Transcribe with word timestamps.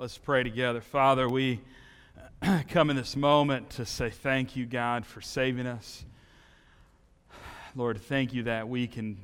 Let's 0.00 0.16
pray 0.16 0.42
together. 0.42 0.80
Father, 0.80 1.28
we 1.28 1.60
come 2.70 2.88
in 2.88 2.96
this 2.96 3.16
moment 3.16 3.68
to 3.72 3.84
say 3.84 4.08
thank 4.08 4.56
you, 4.56 4.64
God, 4.64 5.04
for 5.04 5.20
saving 5.20 5.66
us. 5.66 6.06
Lord, 7.76 8.00
thank 8.00 8.32
you 8.32 8.44
that 8.44 8.66
we 8.66 8.86
can, 8.86 9.18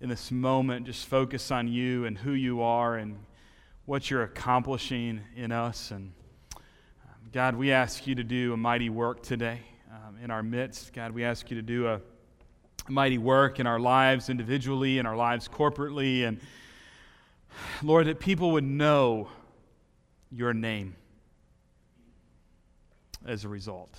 in 0.00 0.08
this 0.08 0.30
moment, 0.30 0.86
just 0.86 1.04
focus 1.04 1.50
on 1.50 1.68
you 1.68 2.06
and 2.06 2.16
who 2.16 2.32
you 2.32 2.62
are 2.62 2.96
and 2.96 3.18
what 3.84 4.10
you're 4.10 4.22
accomplishing 4.22 5.20
in 5.36 5.52
us. 5.52 5.90
And 5.90 6.12
um, 6.56 6.62
God, 7.30 7.54
we 7.54 7.70
ask 7.70 8.06
you 8.06 8.14
to 8.14 8.24
do 8.24 8.54
a 8.54 8.56
mighty 8.56 8.88
work 8.88 9.22
today 9.22 9.60
um, 9.92 10.16
in 10.24 10.30
our 10.30 10.42
midst. 10.42 10.94
God, 10.94 11.12
we 11.12 11.24
ask 11.24 11.50
you 11.50 11.56
to 11.56 11.62
do 11.62 11.88
a 11.88 12.00
mighty 12.88 13.18
work 13.18 13.60
in 13.60 13.66
our 13.66 13.78
lives 13.78 14.30
individually, 14.30 14.96
in 14.96 15.04
our 15.04 15.16
lives 15.16 15.46
corporately. 15.46 16.26
And 16.26 16.40
Lord, 17.82 18.06
that 18.06 18.18
people 18.18 18.52
would 18.52 18.64
know 18.64 19.28
your 20.34 20.52
name 20.52 20.96
as 23.24 23.44
a 23.44 23.48
result. 23.48 23.96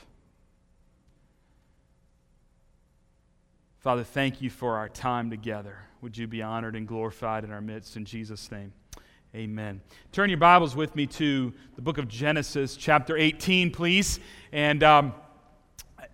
Father, 3.79 4.03
thank 4.03 4.41
you 4.41 4.49
for 4.49 4.75
our 4.75 4.89
time 4.89 5.29
together. 5.29 5.77
Would 6.01 6.17
you 6.17 6.27
be 6.27 6.41
honored 6.41 6.75
and 6.75 6.87
glorified 6.87 7.43
in 7.43 7.51
our 7.51 7.61
midst 7.61 7.95
in 7.95 8.03
Jesus' 8.03 8.51
name? 8.51 8.73
Amen. 9.33 9.81
Turn 10.11 10.29
your 10.29 10.39
Bibles 10.39 10.75
with 10.75 10.95
me 10.95 11.05
to 11.07 11.53
the 11.75 11.81
book 11.81 11.97
of 11.97 12.07
Genesis, 12.07 12.75
chapter 12.75 13.17
18, 13.17 13.71
please. 13.71 14.19
And 14.51 14.83
um, 14.83 15.13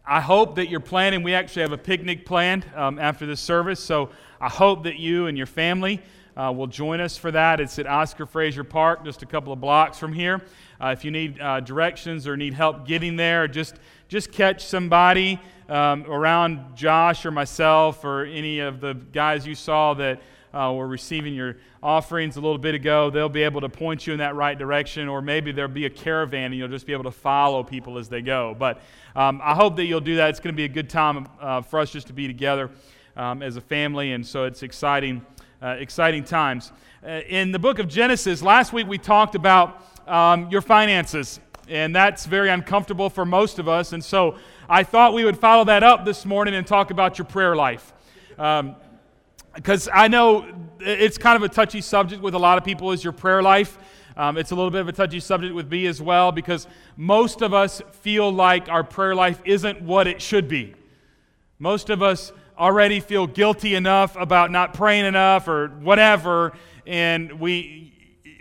I 0.05 0.22
hope 0.22 0.55
that 0.55 0.69
you're 0.69 0.80
planning. 0.80 1.23
We 1.23 1.33
actually 1.33 1.63
have 1.63 1.72
a 1.72 1.77
picnic 1.77 2.25
planned 2.25 2.66
um, 2.75 2.99
after 2.99 3.25
this 3.25 3.39
service, 3.39 3.80
so 3.80 4.09
I 4.39 4.49
hope 4.49 4.83
that 4.83 4.97
you 4.97 5.27
and 5.27 5.38
your 5.38 5.47
family 5.47 6.02
uh, 6.35 6.53
will 6.55 6.67
join 6.67 6.99
us 6.99 7.17
for 7.17 7.31
that. 7.31 7.59
It's 7.59 7.77
at 7.80 7.88
Oscar 7.88 8.26
Fraser 8.26 8.63
Park, 8.63 9.03
just 9.03 9.22
a 9.23 9.26
couple 9.26 9.52
of 9.52 9.59
blocks 9.59 9.98
from 9.98 10.13
here. 10.13 10.41
Uh, 10.81 10.88
if 10.88 11.05
you 11.05 11.12
need 11.12 11.39
uh, 11.39 11.59
directions 11.59 12.27
or 12.27 12.35
need 12.38 12.53
help 12.53 12.88
getting 12.88 13.16
there, 13.16 13.47
just, 13.47 13.75
just 14.08 14.31
catch 14.31 14.66
somebody 14.66 15.39
um, 15.70 16.03
around 16.08 16.75
Josh 16.75 17.25
or 17.25 17.31
myself 17.31 18.03
or 18.03 18.25
any 18.25 18.59
of 18.59 18.81
the 18.81 18.94
guys 18.94 19.45
you 19.45 19.55
saw 19.55 19.94
that 19.95 20.22
uh, 20.53 20.73
were 20.75 20.88
receiving 20.88 21.33
your 21.33 21.58
offerings 21.81 22.36
a 22.36 22.42
little 22.42 22.58
bit 22.58 22.75
ago. 22.75 23.09
They'll 23.09 23.30
be 23.30 23.44
able 23.44 23.61
to 23.61 23.70
point 23.70 24.05
you 24.05 24.14
in 24.14 24.20
that 24.20 24.36
right 24.36 24.58
direction, 24.58 25.08
or 25.08 25.22
maybe 25.22 25.52
there'll 25.52 25.72
be 25.72 25.86
a 25.86 25.89
caravan 25.89 26.45
and 26.45 26.55
you'll 26.55 26.67
just 26.67 26.86
be 26.86 26.94
able 26.94 27.05
to 27.05 27.11
follow 27.11 27.64
people 27.64 27.98
as 27.98 28.09
they 28.09 28.22
go. 28.22 28.55
But 28.58 28.81
um, 29.16 29.39
I 29.44 29.55
hope 29.55 29.75
that 29.77 29.86
you'll 29.86 30.02
do 30.02 30.17
that. 30.17 30.30
It's 30.30 30.39
going 30.39 30.53
to 30.53 30.58
be 30.58 30.66
a 30.66 30.70
good 30.70 30.89
time 30.89 31.27
uh, 31.39 31.61
for 31.61 31.80
us 31.80 31.92
just 31.92 32.08
to 32.08 32.14
be 32.14 32.27
together 32.27 32.70
um, 33.16 33.42
as 33.42 33.55
a 33.55 33.61
family, 33.61 34.11
and 34.11 34.25
so 34.25 34.45
it's 34.45 34.64
exciting 34.64 35.25
uh, 35.62 35.76
exciting 35.80 36.23
times. 36.23 36.72
Uh, 37.06 37.22
in 37.28 37.52
the 37.52 37.59
book 37.59 37.80
of 37.80 37.88
Genesis, 37.88 38.42
last 38.42 38.73
week 38.73 38.88
we 38.88 38.98
talked 38.98 39.36
about 39.36 39.86
um, 40.08 40.50
your 40.50 40.62
finances, 40.62 41.40
and 41.67 41.95
that's 41.95 42.26
very 42.26 42.50
uncomfortable 42.50 43.09
for 43.09 43.26
most 43.26 43.59
of 43.59 43.67
us. 43.67 43.94
And 43.94 44.04
so 44.04 44.38
I 44.67 44.84
thought 44.84 45.14
we 45.14 45.23
would 45.23 45.38
follow 45.38 45.64
that 45.66 45.84
up 45.84 46.04
this 46.04 46.26
morning 46.26 46.56
and 46.56 46.66
talk 46.66 46.89
about 46.89 47.17
your 47.17 47.26
prayer 47.26 47.56
life. 47.56 47.94
Because 48.36 49.88
um, 49.88 49.94
I 49.94 50.08
know 50.08 50.48
it's 50.80 51.17
kind 51.17 51.36
of 51.36 51.44
a 51.44 51.54
touchy 51.54 51.82
subject 51.82 52.22
with 52.22 52.34
a 52.34 52.39
lot 52.39 52.58
of 52.58 52.64
people, 52.64 52.92
is 52.92 53.04
your 53.04 53.14
prayer 53.14 53.44
life. 53.44 53.78
Um, 54.17 54.38
it's 54.38 54.52
a 54.52 54.56
little 54.56 54.72
bit 54.72 54.82
of 54.82 54.88
a 54.88 54.94
touchy 54.94 55.20
subject 55.20 55.54
with 55.54 55.72
me 55.72 55.86
as 55.86 56.02
well 56.02 56.32
because 56.32 56.67
most 56.98 57.42
of 57.42 57.54
us 57.54 57.82
feel 58.02 58.32
like 58.32 58.67
our 58.67 58.84
prayer 58.84 59.16
life 59.16 59.42
isn't 59.45 59.82
what 59.82 60.08
it 60.08 60.22
should 60.22 60.48
be. 60.48 60.73
Most 61.59 61.89
of 61.89 62.02
us 62.02 62.34
already 62.62 63.00
feel 63.00 63.26
guilty 63.26 63.73
enough 63.73 64.16
about 64.16 64.52
not 64.52 64.76
praying 64.76 65.06
enough 65.06 65.48
or 65.48 65.70
whatever, 65.80 66.54
and 66.86 67.40
we, 67.40 67.92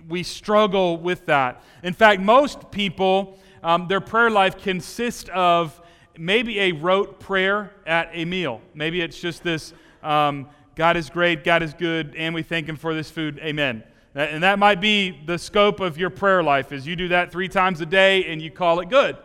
we 0.07 0.23
struggle 0.23 0.99
with 0.99 1.25
that. 1.25 1.63
In 1.83 1.95
fact, 1.95 2.21
most 2.21 2.71
people, 2.71 3.39
um, 3.63 3.89
their 3.89 4.03
prayer 4.03 4.31
life 4.31 4.59
consists 4.59 5.31
of 5.33 5.81
maybe 6.19 6.61
a 6.61 6.73
rote 6.73 7.19
prayer 7.19 7.73
at 7.87 8.11
a 8.13 8.27
meal. 8.27 8.61
Maybe 8.75 9.01
it's 9.01 9.19
just 9.19 9.43
this 9.43 9.73
um, 10.03 10.51
God 10.75 10.99
is 10.99 11.09
great, 11.09 11.43
God 11.43 11.63
is 11.63 11.73
good, 11.73 12.15
and 12.15 12.35
we 12.35 12.43
thank 12.43 12.69
Him 12.69 12.77
for 12.77 12.93
this 12.93 13.11
food. 13.11 13.39
Amen. 13.39 13.83
And 14.15 14.43
that 14.43 14.59
might 14.59 14.83
be 14.83 15.19
the 15.25 15.39
scope 15.39 15.81
of 15.81 15.97
your 15.97 16.11
prayer 16.11 16.43
life, 16.43 16.73
is 16.73 16.87
you 16.87 16.95
do 16.95 17.09
that 17.09 17.33
three 17.33 17.49
times 17.49 17.81
a 17.81 17.87
day 17.87 18.27
and 18.27 18.43
you 18.43 18.51
call 18.51 18.81
it 18.81 18.91
good. 18.91 19.17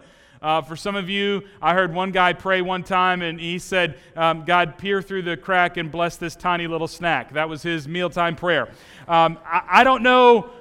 Uh, 0.45 0.61
for 0.61 0.75
some 0.75 0.95
of 0.95 1.09
you, 1.09 1.41
I 1.59 1.73
heard 1.73 1.91
one 1.91 2.11
guy 2.11 2.31
pray 2.33 2.61
one 2.61 2.83
time 2.83 3.23
and 3.23 3.39
he 3.39 3.57
said, 3.57 3.97
um, 4.15 4.45
God, 4.45 4.77
peer 4.77 5.01
through 5.01 5.23
the 5.23 5.35
crack 5.35 5.77
and 5.77 5.91
bless 5.91 6.17
this 6.17 6.35
tiny 6.35 6.67
little 6.67 6.87
snack. 6.87 7.33
That 7.33 7.49
was 7.49 7.63
his 7.63 7.87
mealtime 7.87 8.35
prayer. 8.35 8.67
Um, 9.07 9.39
I, 9.43 9.63
I 9.67 9.83
don't 9.83 10.03
know 10.03 10.51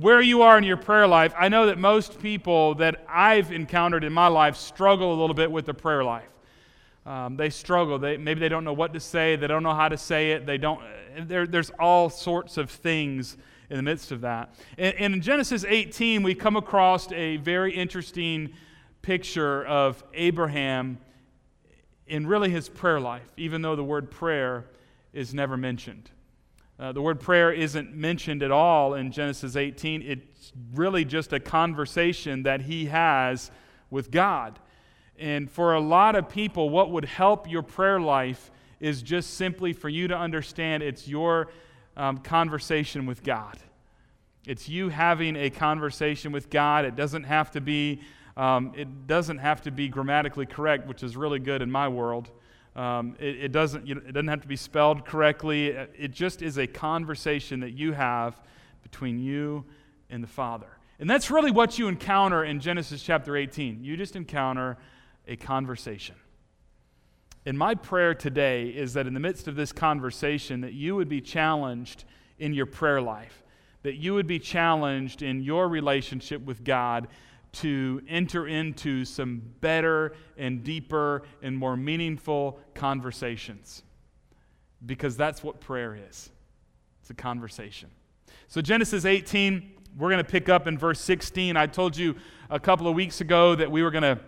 where 0.00 0.22
you 0.22 0.40
are 0.40 0.56
in 0.56 0.64
your 0.64 0.78
prayer 0.78 1.06
life. 1.06 1.34
I 1.38 1.50
know 1.50 1.66
that 1.66 1.76
most 1.76 2.20
people 2.20 2.76
that 2.76 3.04
I've 3.06 3.52
encountered 3.52 4.02
in 4.02 4.14
my 4.14 4.28
life 4.28 4.56
struggle 4.56 5.12
a 5.12 5.18
little 5.20 5.34
bit 5.34 5.52
with 5.52 5.66
the 5.66 5.74
prayer 5.74 6.02
life. 6.02 6.24
Um, 7.04 7.36
they 7.36 7.50
struggle. 7.50 7.98
They, 7.98 8.16
maybe 8.16 8.40
they 8.40 8.48
don't 8.48 8.64
know 8.64 8.72
what 8.72 8.94
to 8.94 9.00
say. 9.00 9.36
They 9.36 9.46
don't 9.46 9.62
know 9.62 9.74
how 9.74 9.90
to 9.90 9.98
say 9.98 10.32
it. 10.32 10.46
They 10.46 10.56
don't. 10.56 10.80
There, 11.18 11.46
there's 11.46 11.68
all 11.78 12.08
sorts 12.08 12.56
of 12.56 12.70
things 12.70 13.36
in 13.68 13.76
the 13.76 13.82
midst 13.82 14.10
of 14.10 14.22
that. 14.22 14.54
And, 14.78 14.94
and 14.94 15.14
in 15.14 15.20
Genesis 15.20 15.66
18, 15.68 16.22
we 16.22 16.34
come 16.34 16.56
across 16.56 17.12
a 17.12 17.36
very 17.36 17.74
interesting 17.74 18.54
picture 19.04 19.62
of 19.66 20.02
Abraham 20.14 20.96
in 22.06 22.26
really 22.26 22.48
his 22.48 22.70
prayer 22.70 22.98
life, 22.98 23.28
even 23.36 23.60
though 23.60 23.76
the 23.76 23.84
word 23.84 24.10
prayer 24.10 24.64
is 25.12 25.34
never 25.34 25.58
mentioned. 25.58 26.10
Uh, 26.78 26.90
the 26.90 27.02
word 27.02 27.20
prayer 27.20 27.52
isn't 27.52 27.94
mentioned 27.94 28.42
at 28.42 28.50
all 28.50 28.94
in 28.94 29.12
Genesis 29.12 29.56
18. 29.56 30.00
It's 30.00 30.52
really 30.72 31.04
just 31.04 31.34
a 31.34 31.38
conversation 31.38 32.44
that 32.44 32.62
he 32.62 32.86
has 32.86 33.50
with 33.90 34.10
God. 34.10 34.58
And 35.18 35.50
for 35.50 35.74
a 35.74 35.80
lot 35.80 36.16
of 36.16 36.30
people, 36.30 36.70
what 36.70 36.90
would 36.90 37.04
help 37.04 37.48
your 37.48 37.62
prayer 37.62 38.00
life 38.00 38.50
is 38.80 39.02
just 39.02 39.34
simply 39.34 39.74
for 39.74 39.90
you 39.90 40.08
to 40.08 40.16
understand 40.16 40.82
it's 40.82 41.06
your 41.06 41.48
um, 41.94 42.18
conversation 42.18 43.04
with 43.04 43.22
God. 43.22 43.58
It's 44.46 44.66
you 44.66 44.88
having 44.88 45.36
a 45.36 45.50
conversation 45.50 46.32
with 46.32 46.48
God. 46.48 46.86
It 46.86 46.96
doesn't 46.96 47.24
have 47.24 47.50
to 47.50 47.60
be 47.60 48.00
um, 48.36 48.72
it 48.76 49.06
doesn't 49.06 49.38
have 49.38 49.62
to 49.62 49.70
be 49.70 49.88
grammatically 49.88 50.46
correct, 50.46 50.86
which 50.88 51.02
is 51.02 51.16
really 51.16 51.38
good 51.38 51.62
in 51.62 51.70
my 51.70 51.88
world. 51.88 52.30
Um, 52.74 53.14
it, 53.20 53.44
it, 53.44 53.52
doesn't, 53.52 53.86
you 53.86 53.94
know, 53.94 54.02
it 54.06 54.12
doesn't 54.12 54.28
have 54.28 54.42
to 54.42 54.48
be 54.48 54.56
spelled 54.56 55.04
correctly. 55.04 55.68
It 55.68 56.10
just 56.10 56.42
is 56.42 56.58
a 56.58 56.66
conversation 56.66 57.60
that 57.60 57.72
you 57.72 57.92
have 57.92 58.40
between 58.82 59.20
you 59.20 59.64
and 60.10 60.22
the 60.22 60.28
Father. 60.28 60.66
And 60.98 61.08
that's 61.08 61.30
really 61.30 61.50
what 61.50 61.78
you 61.78 61.88
encounter 61.88 62.44
in 62.44 62.60
Genesis 62.60 63.02
chapter 63.02 63.36
18. 63.36 63.84
You 63.84 63.96
just 63.96 64.16
encounter 64.16 64.76
a 65.26 65.36
conversation. 65.36 66.16
And 67.46 67.58
my 67.58 67.74
prayer 67.74 68.14
today 68.14 68.68
is 68.68 68.94
that 68.94 69.06
in 69.06 69.14
the 69.14 69.20
midst 69.20 69.48
of 69.48 69.54
this 69.54 69.70
conversation 69.70 70.62
that 70.62 70.72
you 70.72 70.96
would 70.96 71.08
be 71.08 71.20
challenged 71.20 72.04
in 72.38 72.54
your 72.54 72.66
prayer 72.66 73.02
life, 73.02 73.42
that 73.82 73.96
you 73.96 74.14
would 74.14 74.26
be 74.26 74.38
challenged 74.38 75.22
in 75.22 75.42
your 75.42 75.68
relationship 75.68 76.42
with 76.42 76.64
God, 76.64 77.08
to 77.54 78.02
enter 78.08 78.46
into 78.46 79.04
some 79.04 79.42
better 79.60 80.14
and 80.36 80.62
deeper 80.62 81.22
and 81.42 81.56
more 81.56 81.76
meaningful 81.76 82.58
conversations. 82.74 83.82
Because 84.84 85.16
that's 85.16 85.42
what 85.42 85.60
prayer 85.60 85.96
is 86.08 86.30
it's 87.00 87.10
a 87.10 87.14
conversation. 87.14 87.90
So, 88.48 88.60
Genesis 88.60 89.04
18, 89.04 89.72
we're 89.98 90.10
going 90.10 90.24
to 90.24 90.30
pick 90.30 90.48
up 90.48 90.66
in 90.66 90.78
verse 90.78 91.00
16. 91.00 91.56
I 91.56 91.66
told 91.66 91.96
you 91.96 92.16
a 92.50 92.58
couple 92.58 92.88
of 92.88 92.94
weeks 92.94 93.20
ago 93.20 93.54
that 93.54 93.70
we 93.70 93.82
were 93.82 93.90
going 93.90 94.02
to 94.02 94.18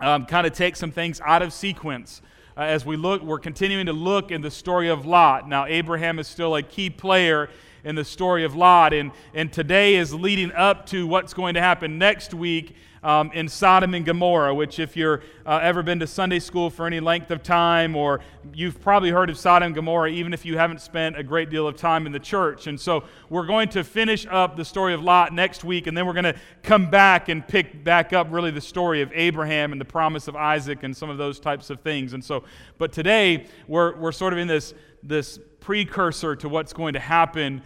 um, 0.00 0.26
kind 0.26 0.46
of 0.46 0.52
take 0.52 0.76
some 0.76 0.90
things 0.90 1.20
out 1.24 1.42
of 1.42 1.52
sequence. 1.52 2.22
Uh, 2.56 2.62
as 2.62 2.84
we 2.84 2.96
look, 2.96 3.22
we're 3.22 3.38
continuing 3.38 3.86
to 3.86 3.92
look 3.92 4.30
in 4.30 4.40
the 4.40 4.50
story 4.50 4.88
of 4.88 5.06
Lot. 5.06 5.48
Now, 5.48 5.66
Abraham 5.66 6.18
is 6.18 6.26
still 6.26 6.56
a 6.56 6.62
key 6.62 6.90
player 6.90 7.48
in 7.84 7.94
the 7.94 8.04
story 8.04 8.44
of 8.44 8.54
Lot. 8.54 8.92
And, 8.92 9.12
and 9.34 9.52
today 9.52 9.96
is 9.96 10.12
leading 10.14 10.52
up 10.52 10.86
to 10.86 11.06
what's 11.06 11.34
going 11.34 11.54
to 11.54 11.60
happen 11.60 11.98
next 11.98 12.34
week 12.34 12.74
um, 13.02 13.30
in 13.32 13.48
Sodom 13.48 13.94
and 13.94 14.04
Gomorrah, 14.04 14.54
which, 14.54 14.78
if 14.78 14.96
you've 14.96 15.22
uh, 15.46 15.60
ever 15.62 15.82
been 15.82 16.00
to 16.00 16.06
Sunday 16.06 16.38
school 16.38 16.68
for 16.68 16.86
any 16.86 17.00
length 17.00 17.30
of 17.30 17.42
time, 17.42 17.96
or 17.96 18.20
you've 18.52 18.80
probably 18.80 19.10
heard 19.10 19.30
of 19.30 19.38
Sodom 19.38 19.66
and 19.66 19.74
Gomorrah, 19.74 20.10
even 20.10 20.34
if 20.34 20.44
you 20.44 20.58
haven't 20.58 20.80
spent 20.80 21.18
a 21.18 21.22
great 21.22 21.48
deal 21.50 21.66
of 21.66 21.76
time 21.76 22.06
in 22.06 22.12
the 22.12 22.18
church. 22.18 22.66
And 22.66 22.78
so 22.78 23.04
we're 23.30 23.46
going 23.46 23.70
to 23.70 23.84
finish 23.84 24.26
up 24.30 24.56
the 24.56 24.64
story 24.64 24.92
of 24.92 25.02
Lot 25.02 25.32
next 25.32 25.64
week, 25.64 25.86
and 25.86 25.96
then 25.96 26.06
we're 26.06 26.12
going 26.12 26.24
to 26.24 26.36
come 26.62 26.90
back 26.90 27.28
and 27.28 27.46
pick 27.46 27.82
back 27.82 28.12
up 28.12 28.26
really 28.30 28.50
the 28.50 28.60
story 28.60 29.00
of 29.00 29.10
Abraham 29.14 29.72
and 29.72 29.80
the 29.80 29.86
promise 29.86 30.28
of 30.28 30.36
Isaac 30.36 30.82
and 30.82 30.94
some 30.94 31.08
of 31.08 31.16
those 31.16 31.40
types 31.40 31.70
of 31.70 31.80
things. 31.80 32.12
And 32.12 32.22
so, 32.22 32.44
but 32.76 32.92
today 32.92 33.46
we're, 33.66 33.96
we're 33.96 34.12
sort 34.12 34.34
of 34.34 34.38
in 34.38 34.46
this, 34.48 34.74
this 35.02 35.38
precursor 35.60 36.36
to 36.36 36.48
what's 36.48 36.72
going 36.72 36.94
to 36.94 37.00
happen 37.00 37.62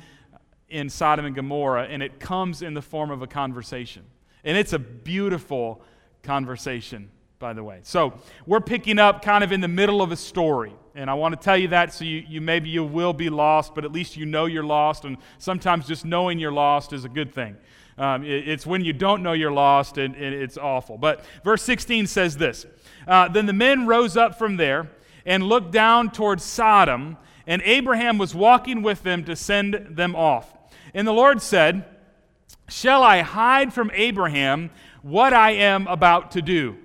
in 0.69 0.91
Sodom 0.91 1.25
and 1.25 1.35
Gomorrah, 1.35 1.85
and 1.85 2.03
it 2.03 2.19
comes 2.19 2.63
in 2.63 2.75
the 2.75 2.83
form 2.83 3.11
of 3.11 3.23
a 3.23 3.27
conversation. 3.27 4.03
And 4.43 4.57
it's 4.57 4.73
a 4.73 4.79
beautiful 4.79 5.81
conversation, 6.23 7.11
by 7.39 7.53
the 7.53 7.63
way. 7.63 7.81
So 7.83 8.15
we're 8.47 8.61
picking 8.61 8.99
up 8.99 9.23
kind 9.23 9.45
of 9.45 9.53
in 9.53 9.61
the 9.61 9.69
middle 9.69 10.03
of 10.03 10.13
a 10.13 10.17
story. 10.17 10.73
And 10.95 11.09
I 11.09 11.15
want 11.15 11.39
to 11.39 11.43
tell 11.43 11.57
you 11.57 11.69
that 11.69 11.93
so 11.93 12.05
you, 12.05 12.25
you 12.29 12.41
maybe 12.41 12.69
you 12.69 12.85
will 12.85 13.13
be 13.13 13.31
lost, 13.31 13.75
but 13.75 13.85
at 13.85 13.93
least 13.93 14.17
you 14.17 14.27
know 14.27 14.47
you're 14.47 14.65
lost. 14.65 15.05
And 15.05 15.17
sometimes 15.39 15.87
just 15.87 16.05
knowing 16.05 16.39
you're 16.39 16.53
lost 16.53 16.93
is 16.93 17.05
a 17.05 17.09
good 17.09 17.33
thing. 17.33 17.57
Um, 17.97 18.25
it, 18.25 18.49
it's 18.49 18.67
when 18.67 18.85
you 18.85 18.93
don't 18.93 19.23
know 19.23 19.33
you're 19.33 19.53
lost 19.53 19.99
and, 19.99 20.15
and, 20.17 20.35
it's 20.35 20.59
awful. 20.59 20.99
But 20.99 21.25
verse 21.45 21.63
16 21.63 22.07
says 22.07 22.37
this 22.37 22.67
uh, 23.07 23.29
Then 23.29 23.47
the 23.47 23.53
men 23.53 23.87
rose 23.87 24.17
up 24.17 24.39
from 24.39 24.57
there 24.57 24.91
and 25.25 25.45
looked 25.45 25.71
down 25.71 26.11
towards 26.11 26.45
Sodom, 26.45 27.17
and 27.47 27.63
Abraham 27.63 28.19
was 28.19 28.35
walking 28.35 28.83
with 28.83 29.03
them 29.03 29.25
to 29.25 29.37
send 29.37 29.75
them 29.91 30.15
off. 30.15 30.53
And 30.95 31.07
the 31.07 31.13
Lord 31.13 31.43
said, 31.43 31.85
Shall 32.69 33.03
I 33.03 33.21
hide 33.21 33.73
from 33.73 33.91
Abraham 33.95 34.71
what 35.03 35.33
I 35.33 35.53
am 35.53 35.87
about 35.87 36.31
to 36.33 36.43
do? 36.43 36.77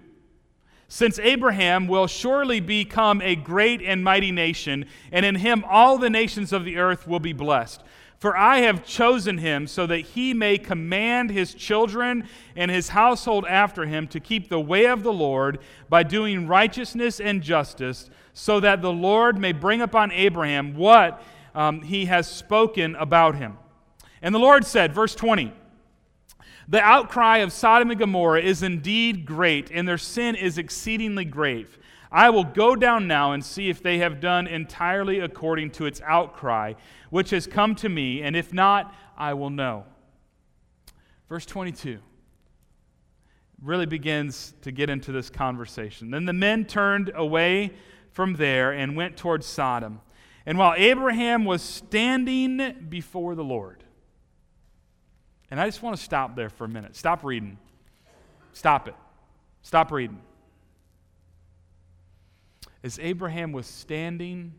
Since 0.88 1.20
Abraham 1.20 1.88
will 1.88 2.08
surely 2.08 2.60
become 2.60 3.22
a 3.22 3.36
great 3.36 3.82
and 3.82 4.04
mighty 4.04 4.32
nation, 4.32 4.86
and 5.12 5.26
in 5.26 5.36
him 5.36 5.64
all 5.70 5.98
the 5.98 6.10
nations 6.10 6.52
of 6.52 6.66
the 6.66 6.78
earth 6.78 7.08
will 7.08 7.20
be 7.20 7.32
blessed. 7.32 7.84
For 8.18 8.36
I 8.36 8.58
have 8.60 8.86
chosen 8.86 9.38
him 9.38 9.66
so 9.66 9.88
that 9.88 10.00
he 10.00 10.34
may 10.34 10.58
command 10.58 11.30
his 11.30 11.54
children 11.54 12.28
and 12.54 12.70
his 12.70 12.90
household 12.90 13.46
after 13.48 13.86
him 13.86 14.08
to 14.08 14.20
keep 14.20 14.50
the 14.50 14.60
way 14.60 14.88
of 14.88 15.04
the 15.04 15.14
Lord 15.14 15.60
by 15.88 16.04
doing 16.04 16.46
righteousness 16.46 17.22
and 17.22 17.42
justice, 17.42 18.10
so 18.40 18.62
that 18.62 18.82
the 18.82 18.92
Lord 18.92 19.38
may 19.38 19.52
bring 19.52 19.82
upon 19.82 20.14
Abraham 20.14 20.74
what 20.74 21.22
um, 21.54 21.82
he 21.82 22.06
has 22.06 22.26
spoken 22.26 22.96
about 22.96 23.36
him. 23.36 23.58
And 24.22 24.34
the 24.34 24.40
Lord 24.40 24.66
said, 24.66 24.96
verse 24.96 25.14
20, 25.14 25.52
The 26.70 26.80
outcry 26.80 27.40
of 27.40 27.52
Sodom 27.52 27.92
and 27.92 28.00
Gomorrah 28.00 28.42
is 28.42 28.64
indeed 28.64 29.26
great, 29.26 29.70
and 29.72 29.86
their 29.86 29.98
sin 29.98 30.36
is 30.36 30.58
exceedingly 30.58 31.26
grave. 31.26 31.78
I 32.14 32.30
will 32.30 32.46
go 32.46 32.78
down 32.78 33.08
now 33.08 33.34
and 33.34 33.44
see 33.44 33.70
if 33.70 33.84
they 33.84 33.98
have 33.98 34.22
done 34.22 34.48
entirely 34.48 35.20
according 35.20 35.72
to 35.72 35.86
its 35.86 36.00
outcry, 36.06 36.76
which 37.10 37.32
has 37.32 37.46
come 37.46 37.76
to 37.76 37.90
me, 37.90 38.22
and 38.22 38.38
if 38.38 38.54
not, 38.54 38.96
I 39.18 39.34
will 39.34 39.50
know. 39.50 39.84
Verse 41.28 41.46
22 41.46 42.00
really 43.62 43.86
begins 43.86 44.54
to 44.62 44.72
get 44.72 44.90
into 44.90 45.12
this 45.12 45.30
conversation. 45.30 46.10
Then 46.10 46.24
the 46.24 46.32
men 46.32 46.64
turned 46.64 47.12
away 47.14 47.74
from 48.20 48.34
there 48.34 48.74
and 48.74 48.98
went 48.98 49.16
towards 49.16 49.46
Sodom. 49.46 50.02
And 50.46 50.58
while 50.58 50.74
Abraham 50.76 51.46
was 51.46 51.62
standing 51.62 52.86
before 52.90 53.34
the 53.34 53.46
Lord, 53.46 53.82
and 55.50 55.58
I 55.58 55.66
just 55.66 55.82
want 55.82 55.96
to 55.96 56.04
stop 56.04 56.36
there 56.36 56.50
for 56.50 56.66
a 56.66 56.68
minute. 56.68 56.98
Stop 56.98 57.24
reading. 57.24 57.58
Stop 58.52 58.90
it. 58.90 58.96
Stop 59.62 59.94
reading 59.94 60.20
as 62.84 63.00
Abraham 63.00 63.54
was 63.54 63.68
standing 63.68 64.54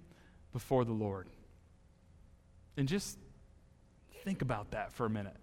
before 0.54 0.86
the 0.86 0.94
Lord. 0.94 1.28
And 2.78 2.88
just 2.88 3.18
think 4.24 4.40
about 4.40 4.70
that 4.70 4.90
for 4.90 5.04
a 5.04 5.10
minute. 5.10 5.36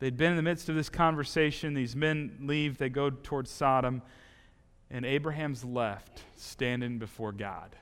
They'd 0.00 0.16
been 0.16 0.32
in 0.32 0.36
the 0.36 0.42
midst 0.42 0.68
of 0.68 0.74
this 0.74 0.88
conversation. 0.88 1.72
These 1.74 1.94
men 1.94 2.36
leave, 2.40 2.78
they 2.78 2.88
go 2.88 3.10
towards 3.10 3.48
Sodom, 3.48 4.02
and 4.90 5.04
Abraham's 5.04 5.64
left, 5.64 6.22
standing 6.36 6.98
before 6.98 7.32
God. 7.32 7.76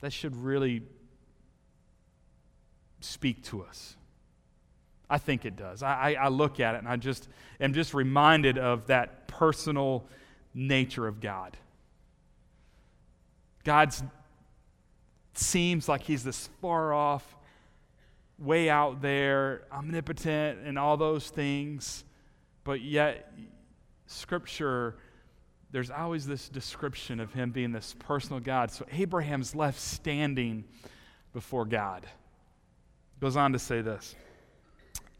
That 0.00 0.12
should 0.12 0.36
really 0.36 0.82
speak 3.00 3.42
to 3.44 3.62
us. 3.62 3.96
I 5.10 5.18
think 5.18 5.44
it 5.44 5.56
does. 5.56 5.82
I, 5.82 6.16
I, 6.20 6.28
look 6.28 6.60
at 6.60 6.74
it 6.74 6.78
and 6.78 6.88
I 6.88 6.96
just 6.96 7.28
am 7.60 7.72
just 7.72 7.94
reminded 7.94 8.58
of 8.58 8.88
that 8.88 9.26
personal 9.26 10.04
nature 10.52 11.06
of 11.06 11.20
God. 11.20 11.56
God 13.64 13.94
seems 15.32 15.88
like 15.88 16.02
he's 16.02 16.24
this 16.24 16.48
far 16.60 16.92
off, 16.92 17.36
way 18.38 18.68
out 18.68 19.00
there, 19.00 19.62
omnipotent, 19.72 20.60
and 20.64 20.78
all 20.78 20.98
those 20.98 21.30
things. 21.30 22.04
But 22.68 22.82
yet, 22.82 23.32
Scripture, 24.04 24.96
there's 25.70 25.90
always 25.90 26.26
this 26.26 26.50
description 26.50 27.18
of 27.18 27.32
him 27.32 27.50
being 27.50 27.72
this 27.72 27.96
personal 27.98 28.40
God. 28.40 28.70
So 28.70 28.84
Abraham's 28.92 29.54
left 29.54 29.80
standing 29.80 30.64
before 31.32 31.64
God. 31.64 32.06
Goes 33.20 33.36
on 33.36 33.54
to 33.54 33.58
say 33.58 33.80
this. 33.80 34.14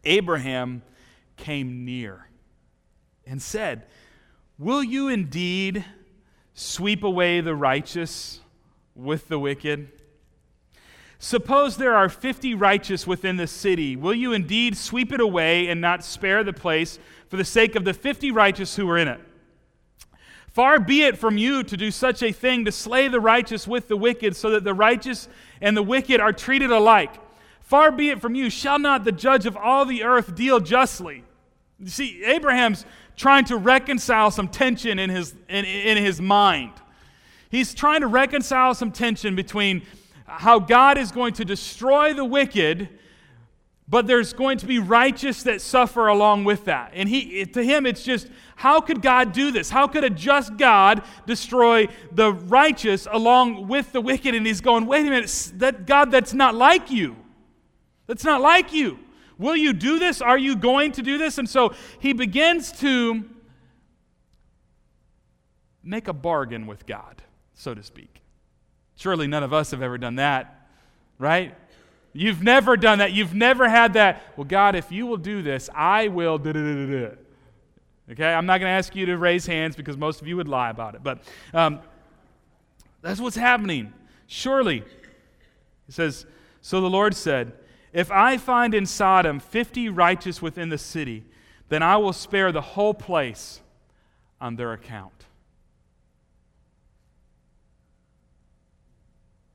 Abraham 0.05 0.83
came 1.39 1.87
near 1.87 2.29
and 3.27 3.41
said, 3.41 3.87
Will 4.59 4.85
you 4.85 5.09
indeed 5.09 5.87
sweep 6.53 7.03
away 7.03 7.41
the 7.41 7.55
righteous 7.55 8.41
with 8.95 9.29
the 9.29 9.39
wicked? 9.39 9.91
Suppose 11.19 11.79
there 11.79 11.95
are 11.95 12.09
50 12.09 12.55
righteous 12.55 13.07
within 13.07 13.39
the 13.39 13.47
city. 13.47 13.97
Will 13.97 14.15
you 14.15 14.35
indeed 14.35 14.77
sweep 14.77 15.13
it 15.13 15.21
away 15.21 15.67
and 15.69 15.81
not 15.81 16.05
spare 16.05 16.45
the 16.45 16.53
place 16.53 16.99
for 17.29 17.37
the 17.37 17.45
sake 17.45 17.77
of 17.77 17.85
the 17.85 17.95
50 17.95 18.31
righteous 18.31 18.77
who 18.77 18.87
were 18.87 18.99
in 18.99 19.09
it? 19.09 19.21
Far 20.49 20.81
be 20.81 21.03
it 21.03 21.17
from 21.17 21.39
you 21.39 21.63
to 21.63 21.77
do 21.77 21.91
such 21.91 22.23
a 22.23 22.33
thing, 22.33 22.65
to 22.65 22.73
slay 22.73 23.07
the 23.07 23.21
righteous 23.21 23.69
with 23.69 23.89
the 23.89 23.97
wicked, 23.97 24.35
so 24.35 24.51
that 24.51 24.65
the 24.65 24.75
righteous 24.75 25.29
and 25.61 25.77
the 25.77 25.83
wicked 25.83 26.21
are 26.21 26.33
treated 26.33 26.71
alike. 26.71 27.15
Far 27.61 27.93
be 27.93 28.11
it 28.11 28.21
from 28.21 28.35
you, 28.35 28.51
shall 28.51 28.79
not 28.79 29.05
the 29.05 29.13
judge 29.13 29.47
of 29.47 29.57
all 29.57 29.85
the 29.85 30.03
earth 30.03 30.35
deal 30.35 30.59
justly? 30.59 31.23
You 31.79 31.89
see, 31.89 32.25
Abraham's 32.25 32.85
trying 33.15 33.45
to 33.45 33.57
reconcile 33.57 34.31
some 34.31 34.49
tension 34.49 34.99
in 34.99 35.11
his, 35.11 35.35
in, 35.49 35.65
in 35.65 36.03
his 36.03 36.21
mind. 36.21 36.73
He's 37.51 37.75
trying 37.75 38.01
to 38.01 38.07
reconcile 38.07 38.75
some 38.75 38.91
tension 38.91 39.37
between 39.37 39.83
how 40.27 40.59
God 40.59 40.99
is 40.99 41.13
going 41.13 41.35
to 41.35 41.45
destroy 41.45 42.15
the 42.15 42.25
wicked, 42.25 42.89
but 43.91 44.07
there's 44.07 44.35
going 44.35 44.59
to 44.59 44.67
be 44.67 44.79
righteous 44.79 45.43
that 45.45 45.63
suffer 45.63 46.09
along 46.09 46.45
with 46.45 46.67
that. 46.67 46.93
And 46.95 47.09
he, 47.09 47.47
to 47.47 47.63
him, 47.63 47.87
it's 47.87 48.03
just, 48.03 48.29
how 48.57 48.81
could 48.81 49.01
God 49.01 49.33
do 49.33 49.51
this? 49.51 49.71
How 49.71 49.87
could 49.87 50.05
a 50.05 50.11
just 50.11 50.59
God 50.59 51.03
destroy 51.27 51.89
the 52.13 52.33
righteous 52.33 53.09
along 53.11 53.67
with 53.67 53.93
the 53.93 54.03
wicked? 54.03 54.35
And 54.35 54.47
he's 54.47 54.61
going, 54.61 54.87
wait 54.87 55.07
a 55.07 55.11
minute, 55.11 55.53
that 55.57 55.87
God, 55.87 56.11
that's 56.11 56.35
not 56.35 56.55
like 56.55 56.91
you. 56.91 57.17
That's 58.07 58.25
not 58.25 58.43
like 58.43 58.75
you. 58.75 58.99
Will 59.39 59.57
you 59.57 59.73
do 59.73 59.99
this? 59.99 60.21
Are 60.21 60.39
you 60.39 60.55
going 60.55 60.93
to 60.93 61.03
do 61.03 61.17
this? 61.17 61.39
And 61.39 61.49
so 61.49 61.73
he 61.99 62.13
begins 62.13 62.73
to 62.81 63.25
make 65.83 66.09
a 66.09 66.13
bargain 66.13 66.67
with 66.67 66.85
God, 66.85 67.23
so 67.55 67.75
to 67.75 67.83
speak. 67.83 68.21
Surely 68.97 69.27
none 69.29 69.45
of 69.45 69.55
us 69.55 69.71
have 69.71 69.81
ever 69.81 69.97
done 69.97 70.17
that, 70.17 70.69
right? 71.19 71.55
You've 72.13 72.43
never 72.43 72.77
done 72.77 72.99
that. 72.99 73.13
You've 73.13 73.35
never 73.35 73.69
had 73.69 73.93
that. 73.93 74.23
Well, 74.37 74.45
God, 74.45 74.75
if 74.75 74.91
you 74.91 75.07
will 75.07 75.17
do 75.17 75.43
this, 75.43 75.69
I 75.75 76.09
will. 76.09 76.35
Okay, 76.35 78.33
I'm 78.33 78.47
not 78.47 78.59
going 78.59 78.71
to 78.71 78.77
ask 78.77 78.97
you 78.97 79.07
to 79.07 79.19
raise 79.19 79.47
hands 79.47 79.77
because 79.77 79.97
most 79.97 80.21
of 80.21 80.27
you 80.27 80.37
would 80.37 80.49
lie 80.49 80.71
about 80.71 80.95
it. 80.95 81.03
But 81.03 81.21
um, 81.53 81.81
that's 83.03 83.21
what's 83.21 83.37
happening. 83.37 83.93
Surely, 84.27 84.83
he 85.87 85.93
says, 85.93 86.27
So 86.63 86.81
the 86.81 86.91
Lord 86.91 87.15
said, 87.15 87.53
if 87.93 88.11
I 88.11 88.37
find 88.37 88.75
in 88.75 88.87
Sodom 88.87 89.41
50 89.41 89.89
righteous 89.89 90.43
within 90.43 90.69
the 90.69 90.79
city, 90.79 91.25
then 91.69 91.83
I 91.83 91.97
will 91.97 92.13
spare 92.13 92.53
the 92.53 92.61
whole 92.61 92.95
place 92.95 93.61
on 94.41 94.57
their 94.57 94.73
account. 94.73 95.13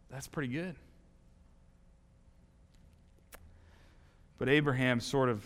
That's 0.09 0.27
pretty 0.27 0.53
good. 0.53 0.75
But 4.37 4.49
Abraham 4.49 4.99
sort 4.99 5.29
of 5.29 5.43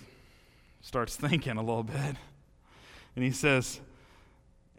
starts 0.82 1.16
thinking 1.16 1.58
a 1.58 1.62
little 1.62 1.84
bit. 1.84 2.16
And 3.16 3.24
he 3.24 3.32
says, 3.32 3.80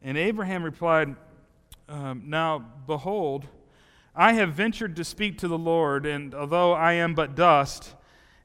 And 0.03 0.17
Abraham 0.17 0.63
replied, 0.63 1.17
um, 1.89 2.25
Now, 2.27 2.59
behold, 2.87 3.47
I 4.15 4.33
have 4.35 4.53
ventured 4.53 4.97
to 4.97 5.05
speak 5.05 5.39
to 5.39 5.49
the 5.49 5.59
Lord, 5.59 6.07
and 6.07 6.35
although 6.35 6.73
I 6.73 6.95
am 6.95 7.15
but 7.15 7.35
dust, 7.35 7.95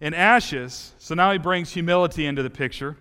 and 0.03 0.13
ashes. 0.13 0.93
So 0.97 1.15
now 1.15 1.31
he 1.31 1.37
brings 1.37 1.71
humility 1.71 2.25
into 2.25 2.43
the 2.43 2.49
picture. 2.49 2.97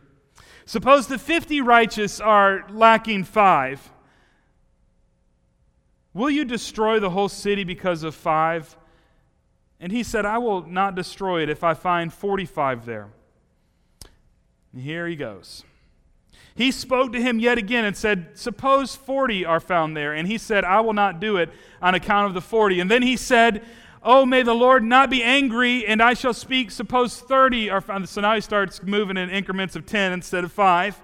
Suppose 0.67 1.09
the 1.09 1.19
50 1.19 1.61
righteous 1.61 2.21
are 2.21 2.65
lacking 2.71 3.25
five. 3.25 3.91
Will 6.15 6.31
you 6.31 6.45
destroy 6.45 7.01
the 7.01 7.11
whole 7.11 7.29
city 7.29 7.65
because 7.65 8.05
of 8.05 8.15
five? 8.15 8.77
And 9.83 9.91
he 9.91 10.05
said, 10.05 10.25
I 10.25 10.39
will 10.39 10.65
not 10.65 10.95
destroy 10.95 11.43
it 11.43 11.49
if 11.49 11.65
I 11.65 11.75
find 11.75 12.13
45 12.13 12.87
there. 12.87 13.09
And 14.73 14.81
here 14.81 15.09
he 15.09 15.17
goes. 15.17 15.65
He 16.55 16.71
spoke 16.71 17.13
to 17.13 17.21
him 17.21 17.41
yet 17.41 17.59
again 17.59 17.85
and 17.85 17.97
said, 17.97 18.29
Suppose 18.35 18.95
40 18.95 19.45
are 19.45 19.59
found 19.59 19.97
there. 19.97 20.13
And 20.13 20.29
he 20.29 20.39
said, 20.39 20.65
I 20.65 20.81
will 20.83 20.93
not 20.93 21.19
do 21.19 21.37
it 21.37 21.51
on 21.83 21.97
account 21.97 22.29
of 22.29 22.35
the 22.35 22.41
40. 22.41 22.79
And 22.79 22.89
then 22.89 23.03
he 23.03 23.17
said, 23.17 23.65
Oh, 24.05 24.25
may 24.25 24.45
the 24.45 24.55
Lord 24.55 24.85
not 24.85 25.11
be 25.11 25.21
angry, 25.21 25.85
and 25.85 26.01
I 26.01 26.15
shall 26.15 26.35
speak, 26.35 26.71
suppose 26.71 27.19
30 27.19 27.71
are 27.71 27.81
found. 27.81 28.09
So 28.09 28.21
now 28.21 28.37
he 28.37 28.41
starts 28.41 28.85
moving 28.85 29.17
in 29.17 29.31
increments 29.31 29.75
of 29.75 29.85
10 29.85 30.13
instead 30.13 30.45
of 30.45 30.53
5. 30.53 31.03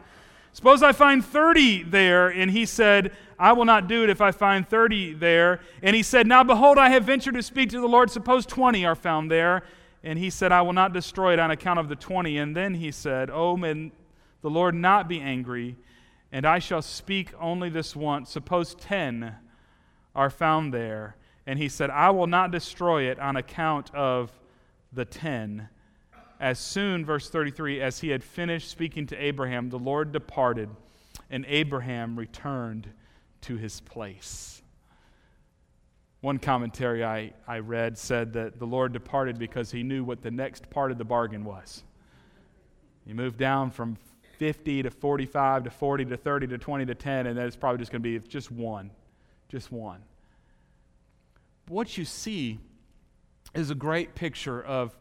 Suppose 0.52 0.83
I 0.83 0.93
find 0.93 1.25
30 1.25 1.85
there, 1.85 2.28
and 2.28 2.50
he 2.50 2.67
said, 2.67 3.12
I 3.38 3.52
will 3.52 3.64
not 3.64 3.87
do 3.87 4.02
it 4.02 4.11
if 4.11 4.21
I 4.21 4.33
find 4.33 4.69
30 4.69 5.14
there. 5.14 5.61
And 5.83 5.95
he 5.95 6.02
said, 6.02 6.26
Now 6.26 6.43
behold, 6.43 6.78
I 6.78 6.88
have 6.90 7.05
ventured 7.05 7.35
to 7.35 7.43
speak 7.43 7.71
to 7.71 7.81
the 7.81 7.87
Lord. 7.87 8.11
Suppose 8.11 8.45
20 8.47 8.85
are 8.85 8.97
found 8.97 9.31
there. 9.31 9.62
And 10.02 10.19
he 10.19 10.31
said, 10.31 10.52
I 10.52 10.62
will 10.62 10.73
not 10.73 10.93
destroy 10.93 11.33
it 11.33 11.38
on 11.38 11.50
account 11.50 11.78
of 11.78 11.88
the 11.88 11.97
20. 11.97 12.38
And 12.38 12.57
then 12.57 12.75
he 12.75 12.90
said, 12.90 13.31
Oh, 13.31 13.57
may 13.57 13.93
the 14.43 14.50
Lord 14.50 14.75
not 14.75 15.09
be 15.09 15.21
angry, 15.21 15.76
and 16.33 16.47
I 16.47 16.59
shall 16.59 16.83
speak 16.83 17.33
only 17.40 17.71
this 17.71 17.95
once. 17.95 18.31
Suppose 18.31 18.75
10 18.76 19.35
are 20.14 20.31
found 20.31 20.73
there. 20.73 21.17
And 21.47 21.59
he 21.59 21.69
said, 21.69 21.90
I 21.90 22.11
will 22.11 22.26
not 22.26 22.50
destroy 22.50 23.05
it 23.05 23.19
on 23.19 23.37
account 23.37 23.95
of 23.95 24.31
the 24.93 25.05
10. 25.05 25.69
As 26.40 26.59
soon, 26.59 27.04
verse 27.04 27.28
33, 27.28 27.80
as 27.80 27.99
he 27.99 28.11
had 28.11 28.23
finished 28.23 28.71
speaking 28.71 29.07
to 29.07 29.16
Abraham, 29.16 29.71
the 29.71 29.78
Lord 29.78 30.12
departed, 30.12 30.68
and 31.30 31.45
Abraham 31.49 32.16
returned 32.16 32.88
to 33.42 33.57
his 33.57 33.80
place. 33.80 34.62
One 36.21 36.38
commentary 36.38 37.04
I, 37.04 37.33
I 37.47 37.59
read 37.59 37.99
said 37.99 38.33
that 38.35 38.59
the 38.59 38.66
Lord 38.66 38.92
departed 38.92 39.38
because 39.38 39.71
he 39.71 39.83
knew 39.83 40.04
what 40.04 40.23
the 40.23 40.30
next 40.30 40.68
part 40.71 40.90
of 40.90 40.99
the 40.99 41.04
bargain 41.04 41.45
was. 41.45 41.83
He 43.07 43.12
moved 43.12 43.38
down 43.38 43.71
from 43.71 43.97
50 44.38 44.85
to 44.85 44.90
45 44.90 45.64
to 45.64 45.71
40 45.71 46.04
to 46.07 46.16
30 46.16 46.47
to 46.49 46.59
20 46.59 46.87
to 46.87 46.95
10, 46.95 47.26
and 47.26 47.37
then 47.37 47.47
it's 47.47 47.57
probably 47.57 47.78
just 47.78 47.90
going 47.90 48.02
to 48.02 48.21
be 48.21 48.28
just 48.28 48.50
one. 48.52 48.90
Just 49.49 49.73
one. 49.73 50.02
what 51.68 51.97
you 51.97 52.04
see 52.04 52.59
is 53.54 53.71
a 53.71 53.75
great 53.75 54.14
picture 54.14 54.62
of 54.62 54.95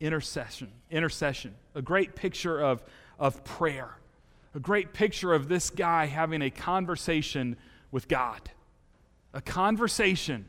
intercession, 0.00 0.72
intercession, 0.90 1.54
a 1.74 1.82
great 1.82 2.16
picture 2.16 2.60
of, 2.60 2.82
of 3.18 3.44
prayer 3.44 3.96
a 4.54 4.60
great 4.60 4.92
picture 4.92 5.32
of 5.32 5.48
this 5.48 5.70
guy 5.70 6.06
having 6.06 6.42
a 6.42 6.50
conversation 6.50 7.56
with 7.90 8.08
God. 8.08 8.50
A 9.32 9.40
conversation. 9.40 10.46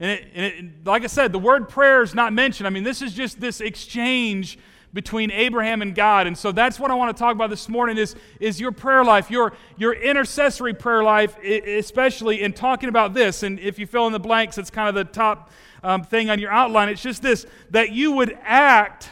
And, 0.00 0.10
it, 0.10 0.24
and 0.34 0.44
it, 0.44 0.86
like 0.86 1.04
I 1.04 1.08
said, 1.08 1.32
the 1.32 1.38
word 1.38 1.68
prayer 1.68 2.02
is 2.02 2.14
not 2.14 2.32
mentioned. 2.32 2.66
I 2.66 2.70
mean, 2.70 2.84
this 2.84 3.02
is 3.02 3.12
just 3.12 3.40
this 3.40 3.60
exchange 3.60 4.58
between 4.94 5.30
Abraham 5.30 5.82
and 5.82 5.94
God. 5.94 6.26
And 6.26 6.38
so 6.38 6.52
that's 6.52 6.78
what 6.78 6.90
I 6.90 6.94
want 6.94 7.14
to 7.14 7.20
talk 7.20 7.34
about 7.34 7.50
this 7.50 7.68
morning 7.68 7.98
is, 7.98 8.14
is 8.40 8.60
your 8.60 8.72
prayer 8.72 9.04
life, 9.04 9.30
your, 9.30 9.52
your 9.76 9.92
intercessory 9.92 10.72
prayer 10.72 11.02
life, 11.02 11.36
especially 11.42 12.42
in 12.42 12.52
talking 12.52 12.88
about 12.88 13.12
this. 13.12 13.42
And 13.42 13.58
if 13.58 13.78
you 13.78 13.86
fill 13.86 14.06
in 14.06 14.12
the 14.12 14.20
blanks, 14.20 14.56
it's 14.56 14.70
kind 14.70 14.88
of 14.88 14.94
the 14.94 15.04
top 15.04 15.50
um, 15.84 16.02
thing 16.02 16.30
on 16.30 16.40
your 16.40 16.50
outline. 16.50 16.88
It's 16.88 17.02
just 17.02 17.22
this 17.22 17.46
that 17.70 17.92
you 17.92 18.12
would 18.12 18.36
act 18.42 19.10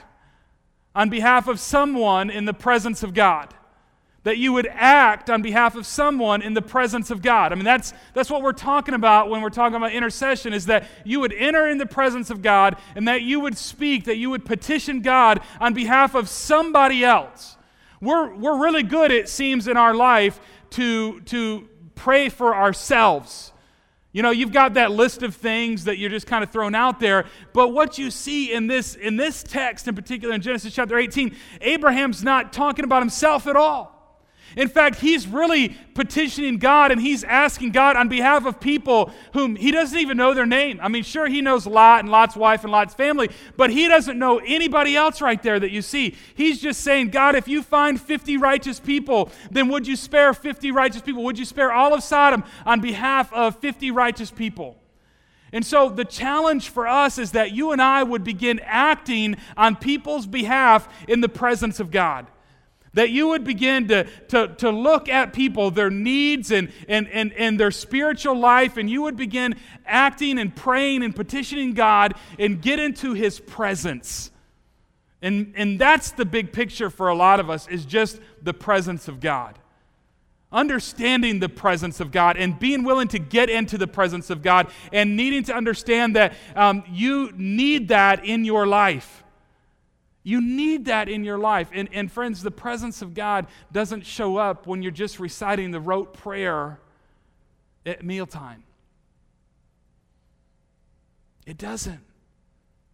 on 0.94 1.08
behalf 1.08 1.46
of 1.46 1.60
someone 1.60 2.30
in 2.30 2.44
the 2.44 2.54
presence 2.54 3.02
of 3.02 3.14
God 3.14 3.54
that 4.24 4.38
you 4.38 4.52
would 4.52 4.68
act 4.70 5.28
on 5.28 5.42
behalf 5.42 5.74
of 5.74 5.84
someone 5.84 6.42
in 6.42 6.54
the 6.54 6.62
presence 6.62 7.10
of 7.10 7.22
God. 7.22 7.52
I 7.52 7.56
mean, 7.56 7.64
that's, 7.64 7.92
that's 8.14 8.30
what 8.30 8.42
we're 8.42 8.52
talking 8.52 8.94
about 8.94 9.28
when 9.28 9.42
we're 9.42 9.50
talking 9.50 9.74
about 9.74 9.92
intercession, 9.92 10.52
is 10.52 10.66
that 10.66 10.86
you 11.04 11.20
would 11.20 11.32
enter 11.32 11.68
in 11.68 11.78
the 11.78 11.86
presence 11.86 12.30
of 12.30 12.40
God 12.40 12.76
and 12.94 13.08
that 13.08 13.22
you 13.22 13.40
would 13.40 13.58
speak, 13.58 14.04
that 14.04 14.16
you 14.16 14.30
would 14.30 14.44
petition 14.44 15.02
God 15.02 15.40
on 15.60 15.74
behalf 15.74 16.14
of 16.14 16.28
somebody 16.28 17.04
else. 17.04 17.56
We're, 18.00 18.32
we're 18.34 18.62
really 18.62 18.84
good, 18.84 19.10
it 19.10 19.28
seems, 19.28 19.66
in 19.66 19.76
our 19.76 19.94
life 19.94 20.40
to, 20.70 21.20
to 21.22 21.68
pray 21.94 22.28
for 22.28 22.54
ourselves. 22.54 23.52
You 24.12 24.22
know, 24.22 24.30
you've 24.30 24.52
got 24.52 24.74
that 24.74 24.90
list 24.90 25.22
of 25.22 25.34
things 25.34 25.84
that 25.84 25.96
you're 25.96 26.10
just 26.10 26.26
kind 26.26 26.44
of 26.44 26.50
throwing 26.50 26.74
out 26.74 27.00
there, 27.00 27.24
but 27.54 27.68
what 27.68 27.96
you 27.96 28.10
see 28.10 28.52
in 28.52 28.66
this 28.66 28.94
in 28.94 29.16
this 29.16 29.42
text 29.42 29.88
in 29.88 29.94
particular 29.94 30.34
in 30.34 30.42
Genesis 30.42 30.74
chapter 30.74 30.98
18, 30.98 31.34
Abraham's 31.62 32.22
not 32.22 32.52
talking 32.52 32.84
about 32.84 33.00
himself 33.00 33.46
at 33.46 33.56
all. 33.56 34.01
In 34.56 34.68
fact, 34.68 34.96
he's 34.96 35.26
really 35.26 35.70
petitioning 35.94 36.58
God 36.58 36.92
and 36.92 37.00
he's 37.00 37.24
asking 37.24 37.72
God 37.72 37.96
on 37.96 38.08
behalf 38.08 38.44
of 38.44 38.60
people 38.60 39.10
whom 39.32 39.56
he 39.56 39.70
doesn't 39.70 39.98
even 39.98 40.16
know 40.16 40.34
their 40.34 40.46
name. 40.46 40.78
I 40.82 40.88
mean, 40.88 41.02
sure, 41.02 41.26
he 41.26 41.40
knows 41.40 41.66
Lot 41.66 42.00
and 42.00 42.10
Lot's 42.10 42.36
wife 42.36 42.62
and 42.64 42.72
Lot's 42.72 42.94
family, 42.94 43.30
but 43.56 43.70
he 43.70 43.88
doesn't 43.88 44.18
know 44.18 44.38
anybody 44.38 44.96
else 44.96 45.20
right 45.20 45.42
there 45.42 45.58
that 45.58 45.70
you 45.70 45.82
see. 45.82 46.16
He's 46.34 46.60
just 46.60 46.80
saying, 46.80 47.10
God, 47.10 47.34
if 47.34 47.48
you 47.48 47.62
find 47.62 48.00
50 48.00 48.36
righteous 48.36 48.80
people, 48.80 49.30
then 49.50 49.68
would 49.68 49.86
you 49.86 49.96
spare 49.96 50.34
50 50.34 50.70
righteous 50.70 51.02
people? 51.02 51.24
Would 51.24 51.38
you 51.38 51.44
spare 51.44 51.72
all 51.72 51.94
of 51.94 52.02
Sodom 52.02 52.44
on 52.66 52.80
behalf 52.80 53.32
of 53.32 53.56
50 53.56 53.90
righteous 53.90 54.30
people? 54.30 54.76
And 55.52 55.66
so 55.66 55.90
the 55.90 56.04
challenge 56.04 56.70
for 56.70 56.86
us 56.86 57.18
is 57.18 57.32
that 57.32 57.52
you 57.52 57.72
and 57.72 57.82
I 57.82 58.02
would 58.02 58.24
begin 58.24 58.58
acting 58.64 59.36
on 59.56 59.76
people's 59.76 60.26
behalf 60.26 60.88
in 61.06 61.20
the 61.20 61.28
presence 61.28 61.78
of 61.78 61.90
God. 61.90 62.26
That 62.94 63.10
you 63.10 63.28
would 63.28 63.44
begin 63.44 63.88
to, 63.88 64.04
to, 64.28 64.48
to 64.58 64.70
look 64.70 65.08
at 65.08 65.32
people, 65.32 65.70
their 65.70 65.88
needs 65.88 66.50
and, 66.50 66.70
and, 66.88 67.08
and, 67.08 67.32
and 67.32 67.58
their 67.58 67.70
spiritual 67.70 68.38
life, 68.38 68.76
and 68.76 68.90
you 68.90 69.02
would 69.02 69.16
begin 69.16 69.54
acting 69.86 70.38
and 70.38 70.54
praying 70.54 71.02
and 71.02 71.16
petitioning 71.16 71.72
God 71.72 72.14
and 72.38 72.60
get 72.60 72.78
into 72.78 73.14
His 73.14 73.40
presence. 73.40 74.30
And, 75.22 75.54
and 75.56 75.78
that's 75.78 76.10
the 76.10 76.24
big 76.24 76.52
picture 76.52 76.90
for 76.90 77.08
a 77.08 77.14
lot 77.14 77.40
of 77.40 77.48
us 77.48 77.68
is 77.68 77.84
just 77.86 78.20
the 78.42 78.52
presence 78.52 79.06
of 79.06 79.20
God. 79.20 79.58
Understanding 80.50 81.38
the 81.38 81.48
presence 81.48 82.00
of 82.00 82.10
God 82.10 82.36
and 82.36 82.58
being 82.58 82.82
willing 82.82 83.08
to 83.08 83.18
get 83.18 83.48
into 83.48 83.78
the 83.78 83.86
presence 83.86 84.28
of 84.28 84.42
God 84.42 84.70
and 84.92 85.16
needing 85.16 85.44
to 85.44 85.54
understand 85.54 86.16
that 86.16 86.34
um, 86.54 86.82
you 86.90 87.32
need 87.36 87.88
that 87.88 88.26
in 88.26 88.44
your 88.44 88.66
life. 88.66 89.21
You 90.24 90.40
need 90.40 90.84
that 90.84 91.08
in 91.08 91.24
your 91.24 91.38
life. 91.38 91.68
And, 91.72 91.88
and 91.92 92.10
friends, 92.10 92.42
the 92.42 92.50
presence 92.50 93.02
of 93.02 93.14
God 93.14 93.46
doesn't 93.72 94.06
show 94.06 94.36
up 94.36 94.66
when 94.66 94.82
you're 94.82 94.92
just 94.92 95.18
reciting 95.18 95.72
the 95.72 95.80
rote 95.80 96.14
prayer 96.14 96.78
at 97.84 98.04
mealtime. 98.04 98.62
It 101.44 101.58
doesn't. 101.58 102.00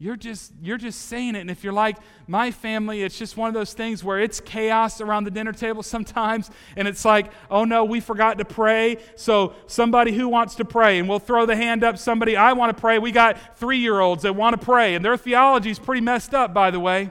You're 0.00 0.16
just, 0.16 0.52
you're 0.62 0.78
just 0.78 1.02
saying 1.06 1.34
it. 1.34 1.40
And 1.40 1.50
if 1.50 1.64
you're 1.64 1.72
like 1.72 1.98
my 2.28 2.52
family, 2.52 3.02
it's 3.02 3.18
just 3.18 3.36
one 3.36 3.48
of 3.48 3.54
those 3.54 3.72
things 3.72 4.04
where 4.04 4.20
it's 4.20 4.38
chaos 4.38 5.00
around 5.00 5.24
the 5.24 5.30
dinner 5.30 5.52
table 5.52 5.82
sometimes. 5.82 6.50
And 6.76 6.86
it's 6.86 7.04
like, 7.04 7.32
oh 7.50 7.64
no, 7.64 7.84
we 7.84 7.98
forgot 7.98 8.38
to 8.38 8.44
pray. 8.44 8.98
So 9.16 9.54
somebody 9.66 10.12
who 10.12 10.28
wants 10.28 10.54
to 10.54 10.64
pray, 10.64 11.00
and 11.00 11.08
we'll 11.08 11.18
throw 11.18 11.46
the 11.46 11.56
hand 11.56 11.82
up. 11.82 11.98
Somebody, 11.98 12.36
I 12.36 12.52
want 12.52 12.74
to 12.74 12.80
pray. 12.80 13.00
We 13.00 13.10
got 13.10 13.58
three 13.58 13.78
year 13.78 13.98
olds 13.98 14.22
that 14.22 14.36
want 14.36 14.58
to 14.58 14.64
pray. 14.64 14.94
And 14.94 15.04
their 15.04 15.16
theology 15.16 15.70
is 15.70 15.80
pretty 15.80 16.00
messed 16.00 16.32
up, 16.32 16.54
by 16.54 16.70
the 16.70 16.80
way 16.80 17.10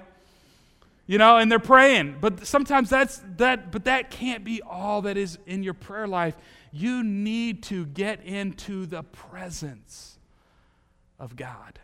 you 1.08 1.18
know 1.18 1.38
and 1.38 1.50
they're 1.50 1.58
praying. 1.60 2.18
But 2.22 2.46
sometimes 2.46 2.90
that's 2.90 3.22
that 3.38 3.72
but 3.72 3.86
that 3.86 4.12
can't 4.12 4.44
be 4.44 4.62
all 4.62 5.02
that 5.04 5.18
is 5.18 5.40
in 5.48 5.64
your 5.64 5.74
prayer 5.74 6.08
life. 6.08 6.36
You 6.72 7.04
need 7.04 7.64
to 7.64 7.86
get 7.86 8.24
into 8.24 8.86
the 8.86 9.04
presence 9.04 10.20
of 11.18 11.36
god. 11.36 11.80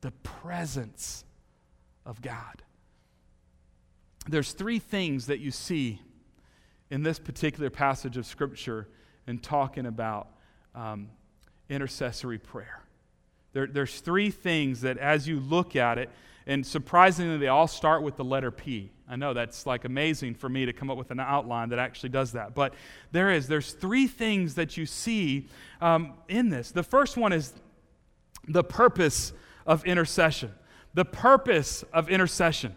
The 0.00 0.10
presence 0.10 1.24
of 2.06 2.22
god. 2.22 2.62
There's 4.28 4.52
three 4.52 4.78
things 4.78 5.26
that 5.26 5.40
you 5.40 5.50
see 5.50 6.00
in 6.90 7.02
this 7.02 7.18
particular 7.18 7.70
passage 7.70 8.16
of 8.16 8.26
scripture 8.26 8.88
in 9.26 9.38
talking 9.38 9.86
about 9.86 10.28
um, 10.74 11.10
intercessory 11.68 12.38
prayer. 12.38 12.82
There, 13.52 13.66
there's 13.66 14.00
three 14.00 14.30
things 14.30 14.80
that 14.82 14.98
as 14.98 15.28
you 15.28 15.40
look 15.40 15.76
at 15.76 15.98
it 15.98 16.10
and 16.46 16.66
surprisingly, 16.66 17.38
they 17.38 17.48
all 17.48 17.68
start 17.68 18.02
with 18.02 18.16
the 18.16 18.24
letter 18.24 18.50
P. 18.50 18.90
I 19.08 19.16
know 19.16 19.34
that's 19.34 19.66
like 19.66 19.84
amazing 19.84 20.34
for 20.34 20.48
me 20.48 20.66
to 20.66 20.72
come 20.72 20.88
up 20.90 20.96
with 20.96 21.10
an 21.10 21.20
outline 21.20 21.70
that 21.70 21.78
actually 21.78 22.10
does 22.10 22.32
that. 22.32 22.54
But 22.54 22.74
there 23.10 23.30
is, 23.30 23.48
there's 23.48 23.72
three 23.72 24.06
things 24.06 24.54
that 24.54 24.76
you 24.76 24.86
see 24.86 25.48
um, 25.80 26.14
in 26.28 26.48
this. 26.48 26.70
The 26.70 26.84
first 26.84 27.16
one 27.16 27.32
is 27.32 27.52
the 28.46 28.62
purpose 28.62 29.32
of 29.66 29.84
intercession. 29.84 30.52
The 30.94 31.04
purpose 31.04 31.84
of 31.92 32.08
intercession. 32.08 32.76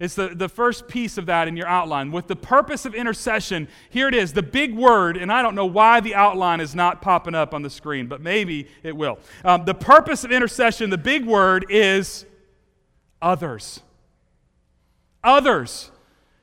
It's 0.00 0.14
the, 0.14 0.28
the 0.28 0.48
first 0.48 0.86
piece 0.86 1.18
of 1.18 1.26
that 1.26 1.48
in 1.48 1.56
your 1.56 1.66
outline. 1.66 2.12
With 2.12 2.28
the 2.28 2.36
purpose 2.36 2.84
of 2.84 2.94
intercession, 2.94 3.66
here 3.90 4.06
it 4.06 4.14
is, 4.14 4.32
the 4.32 4.42
big 4.42 4.76
word, 4.76 5.16
and 5.16 5.32
I 5.32 5.42
don't 5.42 5.56
know 5.56 5.66
why 5.66 6.00
the 6.00 6.14
outline 6.14 6.60
is 6.60 6.74
not 6.74 7.02
popping 7.02 7.34
up 7.34 7.52
on 7.52 7.62
the 7.62 7.70
screen, 7.70 8.06
but 8.06 8.20
maybe 8.20 8.68
it 8.84 8.96
will. 8.96 9.18
Um, 9.44 9.64
the 9.64 9.74
purpose 9.74 10.22
of 10.22 10.30
intercession, 10.30 10.90
the 10.90 10.98
big 10.98 11.26
word 11.26 11.66
is 11.68 12.26
others. 13.20 13.80
Others. 15.24 15.90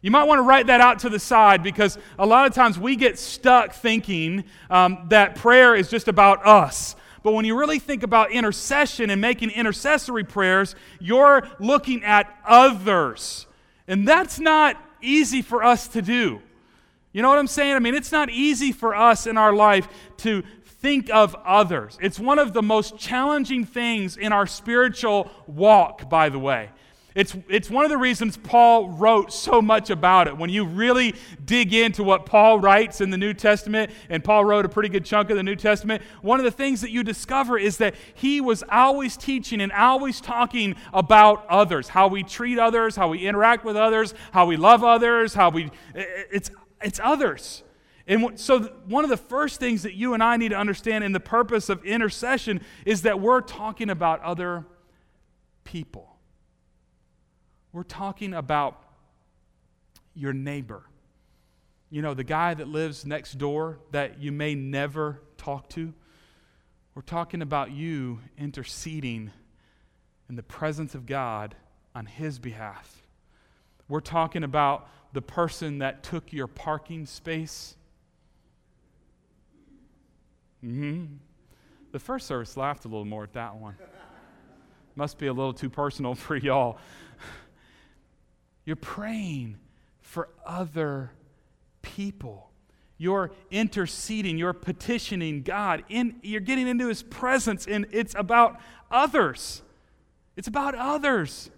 You 0.01 0.11
might 0.11 0.25
want 0.25 0.39
to 0.39 0.43
write 0.43 0.67
that 0.67 0.81
out 0.81 0.99
to 0.99 1.09
the 1.09 1.17
side 1.17 1.63
because 1.63 1.97
a 2.19 2.25
lot 2.25 2.45
of 2.45 2.53
times 2.53 2.77
we 2.77 2.95
get 2.95 3.17
stuck 3.17 3.73
thinking 3.73 4.43
um, 4.69 5.07
that 5.09 5.35
prayer 5.35 5.75
is 5.75 5.89
just 5.89 6.07
about 6.07 6.45
us. 6.45 6.95
But 7.23 7.33
when 7.33 7.43
you 7.43 7.57
really 7.57 7.79
think 7.79 8.03
about 8.03 8.31
intercession 8.31 9.09
and 9.09 9.19
making 9.19 9.49
intercessory 9.49 10.23
prayers, 10.23 10.75
you're 10.99 11.47
looking 11.59 12.03
at 12.03 12.31
others. 12.45 13.47
And 13.87 14.07
that's 14.07 14.39
not 14.39 14.77
easy 15.01 15.41
for 15.41 15.63
us 15.63 15.87
to 15.87 16.03
do. 16.03 16.39
You 17.13 17.21
know 17.21 17.29
what 17.29 17.39
I'm 17.39 17.47
saying? 17.47 17.75
I 17.75 17.79
mean, 17.79 17.95
it's 17.95 18.11
not 18.11 18.29
easy 18.29 18.71
for 18.71 18.93
us 18.93 19.25
in 19.25 19.37
our 19.37 19.53
life 19.53 19.87
to 20.17 20.43
think 20.85 21.09
of 21.11 21.35
others. 21.43 21.97
It's 21.99 22.19
one 22.19 22.37
of 22.37 22.53
the 22.53 22.61
most 22.61 22.95
challenging 22.95 23.65
things 23.65 24.17
in 24.17 24.31
our 24.31 24.45
spiritual 24.45 25.31
walk, 25.47 26.07
by 26.11 26.29
the 26.29 26.37
way. 26.37 26.69
It's, 27.15 27.35
it's 27.49 27.71
one 27.71 27.85
of 27.85 27.89
the 27.89 27.97
reasons 27.97 28.37
Paul 28.37 28.89
wrote 28.89 29.33
so 29.33 29.63
much 29.63 29.89
about 29.89 30.27
it. 30.27 30.37
When 30.37 30.51
you 30.51 30.63
really 30.63 31.15
dig 31.43 31.73
into 31.73 32.03
what 32.03 32.27
Paul 32.27 32.59
writes 32.59 33.01
in 33.01 33.09
the 33.09 33.17
New 33.17 33.33
Testament, 33.33 33.89
and 34.09 34.23
Paul 34.23 34.45
wrote 34.45 34.63
a 34.63 34.69
pretty 34.69 34.89
good 34.89 35.05
chunk 35.05 35.31
of 35.31 35.37
the 35.37 35.41
New 35.41 35.55
Testament, 35.55 36.03
one 36.21 36.39
of 36.39 36.43
the 36.43 36.51
things 36.51 36.81
that 36.81 36.91
you 36.91 37.01
discover 37.03 37.57
is 37.57 37.77
that 37.77 37.95
he 38.13 38.39
was 38.39 38.63
always 38.69 39.17
teaching 39.17 39.61
and 39.61 39.71
always 39.71 40.21
talking 40.21 40.75
about 40.93 41.47
others, 41.49 41.87
how 41.87 42.07
we 42.07 42.21
treat 42.21 42.59
others, 42.59 42.95
how 42.95 43.07
we 43.07 43.25
interact 43.25 43.65
with 43.65 43.75
others, 43.75 44.13
how 44.33 44.45
we 44.45 44.55
love 44.55 44.83
others, 44.83 45.33
how 45.33 45.49
we. 45.49 45.71
It's, 45.95 46.51
it's 46.79 46.99
others. 47.03 47.63
And 48.07 48.39
so, 48.39 48.59
one 48.87 49.03
of 49.03 49.09
the 49.09 49.17
first 49.17 49.59
things 49.59 49.83
that 49.83 49.95
you 49.95 50.13
and 50.13 50.21
I 50.21 50.37
need 50.37 50.49
to 50.49 50.57
understand 50.57 51.03
in 51.03 51.11
the 51.11 51.19
purpose 51.19 51.69
of 51.69 51.83
intercession 51.83 52.61
is 52.85 53.01
that 53.01 53.19
we're 53.19 53.41
talking 53.41 53.89
about 53.89 54.21
other 54.21 54.65
people. 55.63 56.15
We're 57.73 57.83
talking 57.83 58.33
about 58.33 58.81
your 60.13 60.33
neighbor. 60.33 60.83
You 61.89 62.01
know, 62.01 62.13
the 62.13 62.23
guy 62.23 62.53
that 62.53 62.67
lives 62.67 63.05
next 63.05 63.37
door 63.37 63.79
that 63.91 64.19
you 64.19 64.31
may 64.31 64.55
never 64.55 65.21
talk 65.37 65.69
to. 65.69 65.93
We're 66.93 67.01
talking 67.01 67.41
about 67.41 67.71
you 67.71 68.19
interceding 68.37 69.31
in 70.29 70.35
the 70.35 70.43
presence 70.43 70.95
of 70.95 71.05
God 71.05 71.55
on 71.93 72.05
his 72.05 72.39
behalf. 72.39 73.05
We're 73.87 73.99
talking 73.99 74.43
about 74.43 74.89
the 75.13 75.21
person 75.21 75.79
that 75.79 76.03
took 76.03 76.33
your 76.33 76.47
parking 76.47 77.05
space. 77.05 77.75
Mm-hmm. 80.65 81.05
The 81.91 81.99
first 81.99 82.27
service 82.27 82.57
laughed 82.57 82.85
a 82.85 82.87
little 82.87 83.05
more 83.05 83.23
at 83.23 83.33
that 83.33 83.55
one. 83.55 83.75
Must 84.95 85.17
be 85.17 85.27
a 85.27 85.33
little 85.33 85.53
too 85.53 85.69
personal 85.69 86.15
for 86.15 86.35
y'all. 86.35 86.77
You're 88.65 88.75
praying 88.75 89.57
for 90.01 90.29
other 90.45 91.11
people. 91.81 92.49
You're 92.97 93.31
interceding, 93.51 94.37
you're 94.37 94.53
petitioning 94.53 95.43
God. 95.43 95.83
In, 95.89 96.15
you're 96.23 96.41
getting 96.41 96.67
into 96.67 96.87
His 96.87 97.03
presence, 97.03 97.67
and 97.67 97.85
it's 97.91 98.15
about 98.17 98.59
others. 98.89 99.61
It's 100.35 100.47
about 100.47 100.75
others 100.75 101.49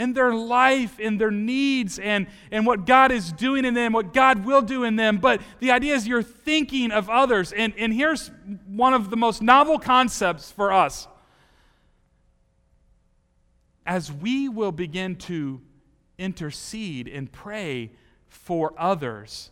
and 0.00 0.14
their 0.14 0.32
life 0.32 0.98
and 0.98 1.20
their 1.20 1.30
needs 1.30 1.98
and, 1.98 2.26
and 2.50 2.66
what 2.66 2.86
God 2.86 3.12
is 3.12 3.32
doing 3.32 3.66
in 3.66 3.74
them, 3.74 3.92
what 3.92 4.14
God 4.14 4.46
will 4.46 4.62
do 4.62 4.82
in 4.84 4.96
them. 4.96 5.18
But 5.18 5.42
the 5.58 5.70
idea 5.70 5.94
is 5.94 6.08
you're 6.08 6.22
thinking 6.22 6.90
of 6.90 7.10
others. 7.10 7.52
And, 7.52 7.74
and 7.76 7.92
here's 7.92 8.30
one 8.66 8.94
of 8.94 9.10
the 9.10 9.16
most 9.18 9.42
novel 9.42 9.78
concepts 9.78 10.50
for 10.50 10.72
us. 10.72 11.06
As 13.84 14.10
we 14.10 14.48
will 14.48 14.72
begin 14.72 15.16
to 15.16 15.60
intercede 16.18 17.06
and 17.06 17.30
pray 17.30 17.90
for 18.26 18.72
others, 18.78 19.50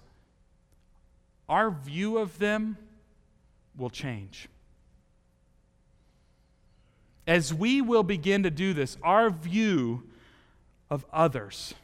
our 1.46 1.70
view 1.70 2.16
of 2.16 2.38
them 2.38 2.78
will 3.76 3.90
change. 3.90 4.48
As 7.26 7.52
we 7.52 7.82
will 7.82 8.02
begin 8.02 8.44
to 8.44 8.50
do 8.50 8.72
this, 8.72 8.96
our 9.02 9.28
view 9.28 10.04
of 10.90 11.04
others, 11.12 11.74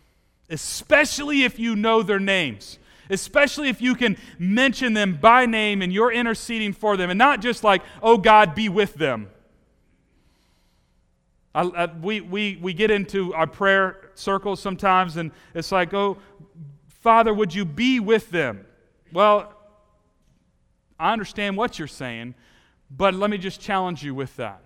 especially 0.49 1.43
if 1.43 1.59
you 1.59 1.77
know 1.77 2.03
their 2.03 2.19
names, 2.19 2.79
especially 3.11 3.69
if 3.69 3.81
you 3.83 3.95
can 3.95 4.17
mention 4.39 4.95
them 4.95 5.19
by 5.21 5.47
name 5.47 5.83
and 5.83 5.93
you're 5.93 6.13
interceding 6.13 6.73
for 6.73 6.97
them, 6.97 7.11
and 7.11 7.19
not 7.19 7.41
just 7.41 7.63
like, 7.63 7.83
oh 8.03 8.17
God, 8.17 8.55
be 8.55 8.69
with 8.69 8.95
them. 8.95 9.29
I, 11.55 11.63
I, 11.63 11.87
we, 11.87 12.21
we, 12.21 12.59
we 12.61 12.73
get 12.73 12.91
into 12.91 13.33
our 13.35 13.47
prayer 13.47 14.11
circles 14.15 14.61
sometimes, 14.61 15.17
and 15.17 15.31
it's 15.55 15.71
like, 15.71 15.95
oh, 15.95 16.19
Father, 16.89 17.33
would 17.33 17.55
you 17.55 17.65
be 17.65 18.01
with 18.01 18.31
them? 18.31 18.67
Well, 19.13 19.55
I 20.99 21.13
understand 21.13 21.57
what 21.57 21.79
you're 21.79 21.87
saying, 21.87 22.35
but 22.91 23.15
let 23.15 23.31
me 23.31 23.39
just 23.39 23.61
challenge 23.61 24.03
you 24.03 24.15
with 24.15 24.35
that. 24.37 24.64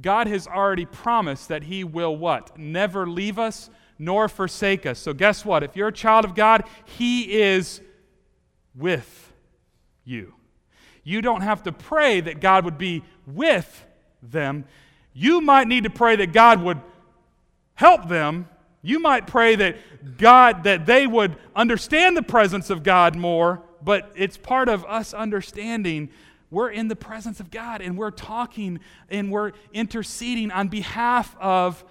God 0.00 0.26
has 0.28 0.46
already 0.46 0.86
promised 0.86 1.48
that 1.48 1.64
He 1.64 1.84
will 1.84 2.16
what? 2.16 2.56
Never 2.58 3.06
leave 3.06 3.38
us 3.38 3.70
nor 3.98 4.28
forsake 4.28 4.86
us. 4.86 4.98
So, 4.98 5.12
guess 5.12 5.44
what? 5.44 5.62
If 5.62 5.74
you're 5.76 5.88
a 5.88 5.92
child 5.92 6.24
of 6.24 6.34
God, 6.34 6.64
He 6.84 7.40
is 7.40 7.80
with 8.74 9.32
you. 10.04 10.34
You 11.02 11.20
don't 11.22 11.40
have 11.40 11.62
to 11.64 11.72
pray 11.72 12.20
that 12.20 12.40
God 12.40 12.64
would 12.64 12.78
be 12.78 13.02
with 13.26 13.86
them. 14.22 14.64
You 15.12 15.40
might 15.40 15.66
need 15.66 15.84
to 15.84 15.90
pray 15.90 16.16
that 16.16 16.32
God 16.32 16.62
would 16.62 16.80
help 17.74 18.08
them. 18.08 18.48
You 18.82 19.00
might 19.00 19.26
pray 19.26 19.56
that 19.56 20.18
God 20.18 20.64
that 20.64 20.86
they 20.86 21.06
would 21.06 21.36
understand 21.56 22.16
the 22.16 22.22
presence 22.22 22.70
of 22.70 22.82
God 22.82 23.16
more, 23.16 23.62
but 23.82 24.12
it's 24.14 24.36
part 24.36 24.68
of 24.68 24.84
us 24.84 25.12
understanding 25.12 26.10
we're 26.50 26.70
in 26.70 26.88
the 26.88 26.96
presence 26.96 27.40
of 27.40 27.50
God 27.50 27.80
and 27.80 27.96
we're 27.96 28.10
talking 28.10 28.80
and 29.10 29.30
we're 29.30 29.52
interceding 29.72 30.50
on 30.50 30.68
behalf 30.68 31.36
of 31.40 31.84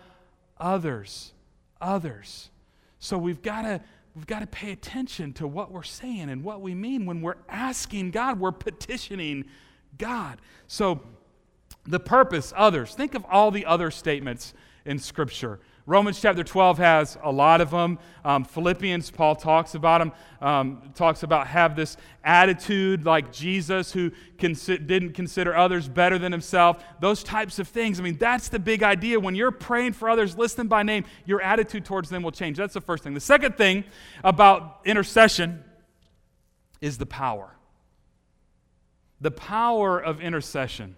others. 0.60 1.34
Others. 1.80 2.50
So 3.00 3.18
we've 3.18 3.42
got 3.42 3.62
to 3.64 3.82
we've 4.16 4.26
got 4.26 4.40
to 4.40 4.48
pay 4.48 4.72
attention 4.72 5.34
to 5.34 5.48
what 5.48 5.72
we're 5.72 5.84
saying 5.84 6.30
and 6.30 6.44
what 6.44 6.62
we 6.62 6.74
mean 6.74 7.06
when 7.06 7.22
we're 7.22 7.36
asking 7.48 8.12
God, 8.12 8.40
we're 8.40 8.52
petitioning 8.52 9.46
God. 9.98 10.40
So 10.68 11.02
the 11.86 12.00
purpose, 12.00 12.52
others. 12.56 12.96
Think 12.96 13.14
of 13.14 13.26
all 13.30 13.52
the 13.52 13.66
other 13.66 13.92
statements 13.92 14.54
in 14.86 14.98
Scripture. 14.98 15.60
Romans 15.88 16.20
chapter 16.20 16.44
12 16.44 16.80
has 16.80 17.18
a 17.24 17.32
lot 17.32 17.62
of 17.62 17.72
them. 17.72 17.98
Um, 18.26 18.44
Philippians, 18.44 19.10
Paul 19.10 19.38
talks 19.38 19.74
about 19.74 20.00
them, 20.00 20.12
um, 20.42 20.92
talks 20.96 21.24
about 21.24 21.48
have 21.48 21.78
this 21.78 21.96
attitude 22.26 23.06
like 23.06 23.32
Jesus 23.32 23.94
who 23.94 24.12
consi- 24.38 24.86
didn't 24.86 25.14
consider 25.14 25.56
others 25.56 25.88
better 25.88 26.20
than 26.20 26.34
himself. 26.34 26.84
Those 27.00 27.24
types 27.24 27.58
of 27.58 27.70
things. 27.70 28.02
I 28.02 28.04
mean, 28.04 28.18
that's 28.18 28.50
the 28.50 28.60
big 28.60 28.84
idea. 28.84 29.18
When 29.18 29.34
you're 29.34 29.50
praying 29.50 29.94
for 29.94 30.10
others, 30.10 30.38
list 30.38 30.58
them 30.58 30.68
by 30.68 30.84
name, 30.84 31.06
your 31.26 31.42
attitude 31.42 31.86
towards 31.86 32.10
them 32.10 32.22
will 32.22 32.34
change. 32.34 32.58
That's 32.58 32.74
the 32.74 32.82
first 32.82 33.06
thing. 33.06 33.14
The 33.14 33.22
second 33.22 33.56
thing 33.56 33.86
about 34.26 34.82
intercession 34.84 35.64
is 36.82 36.98
the 36.98 37.06
power. 37.06 37.56
The 39.22 39.32
power 39.32 39.98
of 39.98 40.20
intercession. 40.20 40.98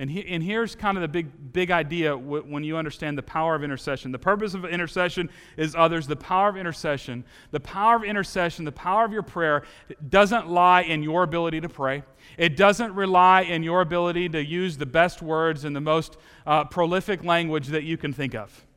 And, 0.00 0.08
he, 0.08 0.24
and 0.28 0.42
here's 0.42 0.76
kind 0.76 0.96
of 0.96 1.02
the 1.02 1.08
big, 1.08 1.52
big 1.52 1.72
idea 1.72 2.10
w- 2.10 2.44
when 2.44 2.62
you 2.62 2.76
understand 2.76 3.18
the 3.18 3.22
power 3.22 3.56
of 3.56 3.64
intercession. 3.64 4.12
The 4.12 4.18
purpose 4.18 4.54
of 4.54 4.64
intercession 4.64 5.28
is 5.56 5.74
others. 5.74 6.06
The 6.06 6.14
power 6.14 6.48
of 6.48 6.56
intercession, 6.56 7.24
the 7.50 7.58
power 7.58 7.96
of 7.96 8.04
intercession, 8.04 8.64
the 8.64 8.70
power 8.70 9.04
of 9.04 9.12
your 9.12 9.24
prayer 9.24 9.64
doesn't 10.08 10.48
lie 10.48 10.82
in 10.82 11.02
your 11.02 11.24
ability 11.24 11.60
to 11.62 11.68
pray. 11.68 12.04
It 12.36 12.56
doesn't 12.56 12.94
rely 12.94 13.42
in 13.42 13.64
your 13.64 13.80
ability 13.80 14.28
to 14.30 14.44
use 14.44 14.76
the 14.76 14.86
best 14.86 15.20
words 15.20 15.64
and 15.64 15.74
the 15.74 15.80
most 15.80 16.16
uh, 16.46 16.64
prolific 16.64 17.24
language 17.24 17.68
that 17.68 17.82
you 17.82 17.96
can 17.96 18.12
think 18.12 18.36
of. 18.36 18.67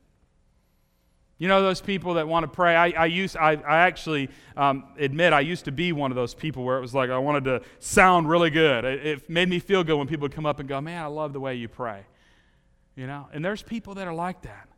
You 1.41 1.47
know 1.47 1.63
those 1.63 1.81
people 1.81 2.13
that 2.13 2.27
want 2.27 2.43
to 2.43 2.47
pray? 2.47 2.75
I, 2.75 2.91
I, 2.91 3.05
used, 3.07 3.35
I, 3.35 3.53
I 3.53 3.77
actually 3.87 4.29
um, 4.55 4.83
admit 4.99 5.33
I 5.33 5.39
used 5.39 5.65
to 5.65 5.71
be 5.71 5.91
one 5.91 6.11
of 6.11 6.15
those 6.15 6.35
people 6.35 6.63
where 6.63 6.77
it 6.77 6.81
was 6.81 6.93
like 6.93 7.09
I 7.09 7.17
wanted 7.17 7.45
to 7.45 7.61
sound 7.79 8.29
really 8.29 8.51
good. 8.51 8.85
It, 8.85 9.07
it, 9.07 9.27
made 9.27 9.49
me 9.49 9.57
feel 9.57 9.83
good 9.83 9.95
when 9.95 10.05
people 10.05 10.25
would 10.25 10.33
come 10.33 10.45
up 10.45 10.59
and 10.59 10.69
go, 10.69 10.79
man, 10.79 11.01
I 11.01 11.07
love 11.07 11.33
the 11.33 11.39
way 11.39 11.55
you 11.55 11.67
pray. 11.67 12.05
You 12.95 13.07
know? 13.07 13.27
And 13.33 13.43
there's 13.43 13.63
people 13.63 13.95
that 13.95 14.07
are 14.07 14.13
like 14.13 14.43
that. 14.43 14.69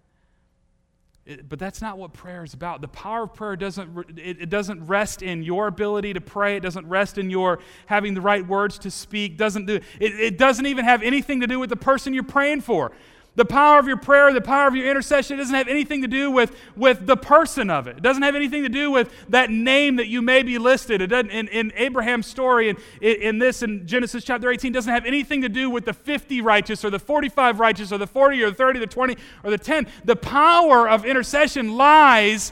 It, 1.25 1.49
but 1.49 1.59
that's 1.59 1.81
not 1.81 1.97
what 1.97 2.13
prayer 2.13 2.45
is 2.45 2.53
about. 2.53 2.79
The 2.79 2.87
power 2.87 3.23
of 3.23 3.33
prayer 3.33 3.57
doesn't, 3.57 4.17
it, 4.17 4.43
it 4.43 4.49
doesn't 4.49 4.85
rest 4.85 5.21
in 5.21 5.43
your 5.43 5.67
ability 5.67 6.13
to 6.13 6.21
pray. 6.21 6.55
It 6.55 6.61
doesn't 6.61 6.87
rest 6.87 7.17
in 7.17 7.29
your 7.29 7.59
having 7.87 8.13
the 8.13 8.21
right 8.21 8.47
words 8.47 8.79
to 8.79 8.91
speak. 8.91 9.35
Doesn't 9.35 9.65
do, 9.65 9.81
it, 9.99 10.13
it 10.17 10.37
doesn't 10.37 10.65
even 10.65 10.85
have 10.85 11.03
anything 11.03 11.41
to 11.41 11.47
do 11.47 11.59
with 11.59 11.71
the 11.71 11.75
person 11.75 12.13
you're 12.13 12.23
praying 12.23 12.61
for. 12.61 12.93
The 13.35 13.45
power 13.45 13.79
of 13.79 13.87
your 13.87 13.97
prayer, 13.97 14.31
the 14.31 14.41
power 14.41 14.67
of 14.67 14.75
your 14.75 14.87
intercession 14.87 15.35
it 15.35 15.37
doesn't 15.37 15.55
have 15.55 15.67
anything 15.67 16.03
to 16.03 16.07
do 16.07 16.29
with, 16.29 16.55
with 16.75 17.07
the 17.07 17.17
person 17.17 17.71
of 17.71 17.87
it. 17.87 17.97
It 17.97 18.03
doesn't 18.03 18.21
have 18.21 18.35
anything 18.35 18.61
to 18.61 18.69
do 18.69 18.91
with 18.91 19.11
that 19.29 19.49
name 19.49 19.95
that 19.95 20.07
you 20.07 20.21
may 20.21 20.43
be 20.43 20.59
listed. 20.59 21.01
It 21.01 21.07
doesn't, 21.07 21.31
in, 21.31 21.47
in 21.47 21.73
Abraham's 21.75 22.27
story, 22.27 22.69
and 22.69 22.77
in, 23.01 23.21
in 23.21 23.39
this, 23.39 23.63
in 23.63 23.87
Genesis 23.87 24.23
chapter 24.23 24.51
18, 24.51 24.71
doesn't 24.71 24.93
have 24.93 25.05
anything 25.05 25.41
to 25.41 25.49
do 25.49 25.71
with 25.71 25.85
the 25.85 25.93
50 25.93 26.41
righteous 26.41 26.85
or 26.85 26.91
the 26.91 26.99
45 26.99 27.59
righteous 27.59 27.91
or 27.91 27.97
the 27.97 28.05
40 28.05 28.43
or 28.43 28.49
the 28.51 28.55
30, 28.55 28.79
the 28.79 28.87
20 28.87 29.17
or 29.43 29.49
the 29.49 29.57
10. 29.57 29.87
The 30.05 30.15
power 30.15 30.87
of 30.87 31.03
intercession 31.03 31.75
lies 31.75 32.51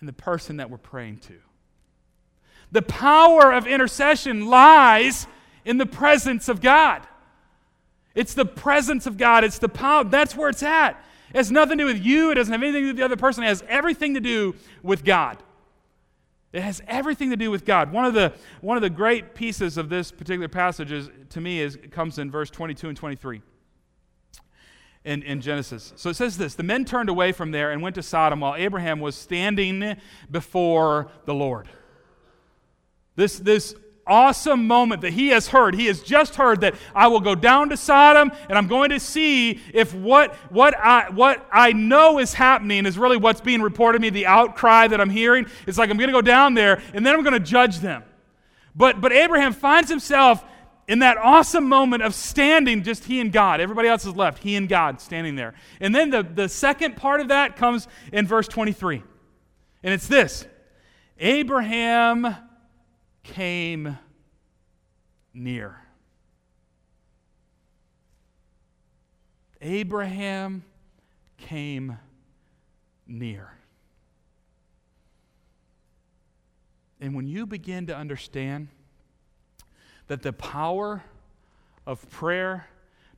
in 0.00 0.06
the 0.06 0.12
person 0.12 0.58
that 0.58 0.70
we're 0.70 0.78
praying 0.78 1.18
to. 1.18 1.34
The 2.70 2.82
power 2.82 3.52
of 3.52 3.66
intercession 3.66 4.46
lies 4.46 5.26
in 5.64 5.78
the 5.78 5.86
presence 5.86 6.48
of 6.48 6.60
God. 6.60 7.02
It's 8.16 8.34
the 8.34 8.46
presence 8.46 9.06
of 9.06 9.16
God, 9.16 9.44
it's 9.44 9.58
the 9.58 9.68
power. 9.68 10.02
That's 10.02 10.34
where 10.34 10.48
it's 10.48 10.62
at. 10.64 11.00
It 11.30 11.36
has 11.36 11.52
nothing 11.52 11.78
to 11.78 11.84
do 11.84 11.86
with 11.86 12.04
you, 12.04 12.32
it 12.32 12.34
doesn't 12.34 12.52
have 12.52 12.62
anything 12.62 12.82
to 12.82 12.86
do 12.86 12.88
with 12.88 12.96
the 12.96 13.04
other 13.04 13.16
person, 13.16 13.44
it 13.44 13.48
has 13.48 13.62
everything 13.68 14.14
to 14.14 14.20
do 14.20 14.56
with 14.82 15.04
God. 15.04 15.38
It 16.52 16.62
has 16.62 16.80
everything 16.86 17.30
to 17.30 17.36
do 17.36 17.50
with 17.50 17.66
God. 17.66 17.92
One 17.92 18.06
of 18.06 18.14
the, 18.14 18.32
one 18.62 18.78
of 18.78 18.82
the 18.82 18.88
great 18.88 19.34
pieces 19.34 19.76
of 19.76 19.90
this 19.90 20.10
particular 20.10 20.48
passage 20.48 20.90
is, 20.90 21.10
to 21.30 21.40
me 21.40 21.60
is, 21.60 21.76
comes 21.90 22.18
in 22.18 22.30
verse 22.30 22.48
22 22.48 22.88
and 22.88 22.96
23 22.96 23.42
in, 25.04 25.22
in 25.22 25.40
Genesis. 25.40 25.92
So 25.96 26.08
it 26.08 26.16
says 26.16 26.38
this 26.38 26.54
The 26.54 26.62
men 26.62 26.84
turned 26.84 27.10
away 27.10 27.32
from 27.32 27.50
there 27.50 27.72
and 27.72 27.82
went 27.82 27.94
to 27.96 28.02
Sodom 28.02 28.40
while 28.40 28.54
Abraham 28.54 29.00
was 29.00 29.16
standing 29.16 29.96
before 30.30 31.08
the 31.26 31.34
Lord. 31.34 31.68
This, 33.16 33.38
this 33.38 33.74
awesome 34.06 34.66
moment 34.66 35.00
that 35.02 35.12
he 35.12 35.28
has 35.28 35.48
heard. 35.48 35.74
He 35.74 35.86
has 35.86 36.00
just 36.02 36.36
heard 36.36 36.60
that 36.60 36.74
I 36.94 37.08
will 37.08 37.20
go 37.20 37.34
down 37.34 37.70
to 37.70 37.76
Sodom 37.76 38.30
and 38.48 38.56
I'm 38.56 38.68
going 38.68 38.90
to 38.90 39.00
see 39.00 39.60
if 39.74 39.94
what, 39.94 40.34
what, 40.50 40.76
I, 40.76 41.10
what 41.10 41.46
I 41.52 41.72
know 41.72 42.18
is 42.18 42.34
happening 42.34 42.86
is 42.86 42.96
really 42.98 43.16
what's 43.16 43.40
being 43.40 43.62
reported 43.62 43.98
to 43.98 44.02
me, 44.02 44.10
the 44.10 44.26
outcry 44.26 44.88
that 44.88 45.00
I'm 45.00 45.10
hearing. 45.10 45.46
It's 45.66 45.78
like 45.78 45.90
I'm 45.90 45.96
going 45.96 46.08
to 46.08 46.12
go 46.12 46.22
down 46.22 46.54
there 46.54 46.80
and 46.94 47.04
then 47.04 47.14
I'm 47.14 47.22
going 47.22 47.32
to 47.32 47.40
judge 47.40 47.78
them. 47.78 48.04
But, 48.74 49.00
but 49.00 49.12
Abraham 49.12 49.52
finds 49.52 49.90
himself 49.90 50.44
in 50.88 51.00
that 51.00 51.16
awesome 51.18 51.68
moment 51.68 52.02
of 52.02 52.14
standing, 52.14 52.82
just 52.82 53.04
he 53.04 53.20
and 53.20 53.32
God. 53.32 53.60
Everybody 53.60 53.88
else 53.88 54.04
is 54.04 54.14
left, 54.14 54.42
he 54.42 54.54
and 54.54 54.68
God 54.68 55.00
standing 55.00 55.34
there. 55.34 55.54
And 55.80 55.94
then 55.94 56.10
the, 56.10 56.22
the 56.22 56.48
second 56.48 56.96
part 56.96 57.20
of 57.20 57.28
that 57.28 57.56
comes 57.56 57.88
in 58.12 58.26
verse 58.26 58.46
23. 58.46 59.02
And 59.82 59.94
it's 59.94 60.06
this 60.06 60.46
Abraham 61.18 62.36
came 63.26 63.98
near. 65.34 65.80
Abraham 69.60 70.64
came 71.36 71.98
near. 73.06 73.50
And 77.00 77.14
when 77.14 77.26
you 77.26 77.46
begin 77.46 77.86
to 77.88 77.96
understand 77.96 78.68
that 80.06 80.22
the 80.22 80.32
power 80.32 81.02
of 81.86 82.08
prayer 82.10 82.68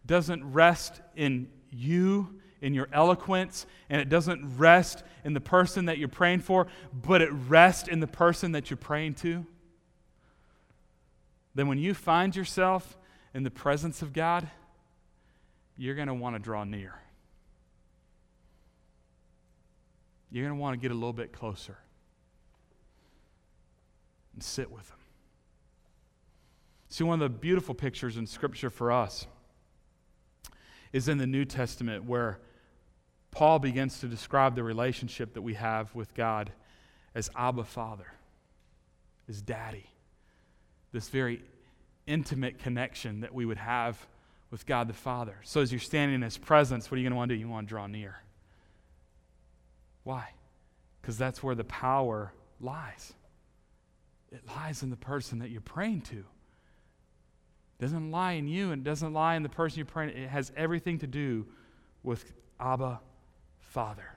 doesn't 0.05 0.53
rest 0.53 1.01
in 1.17 1.49
you, 1.71 2.41
in 2.61 2.75
your 2.75 2.89
eloquence, 2.93 3.67
and 3.89 4.01
it 4.01 4.09
doesn't 4.09 4.57
rest 4.57 5.05
in 5.25 5.35
the 5.35 5.41
person 5.41 5.85
that 5.85 5.99
you're 5.99 6.09
praying 6.09 6.41
for, 6.41 6.67
but 6.93 7.23
it 7.23 7.31
rests 7.47 7.89
in 7.89 8.01
the 8.01 8.07
person 8.07 8.53
that 8.53 8.71
you're 8.71 8.77
praying 8.77 9.15
to, 9.15 9.47
then 11.59 11.67
when 11.67 11.79
you 11.79 11.93
find 11.93 12.37
yourself 12.37 12.97
in 13.35 13.43
the 13.43 13.51
presence 13.51 14.01
of 14.01 14.13
God, 14.13 14.49
you're 15.77 15.97
going 15.97 16.07
to 16.07 16.15
want 16.15 16.37
to 16.37 16.39
draw 16.39 16.63
near. 16.63 16.95
You're 20.31 20.45
going 20.45 20.57
to 20.57 20.63
want 20.63 20.75
to 20.75 20.81
get 20.81 20.93
a 20.93 20.95
little 20.95 21.13
bit 21.13 21.33
closer 21.33 21.77
and 24.35 24.41
sit 24.41 24.71
with 24.71 24.89
Him. 24.89 24.99
See, 26.91 27.03
one 27.03 27.21
of 27.21 27.33
the 27.33 27.37
beautiful 27.37 27.75
pictures 27.75 28.17
in 28.17 28.29
Scripture 28.29 28.71
for 28.71 28.93
us 28.93 29.27
is 30.93 31.09
in 31.09 31.19
the 31.19 31.27
New 31.27 31.45
Testament 31.45 32.05
where 32.05 32.39
Paul 33.33 33.59
begins 33.59 33.99
to 33.99 34.07
describe 34.07 34.55
the 34.55 34.63
relationship 34.63 35.35
that 35.35 35.43
we 35.43 35.55
have 35.55 35.93
with 35.93 36.15
God 36.15 36.53
as 37.17 37.29
Abba 37.35 37.65
Father, 37.65 38.13
as 39.29 39.43
Daddy. 39.43 39.91
This 40.93 41.09
very 41.09 41.43
intimate 42.07 42.59
connection 42.59 43.21
that 43.21 43.35
we 43.35 43.45
would 43.45 43.59
have 43.59 44.07
with 44.51 44.67
God 44.67 44.89
the 44.89 44.95
Father. 44.95 45.37
So 45.43 45.61
as 45.61 45.71
you're 45.71 45.81
standing 45.81 46.17
in 46.17 46.23
His 46.23 46.39
presence, 46.39 46.91
what 46.91 46.97
are 46.97 47.01
you 47.01 47.05
going 47.05 47.13
to 47.13 47.17
want 47.17 47.29
to 47.31 47.35
do? 47.35 47.41
You 47.41 47.49
want 47.49 47.67
to 47.67 47.69
draw 47.69 47.87
near. 47.87 48.17
Why? 50.05 50.31
Because 51.01 51.19
that's 51.19 51.43
where 51.43 51.55
the 51.55 51.65
power 51.65 52.33
lies. 52.61 53.13
It 54.33 54.43
lies 54.47 54.83
in 54.83 54.91
the 54.91 54.97
person 54.97 55.39
that 55.41 55.51
you're 55.51 55.61
praying 55.61 56.03
to. 56.03 56.17
It 56.17 57.83
doesn't 57.83 58.11
lie 58.11 58.33
in 58.33 58.49
you 58.49 58.73
and 58.73 58.81
it 58.83 58.85
doesn't 58.89 59.13
lie 59.13 59.37
in 59.37 59.43
the 59.43 59.49
person 59.49 59.79
you're 59.79 59.87
praying. 59.87 60.17
It 60.17 60.29
has 60.29 60.51
everything 60.57 60.99
to 61.01 61.07
do 61.07 61.47
with 62.03 62.33
Abba, 62.59 63.01
Father. 63.61 64.15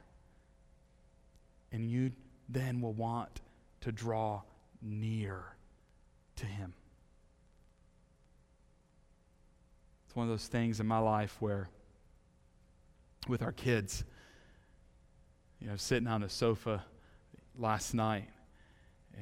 And 1.72 1.90
you 1.90 2.12
then 2.50 2.82
will 2.82 2.94
want 2.94 3.42
to 3.82 3.92
draw 3.92 4.42
near 4.82 5.44
to 6.42 6.46
Him. 6.46 6.74
It's 10.06 10.16
one 10.16 10.28
of 10.28 10.30
those 10.30 10.48
things 10.48 10.80
in 10.80 10.86
my 10.86 11.00
life 11.00 11.38
where, 11.40 11.70
with 13.28 13.42
our 13.42 13.54
kids, 13.54 14.04
you 15.60 15.68
know, 15.68 15.78
sitting 15.78 16.08
on 16.08 16.22
the 16.22 16.30
sofa 16.30 16.84
last 17.58 17.94
night, 17.94 18.28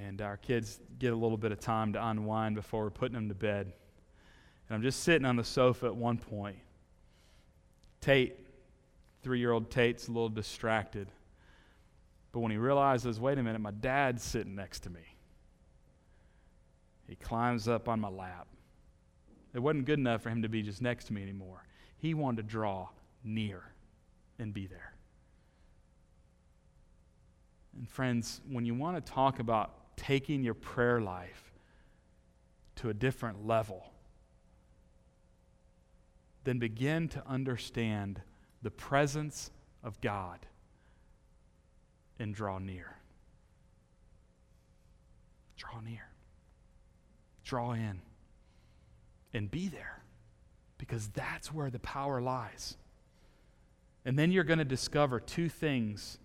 and 0.03 0.21
our 0.21 0.37
kids 0.37 0.79
get 0.97 1.13
a 1.13 1.15
little 1.15 1.37
bit 1.37 1.51
of 1.51 1.59
time 1.59 1.93
to 1.93 2.07
unwind 2.07 2.55
before 2.55 2.83
we're 2.83 2.89
putting 2.89 3.15
them 3.15 3.29
to 3.29 3.35
bed. 3.35 3.71
And 4.67 4.75
I'm 4.75 4.81
just 4.81 5.03
sitting 5.03 5.25
on 5.25 5.35
the 5.35 5.43
sofa 5.43 5.87
at 5.87 5.95
one 5.95 6.17
point. 6.17 6.57
Tate, 8.01 8.35
three 9.21 9.39
year 9.39 9.51
old 9.51 9.69
Tate's 9.69 10.07
a 10.07 10.11
little 10.11 10.29
distracted. 10.29 11.07
But 12.31 12.39
when 12.39 12.51
he 12.51 12.57
realizes, 12.57 13.19
wait 13.19 13.37
a 13.37 13.43
minute, 13.43 13.59
my 13.59 13.71
dad's 13.71 14.23
sitting 14.23 14.55
next 14.55 14.81
to 14.81 14.89
me, 14.89 15.01
he 17.09 17.15
climbs 17.15 17.67
up 17.67 17.89
on 17.89 17.99
my 17.99 18.07
lap. 18.07 18.47
It 19.55 19.59
wasn't 19.59 19.85
good 19.85 19.97
enough 19.97 20.21
for 20.21 20.29
him 20.29 20.43
to 20.43 20.49
be 20.49 20.61
just 20.61 20.79
next 20.79 21.05
to 21.05 21.13
me 21.13 21.23
anymore. 21.23 21.65
He 21.97 22.13
wanted 22.13 22.43
to 22.43 22.43
draw 22.43 22.89
near 23.23 23.63
and 24.37 24.53
be 24.53 24.67
there. 24.67 24.93
And 27.75 27.89
friends, 27.89 28.41
when 28.47 28.63
you 28.63 28.75
want 28.75 29.03
to 29.03 29.11
talk 29.11 29.39
about 29.39 29.97
taking 29.97 30.43
your 30.43 30.53
prayer 30.53 31.01
life 31.01 31.51
to 32.75 32.89
a 32.89 32.93
different 32.93 33.47
level, 33.47 33.91
then 36.43 36.59
begin 36.59 37.07
to 37.09 37.27
understand 37.27 38.21
the 38.61 38.71
presence 38.71 39.49
of 39.83 39.99
God 39.99 40.45
and 42.19 42.35
draw 42.35 42.59
near. 42.59 42.97
Draw 45.57 45.81
near. 45.81 46.08
Draw 47.49 47.71
in. 47.71 48.01
And 49.33 49.49
be 49.49 49.69
there 49.69 50.03
because 50.77 51.07
that's 51.07 51.51
where 51.51 51.71
the 51.71 51.79
power 51.79 52.21
lies. 52.21 52.77
And 54.05 54.17
then 54.17 54.31
you're 54.31 54.43
going 54.43 54.59
to 54.59 54.65
discover 54.65 55.19
two 55.19 55.49
things 55.49 56.19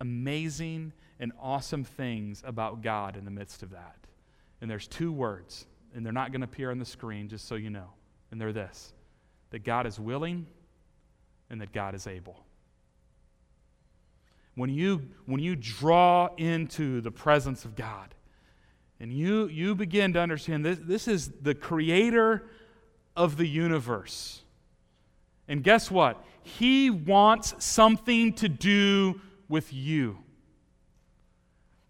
amazing 0.00 0.92
and 1.20 1.32
awesome 1.40 1.84
things 1.84 2.42
about 2.44 2.82
God 2.82 3.16
in 3.16 3.24
the 3.24 3.30
midst 3.30 3.62
of 3.62 3.70
that. 3.70 3.96
And 4.60 4.68
there's 4.68 4.88
two 4.88 5.12
words, 5.12 5.66
and 5.94 6.04
they're 6.04 6.12
not 6.12 6.32
going 6.32 6.40
to 6.40 6.46
appear 6.46 6.72
on 6.72 6.80
the 6.80 6.84
screen, 6.84 7.28
just 7.28 7.46
so 7.46 7.54
you 7.54 7.70
know. 7.70 7.90
And 8.32 8.40
they're 8.40 8.52
this 8.52 8.92
that 9.50 9.62
God 9.62 9.86
is 9.86 10.00
willing 10.00 10.46
and 11.48 11.60
that 11.60 11.72
God 11.72 11.94
is 11.94 12.08
able. 12.08 12.44
When 14.56 14.68
you, 14.68 15.08
when 15.26 15.40
you 15.40 15.54
draw 15.54 16.28
into 16.36 17.00
the 17.00 17.12
presence 17.12 17.64
of 17.64 17.76
God 17.76 18.15
and 18.98 19.12
you, 19.12 19.46
you 19.48 19.74
begin 19.74 20.12
to 20.14 20.20
understand 20.20 20.64
this, 20.64 20.78
this 20.82 21.08
is 21.08 21.30
the 21.42 21.54
creator 21.54 22.48
of 23.14 23.36
the 23.36 23.46
universe. 23.46 24.42
And 25.48 25.62
guess 25.62 25.90
what? 25.90 26.24
He 26.42 26.90
wants 26.90 27.54
something 27.64 28.32
to 28.34 28.48
do 28.48 29.20
with 29.48 29.72
you. 29.72 30.18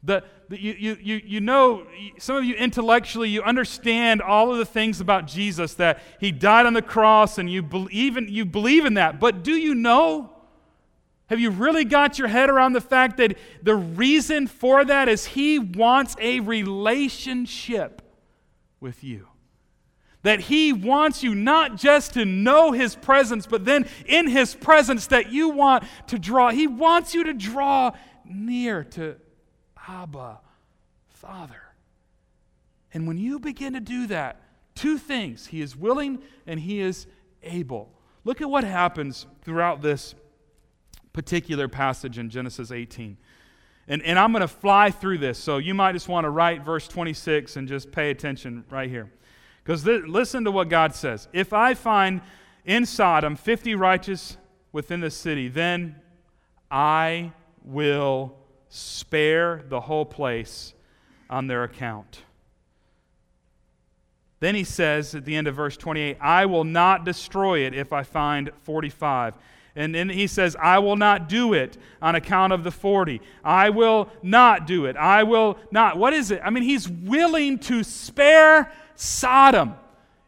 The, 0.02 0.22
the, 0.48 0.60
you, 0.60 0.96
you, 1.00 1.20
you 1.24 1.40
know, 1.40 1.86
some 2.18 2.36
of 2.36 2.44
you 2.44 2.54
intellectually, 2.54 3.28
you 3.28 3.42
understand 3.42 4.22
all 4.22 4.52
of 4.52 4.58
the 4.58 4.64
things 4.64 5.00
about 5.00 5.26
Jesus 5.26 5.74
that 5.74 6.00
he 6.20 6.30
died 6.30 6.66
on 6.66 6.74
the 6.74 6.82
cross 6.82 7.38
and 7.38 7.50
you 7.50 7.62
believe 7.62 8.16
in, 8.16 8.28
you 8.28 8.44
believe 8.44 8.84
in 8.84 8.94
that. 8.94 9.18
But 9.18 9.42
do 9.42 9.52
you 9.52 9.74
know? 9.74 10.35
Have 11.28 11.40
you 11.40 11.50
really 11.50 11.84
got 11.84 12.18
your 12.18 12.28
head 12.28 12.50
around 12.50 12.72
the 12.72 12.80
fact 12.80 13.16
that 13.16 13.36
the 13.62 13.74
reason 13.74 14.46
for 14.46 14.84
that 14.84 15.08
is 15.08 15.26
he 15.26 15.58
wants 15.58 16.14
a 16.20 16.40
relationship 16.40 18.02
with 18.80 19.02
you? 19.02 19.26
That 20.22 20.40
he 20.40 20.72
wants 20.72 21.22
you 21.22 21.34
not 21.34 21.76
just 21.76 22.14
to 22.14 22.24
know 22.24 22.72
his 22.72 22.94
presence, 22.96 23.46
but 23.46 23.64
then 23.64 23.88
in 24.06 24.28
his 24.28 24.54
presence 24.54 25.08
that 25.08 25.32
you 25.32 25.48
want 25.48 25.84
to 26.08 26.18
draw. 26.18 26.50
He 26.50 26.66
wants 26.66 27.14
you 27.14 27.24
to 27.24 27.32
draw 27.32 27.92
near 28.24 28.84
to 28.84 29.16
Abba, 29.88 30.40
Father. 31.08 31.62
And 32.92 33.06
when 33.06 33.18
you 33.18 33.38
begin 33.38 33.72
to 33.74 33.80
do 33.80 34.06
that, 34.08 34.40
two 34.74 34.98
things 34.98 35.46
He 35.46 35.60
is 35.60 35.76
willing 35.76 36.20
and 36.46 36.60
He 36.60 36.80
is 36.80 37.06
able. 37.42 37.92
Look 38.24 38.40
at 38.40 38.50
what 38.50 38.64
happens 38.64 39.26
throughout 39.42 39.82
this 39.82 40.14
particular 41.16 41.66
passage 41.66 42.18
in 42.18 42.28
Genesis 42.28 42.70
18. 42.70 43.16
And, 43.88 44.02
and 44.02 44.18
I'm 44.18 44.32
going 44.32 44.42
to 44.42 44.48
fly 44.48 44.90
through 44.90 45.16
this, 45.16 45.38
so 45.38 45.56
you 45.56 45.72
might 45.72 45.92
just 45.92 46.08
want 46.08 46.26
to 46.26 46.30
write 46.30 46.62
verse 46.62 46.86
26 46.86 47.56
and 47.56 47.66
just 47.66 47.90
pay 47.90 48.10
attention 48.10 48.64
right 48.68 48.90
here. 48.90 49.10
Because 49.64 49.82
th- 49.82 50.02
listen 50.02 50.44
to 50.44 50.50
what 50.50 50.68
God 50.68 50.94
says. 50.94 51.26
If 51.32 51.54
I 51.54 51.72
find 51.72 52.20
in 52.66 52.84
Sodom 52.84 53.34
50 53.34 53.74
righteous 53.76 54.36
within 54.72 55.00
the 55.00 55.10
city, 55.10 55.48
then 55.48 55.96
I 56.70 57.32
will 57.64 58.36
spare 58.68 59.64
the 59.70 59.80
whole 59.80 60.04
place 60.04 60.74
on 61.30 61.46
their 61.46 61.64
account. 61.64 62.24
Then 64.40 64.54
he 64.54 64.64
says 64.64 65.14
at 65.14 65.24
the 65.24 65.34
end 65.34 65.46
of 65.46 65.54
verse 65.54 65.78
28, 65.78 66.18
I 66.20 66.44
will 66.44 66.64
not 66.64 67.06
destroy 67.06 67.60
it 67.60 67.72
if 67.72 67.94
I 67.94 68.02
find 68.02 68.50
45. 68.64 69.34
And 69.76 69.94
then 69.94 70.08
he 70.08 70.26
says, 70.26 70.56
I 70.58 70.78
will 70.78 70.96
not 70.96 71.28
do 71.28 71.52
it 71.52 71.76
on 72.00 72.14
account 72.14 72.54
of 72.54 72.64
the 72.64 72.70
40. 72.70 73.20
I 73.44 73.68
will 73.68 74.08
not 74.22 74.66
do 74.66 74.86
it. 74.86 74.96
I 74.96 75.22
will 75.22 75.58
not. 75.70 75.98
What 75.98 76.14
is 76.14 76.30
it? 76.30 76.40
I 76.42 76.48
mean, 76.48 76.62
he's 76.62 76.88
willing 76.88 77.58
to 77.60 77.84
spare 77.84 78.72
Sodom. 78.94 79.74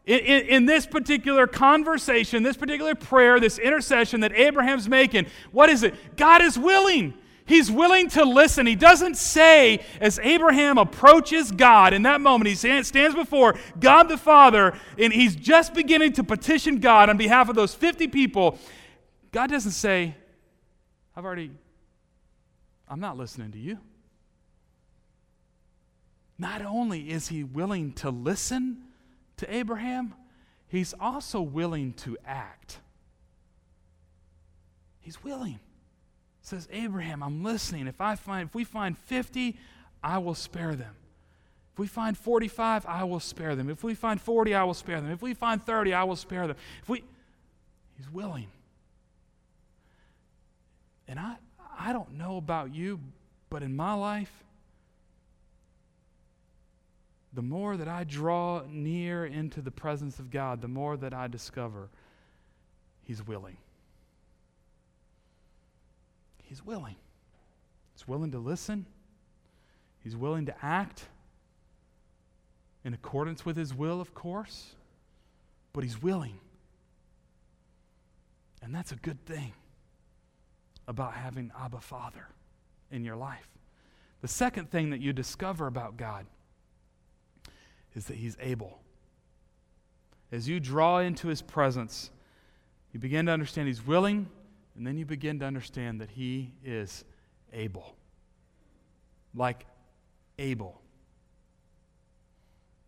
In, 0.05 0.19
in, 0.19 0.45
in, 0.47 0.65
this 0.65 0.85
particular 0.85 1.45
conversation, 1.47 2.43
this 2.43 2.57
particular 2.57 2.95
prayer, 2.95 3.39
this 3.39 3.59
intercession 3.59 4.21
that 4.21 4.33
Abraham's 4.33 4.87
making, 4.87 5.25
what 5.51 5.69
is 5.69 5.83
it? 5.83 6.15
God 6.15 6.41
is 6.41 6.57
willing. 6.57 7.15
He's 7.45 7.71
willing 7.71 8.09
to 8.09 8.25
listen. 8.25 8.67
He 8.67 8.75
doesn't 8.75 9.17
say, 9.17 9.83
as 9.99 10.19
Abraham 10.19 10.77
approaches 10.77 11.51
God 11.51 11.95
in 11.95 12.03
that 12.03 12.21
moment, 12.21 12.47
he 12.47 12.53
stands 12.53 13.15
before 13.15 13.57
God 13.79 14.03
the 14.03 14.17
Father, 14.17 14.77
and 14.99 15.11
he's 15.11 15.35
just 15.35 15.73
beginning 15.73 16.13
to 16.13 16.23
petition 16.23 16.79
God 16.79 17.09
on 17.09 17.17
behalf 17.17 17.49
of 17.49 17.55
those 17.55 17.73
50 17.73 18.07
people. 18.09 18.59
God 19.31 19.49
doesn't 19.49 19.71
say, 19.71 20.15
I've 21.15 21.25
already, 21.25 21.51
I'm 22.87 22.99
not 22.99 23.17
listening 23.17 23.51
to 23.51 23.59
you. 23.59 23.77
Not 26.37 26.61
only 26.63 27.09
is 27.09 27.27
he 27.27 27.43
willing 27.43 27.93
to 27.93 28.09
listen 28.09 28.83
to 29.37 29.53
Abraham, 29.53 30.13
he's 30.67 30.93
also 30.99 31.41
willing 31.41 31.93
to 31.93 32.17
act. 32.25 32.79
He's 35.01 35.23
willing 35.23 35.59
says, 36.49 36.67
Abraham, 36.71 37.21
I'm 37.23 37.43
listening. 37.43 37.87
If 37.87 38.01
I 38.01 38.15
find 38.15 38.49
if 38.49 38.55
we 38.55 38.63
find 38.63 38.97
50, 38.97 39.55
I 40.03 40.17
will 40.17 40.35
spare 40.35 40.75
them. 40.75 40.95
If 41.73 41.79
we 41.79 41.87
find 41.87 42.17
45, 42.17 42.85
I 42.85 43.03
will 43.03 43.19
spare 43.19 43.55
them. 43.55 43.69
If 43.69 43.83
we 43.83 43.93
find 43.93 44.19
40, 44.19 44.55
I 44.55 44.63
will 44.63 44.73
spare 44.73 44.99
them. 44.99 45.11
If 45.11 45.21
we 45.21 45.33
find 45.33 45.63
30, 45.63 45.93
I 45.93 46.03
will 46.03 46.15
spare 46.15 46.47
them. 46.47 46.57
If 46.81 46.89
we 46.89 47.03
He's 47.97 48.09
willing. 48.09 48.47
And 51.09 51.19
I 51.19 51.35
I 51.77 51.91
don't 51.91 52.13
know 52.13 52.37
about 52.37 52.73
you, 52.73 52.99
but 53.49 53.63
in 53.63 53.75
my 53.75 53.93
life, 53.93 54.31
the 57.33 57.41
more 57.41 57.77
that 57.77 57.87
I 57.87 58.03
draw 58.03 58.63
near 58.69 59.25
into 59.25 59.61
the 59.61 59.71
presence 59.71 60.19
of 60.19 60.29
God, 60.29 60.61
the 60.61 60.67
more 60.67 60.97
that 60.97 61.13
I 61.13 61.27
discover 61.27 61.89
He's 63.03 63.25
willing. 63.25 63.57
He's 66.43 66.63
willing. 66.63 66.95
He's 67.95 68.07
willing 68.07 68.31
to 68.31 68.39
listen. 68.39 68.85
He's 70.03 70.15
willing 70.15 70.45
to 70.45 70.55
act 70.61 71.07
in 72.83 72.93
accordance 72.93 73.45
with 73.45 73.57
His 73.57 73.73
will, 73.73 73.99
of 73.99 74.13
course, 74.13 74.75
but 75.73 75.83
He's 75.83 76.01
willing. 76.01 76.39
And 78.61 78.75
that's 78.75 78.91
a 78.91 78.95
good 78.95 79.25
thing 79.25 79.53
about 80.89 81.13
having 81.13 81.51
Abba 81.57 81.79
Father 81.79 82.27
in 82.91 83.05
your 83.05 83.15
life. 83.15 83.47
The 84.21 84.27
second 84.27 84.71
thing 84.71 84.89
that 84.89 84.99
you 84.99 85.13
discover 85.13 85.67
about 85.67 85.95
God 85.95 86.25
is 87.95 88.05
that 88.05 88.17
He's 88.17 88.35
able. 88.41 88.79
As 90.31 90.49
you 90.49 90.59
draw 90.59 90.97
into 90.97 91.27
His 91.27 91.43
presence, 91.43 92.09
you 92.91 92.99
begin 92.99 93.27
to 93.27 93.31
understand 93.31 93.67
He's 93.67 93.85
willing, 93.85 94.27
and 94.75 94.85
then 94.85 94.97
you 94.97 95.05
begin 95.05 95.39
to 95.39 95.45
understand 95.45 96.01
that 96.01 96.09
He 96.09 96.53
is 96.65 97.05
able. 97.53 97.95
Like 99.35 99.67
able. 100.39 100.81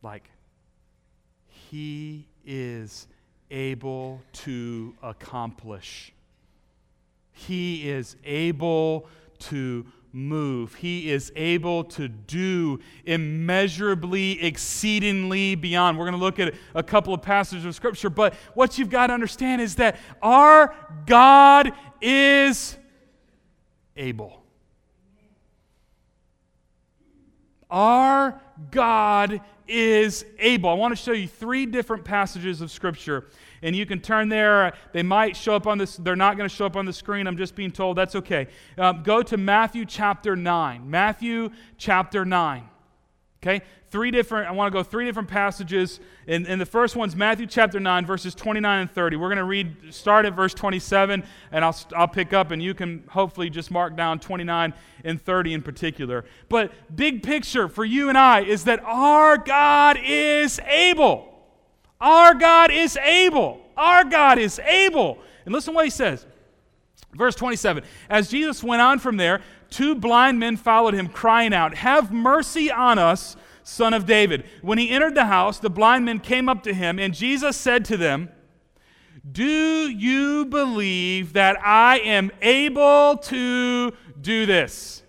Like 0.01 0.27
He 1.45 2.25
is 2.43 3.07
able 3.51 4.21
to 4.33 4.95
accomplish. 5.03 6.13
He 7.31 7.89
is 7.89 8.15
able 8.23 9.07
to 9.39 9.85
move. 10.13 10.75
He 10.75 11.09
is 11.09 11.31
able 11.35 11.83
to 11.85 12.07
do 12.07 12.79
immeasurably, 13.05 14.43
exceedingly 14.43 15.55
beyond. 15.55 15.97
We're 15.97 16.05
going 16.05 16.19
to 16.19 16.23
look 16.23 16.39
at 16.39 16.53
a 16.75 16.83
couple 16.83 17.13
of 17.13 17.21
passages 17.21 17.65
of 17.65 17.75
Scripture, 17.75 18.09
but 18.09 18.33
what 18.53 18.77
you've 18.77 18.89
got 18.89 19.07
to 19.07 19.13
understand 19.13 19.61
is 19.61 19.75
that 19.75 19.97
our 20.21 20.75
God 21.05 21.71
is 22.01 22.77
able. 23.95 24.41
Our 27.69 28.41
God 28.69 29.39
is 29.67 30.25
able. 30.39 30.69
I 30.69 30.73
want 30.73 30.91
to 30.91 31.01
show 31.01 31.13
you 31.13 31.27
three 31.27 31.65
different 31.65 32.03
passages 32.03 32.59
of 32.59 32.69
Scripture 32.69 33.27
and 33.61 33.75
you 33.75 33.85
can 33.85 33.99
turn 33.99 34.29
there. 34.29 34.73
They 34.93 35.03
might 35.03 35.35
show 35.35 35.55
up 35.55 35.67
on 35.67 35.77
this, 35.77 35.97
they're 35.97 36.15
not 36.15 36.37
going 36.37 36.49
to 36.49 36.55
show 36.55 36.65
up 36.65 36.75
on 36.75 36.85
the 36.85 36.93
screen. 36.93 37.27
I'm 37.27 37.37
just 37.37 37.55
being 37.55 37.71
told 37.71 37.97
that's 37.97 38.15
okay. 38.15 38.47
Um, 38.77 39.03
go 39.03 39.21
to 39.23 39.37
Matthew 39.37 39.85
chapter 39.85 40.35
9. 40.35 40.89
Matthew 40.89 41.49
chapter 41.77 42.25
9. 42.25 42.63
Okay? 43.43 43.63
Three 43.89 44.11
different, 44.11 44.47
I 44.47 44.51
want 44.51 44.71
to 44.71 44.77
go 44.77 44.83
three 44.83 45.03
different 45.03 45.27
passages. 45.27 45.99
And, 46.27 46.47
and 46.47 46.61
the 46.61 46.65
first 46.65 46.95
one's 46.95 47.15
Matthew 47.15 47.47
chapter 47.47 47.79
9, 47.79 48.05
verses 48.05 48.35
29 48.35 48.81
and 48.81 48.91
30. 48.91 49.15
We're 49.17 49.27
going 49.27 49.37
to 49.37 49.43
read, 49.43 49.93
start 49.93 50.25
at 50.25 50.33
verse 50.33 50.53
27, 50.53 51.23
and 51.51 51.65
I'll, 51.65 51.75
I'll 51.95 52.07
pick 52.07 52.33
up, 52.33 52.51
and 52.51 52.61
you 52.61 52.73
can 52.73 53.03
hopefully 53.09 53.49
just 53.49 53.71
mark 53.71 53.97
down 53.97 54.19
29 54.19 54.73
and 55.03 55.21
30 55.21 55.53
in 55.55 55.61
particular. 55.61 56.23
But 56.49 56.71
big 56.95 57.23
picture 57.23 57.67
for 57.67 57.83
you 57.83 58.09
and 58.09 58.17
I 58.17 58.43
is 58.43 58.63
that 58.65 58.79
our 58.85 59.37
God 59.37 59.97
is 60.01 60.59
able. 60.59 61.30
Our 62.01 62.33
God 62.33 62.71
is 62.71 62.97
able. 62.97 63.61
Our 63.77 64.03
God 64.03 64.39
is 64.39 64.59
able. 64.59 65.19
And 65.45 65.53
listen 65.53 65.73
what 65.73 65.85
he 65.85 65.91
says. 65.91 66.25
Verse 67.13 67.35
27 67.35 67.83
As 68.09 68.29
Jesus 68.29 68.63
went 68.63 68.81
on 68.81 68.99
from 68.99 69.17
there, 69.17 69.41
two 69.69 69.95
blind 69.95 70.39
men 70.39 70.57
followed 70.57 70.93
him, 70.93 71.07
crying 71.07 71.53
out, 71.53 71.75
Have 71.75 72.11
mercy 72.11 72.71
on 72.71 72.97
us, 72.97 73.35
son 73.63 73.93
of 73.93 74.05
David. 74.05 74.45
When 74.61 74.77
he 74.77 74.89
entered 74.89 75.15
the 75.15 75.25
house, 75.25 75.59
the 75.59 75.69
blind 75.69 76.05
men 76.05 76.19
came 76.19 76.49
up 76.49 76.63
to 76.63 76.73
him, 76.73 76.99
and 76.99 77.13
Jesus 77.13 77.55
said 77.55 77.85
to 77.85 77.97
them, 77.97 78.29
Do 79.29 79.43
you 79.89 80.45
believe 80.45 81.33
that 81.33 81.57
I 81.63 81.99
am 81.99 82.31
able 82.41 83.17
to 83.17 83.91
do 84.19 84.45
this? 84.45 85.03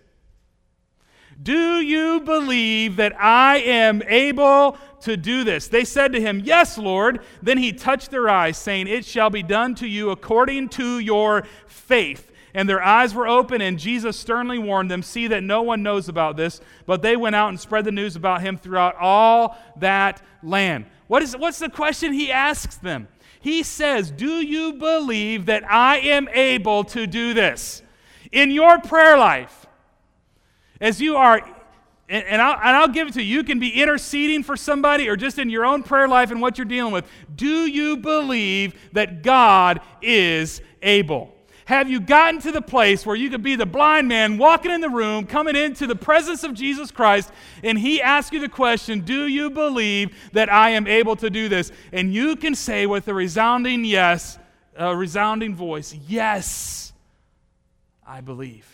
Do 1.43 1.81
you 1.81 2.21
believe 2.21 2.97
that 2.97 3.21
I 3.21 3.59
am 3.59 4.03
able 4.07 4.79
to 5.03 5.17
do 5.17 5.45
this? 5.45 5.69
They 5.69 5.85
said 5.85 6.13
to 6.13 6.21
him, 6.21 6.41
Yes, 6.45 6.79
Lord. 6.79 7.21
Then 7.43 7.59
he 7.59 7.73
touched 7.73 8.11
their 8.11 8.29
eyes, 8.29 8.57
saying, 8.59 8.89
It 8.89 9.05
shall 9.05 9.31
be 9.31 9.43
done 9.43 9.75
to 9.77 9.87
you 9.87 10.11
according 10.11 10.71
to 10.71 10.99
your 10.99 11.45
faith. 11.67 12.33
And 12.55 12.69
their 12.69 12.83
eyes 12.83 13.15
were 13.15 13.27
open, 13.27 13.63
and 13.63 13.79
Jesus 13.79 14.17
sternly 14.17 14.59
warned 14.59 14.91
them, 14.91 15.03
See 15.03 15.27
that 15.29 15.43
no 15.43 15.63
one 15.63 15.83
knows 15.83 16.09
about 16.09 16.37
this. 16.37 16.61
But 16.87 17.03
they 17.03 17.17
went 17.17 17.37
out 17.37 17.49
and 17.49 17.59
spread 17.59 17.85
the 17.85 17.93
news 17.93 18.17
about 18.17 18.43
him 18.43 18.59
throughout 18.59 18.97
all 18.97 19.57
that 19.79 20.23
land. 20.43 20.87
What 21.07 21.23
is, 21.23 21.37
what's 21.37 21.59
the 21.59 21.71
question 21.71 22.13
he 22.13 22.31
asks 22.31 22.77
them? 22.77 23.09
He 23.41 23.63
says, 23.63 24.11
Do 24.11 24.41
you 24.41 24.75
believe 24.75 25.47
that 25.47 25.69
I 25.71 25.99
am 25.99 26.29
able 26.29 26.85
to 26.85 27.07
do 27.07 27.35
this? 27.35 27.83
In 28.31 28.51
your 28.51 28.79
prayer 28.79 29.19
life, 29.19 29.67
as 30.81 31.01
you 31.01 31.17
are 31.17 31.47
and, 32.13 32.27
and, 32.27 32.43
I'll, 32.43 32.53
and 32.53 32.77
I'll 32.77 32.89
give 32.89 33.09
it 33.09 33.15
to 33.15 33.23
you. 33.23 33.39
You 33.39 33.43
can 33.43 33.59
be 33.59 33.71
interceding 33.81 34.43
for 34.43 34.55
somebody 34.55 35.09
or 35.09 35.17
just 35.17 35.39
in 35.39 35.49
your 35.49 35.65
own 35.65 35.83
prayer 35.83 36.07
life 36.07 36.31
and 36.31 36.43
what 36.43 36.59
you're 36.59 36.67
dealing 36.67 36.93
with. 36.93 37.07
Do 37.35 37.67
you 37.67 37.97
believe 37.97 38.75
that 38.93 39.23
God 39.23 39.81
is 40.03 40.61
able? 40.83 41.35
Have 41.65 41.89
you 41.89 42.01
gotten 42.01 42.39
to 42.43 42.53
the 42.53 42.61
place 42.61 43.07
where 43.07 43.17
you 43.17 43.31
could 43.31 43.43
be 43.43 43.57
the 43.57 43.65
blind 43.65 44.09
man 44.09 44.37
walking 44.37 44.71
in 44.71 44.83
the 44.83 44.91
room, 44.91 45.25
coming 45.25 45.57
into 45.57 45.87
the 45.87 45.97
presence 45.97 46.45
of 46.45 46.53
Jesus 46.53 46.91
Christ, 46.91 47.33
and 47.65 47.79
he 47.79 48.03
asks 48.03 48.31
you 48.31 48.41
the 48.41 48.49
question, 48.49 49.01
Do 49.01 49.27
you 49.27 49.49
believe 49.49 50.15
that 50.33 50.53
I 50.53 50.71
am 50.71 50.87
able 50.87 51.17
to 51.17 51.31
do 51.31 51.49
this? 51.49 51.73
And 51.93 52.13
you 52.13 52.37
can 52.37 52.55
say 52.55 52.85
with 52.85 53.09
a 53.09 53.15
resounding 53.15 53.87
yes, 53.87 54.39
a 54.77 54.95
resounding 54.95 55.55
voice, 55.55 55.95
Yes, 56.07 56.93
I 58.07 58.21
believe. 58.21 58.72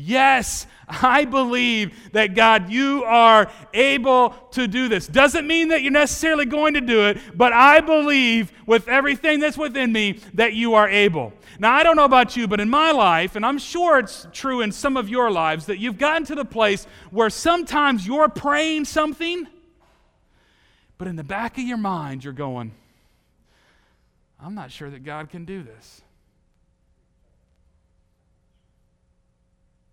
Yes, 0.00 0.68
I 0.88 1.24
believe 1.24 2.12
that 2.12 2.36
God, 2.36 2.70
you 2.70 3.02
are 3.02 3.50
able 3.74 4.30
to 4.52 4.68
do 4.68 4.88
this. 4.88 5.08
Doesn't 5.08 5.44
mean 5.44 5.68
that 5.68 5.82
you're 5.82 5.90
necessarily 5.90 6.44
going 6.44 6.74
to 6.74 6.80
do 6.80 7.08
it, 7.08 7.18
but 7.34 7.52
I 7.52 7.80
believe 7.80 8.52
with 8.64 8.86
everything 8.86 9.40
that's 9.40 9.58
within 9.58 9.90
me 9.90 10.20
that 10.34 10.54
you 10.54 10.74
are 10.74 10.88
able. 10.88 11.32
Now, 11.58 11.74
I 11.74 11.82
don't 11.82 11.96
know 11.96 12.04
about 12.04 12.36
you, 12.36 12.46
but 12.46 12.60
in 12.60 12.70
my 12.70 12.92
life, 12.92 13.34
and 13.34 13.44
I'm 13.44 13.58
sure 13.58 13.98
it's 13.98 14.28
true 14.32 14.60
in 14.60 14.70
some 14.70 14.96
of 14.96 15.08
your 15.08 15.32
lives, 15.32 15.66
that 15.66 15.80
you've 15.80 15.98
gotten 15.98 16.24
to 16.26 16.36
the 16.36 16.44
place 16.44 16.86
where 17.10 17.28
sometimes 17.28 18.06
you're 18.06 18.28
praying 18.28 18.84
something, 18.84 19.48
but 20.96 21.08
in 21.08 21.16
the 21.16 21.24
back 21.24 21.58
of 21.58 21.64
your 21.64 21.76
mind, 21.76 22.22
you're 22.22 22.32
going, 22.32 22.70
I'm 24.40 24.54
not 24.54 24.70
sure 24.70 24.90
that 24.90 25.02
God 25.02 25.28
can 25.28 25.44
do 25.44 25.64
this. 25.64 26.02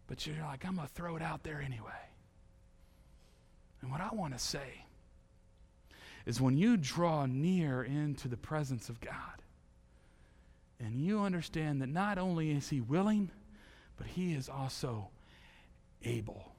But 0.08 0.26
you're 0.26 0.36
like, 0.44 0.66
I'm 0.66 0.76
going 0.76 0.88
to 0.88 0.94
throw 0.94 1.16
it 1.16 1.22
out 1.22 1.44
there 1.44 1.62
anyway. 1.62 1.90
And 3.82 3.92
what 3.92 4.02
I 4.02 4.10
want 4.14 4.34
to 4.34 4.40
say 4.40 4.86
is 6.26 6.42
when 6.42 6.58
you 6.58 6.78
draw 6.78 7.26
near 7.26 7.84
into 7.84 8.28
the 8.28 8.38
presence 8.38 8.90
of 8.90 9.00
God 9.00 9.42
and 10.80 11.00
you 11.00 11.22
understand 11.22 11.82
that 11.82 11.90
not 11.90 12.18
only 12.18 12.52
is 12.52 12.70
He 12.70 12.82
willing, 12.82 13.30
but 13.98 14.08
He 14.08 14.34
is 14.34 14.50
also 14.50 15.10
able 16.04 16.52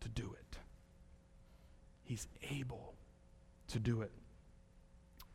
to 0.00 0.08
do 0.08 0.34
it. 0.38 0.58
He's 2.04 2.26
able 2.50 2.94
to 3.68 3.78
do 3.78 4.02
it. 4.02 4.12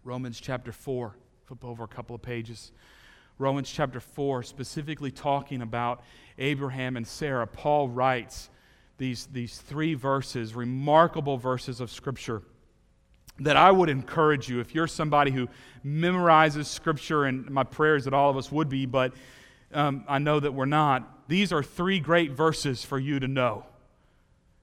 Romans 0.03 0.39
chapter 0.39 0.71
4, 0.71 1.15
flip 1.45 1.63
over 1.63 1.83
a 1.83 1.87
couple 1.87 2.15
of 2.15 2.21
pages. 2.21 2.71
Romans 3.43 3.69
chapter 3.69 3.99
4, 3.99 4.41
specifically 4.43 5.11
talking 5.11 5.61
about 5.61 6.01
Abraham 6.37 6.95
and 6.95 7.05
Sarah, 7.05 7.45
Paul 7.45 7.89
writes 7.89 8.49
these, 8.97 9.25
these 9.25 9.57
three 9.57 9.95
verses, 9.95 10.55
remarkable 10.55 11.37
verses 11.37 11.81
of 11.81 11.91
Scripture, 11.91 12.41
that 13.39 13.57
I 13.57 13.69
would 13.69 13.89
encourage 13.89 14.47
you, 14.47 14.61
if 14.61 14.73
you're 14.73 14.87
somebody 14.87 15.29
who 15.31 15.49
memorizes 15.85 16.67
Scripture, 16.67 17.25
and 17.25 17.49
my 17.49 17.65
prayer 17.65 17.97
is 17.97 18.05
that 18.05 18.13
all 18.13 18.29
of 18.29 18.37
us 18.37 18.49
would 18.49 18.69
be, 18.69 18.85
but 18.85 19.11
um, 19.73 20.05
I 20.07 20.19
know 20.19 20.39
that 20.39 20.53
we're 20.53 20.63
not, 20.63 21.27
these 21.27 21.51
are 21.51 21.61
three 21.61 21.99
great 21.99 22.31
verses 22.31 22.85
for 22.85 22.97
you 22.97 23.19
to 23.19 23.27
know. 23.27 23.65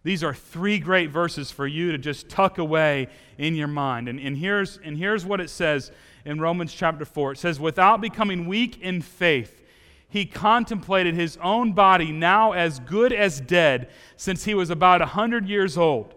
These 0.05 0.25
are 0.25 0.33
three 0.33 0.79
great 0.79 1.11
verses 1.11 1.51
for 1.51 1.67
you 1.67 1.93
to 1.93 1.99
just 1.99 2.31
tuck 2.31 2.57
away 2.57 3.09
in 3.37 3.55
your 3.55 3.69
mind. 3.69 4.09
And, 4.09 4.19
and, 4.19 4.39
here's, 4.39 4.79
and 4.79 4.97
here's 4.97 5.27
what 5.27 5.39
it 5.39 5.51
says 5.51 5.93
in 6.25 6.41
Romans 6.41 6.73
chapter 6.73 7.05
4 7.05 7.33
it 7.33 7.39
says, 7.39 7.61
Without 7.61 8.01
becoming 8.01 8.47
weak 8.47 8.81
in 8.81 9.01
faith, 9.01 9.63
he 10.09 10.27
contemplated 10.27 11.15
his 11.15 11.39
own 11.39 11.73
body 11.73 12.11
now 12.11 12.53
as 12.53 12.81
good 12.81 13.13
as 13.13 13.41
dead 13.41 13.89
since 14.17 14.45
he 14.45 14.55
was 14.55 14.71
about 14.71 15.01
a 15.01 15.05
100 15.05 15.49
years 15.49 15.79
old. 15.79 16.15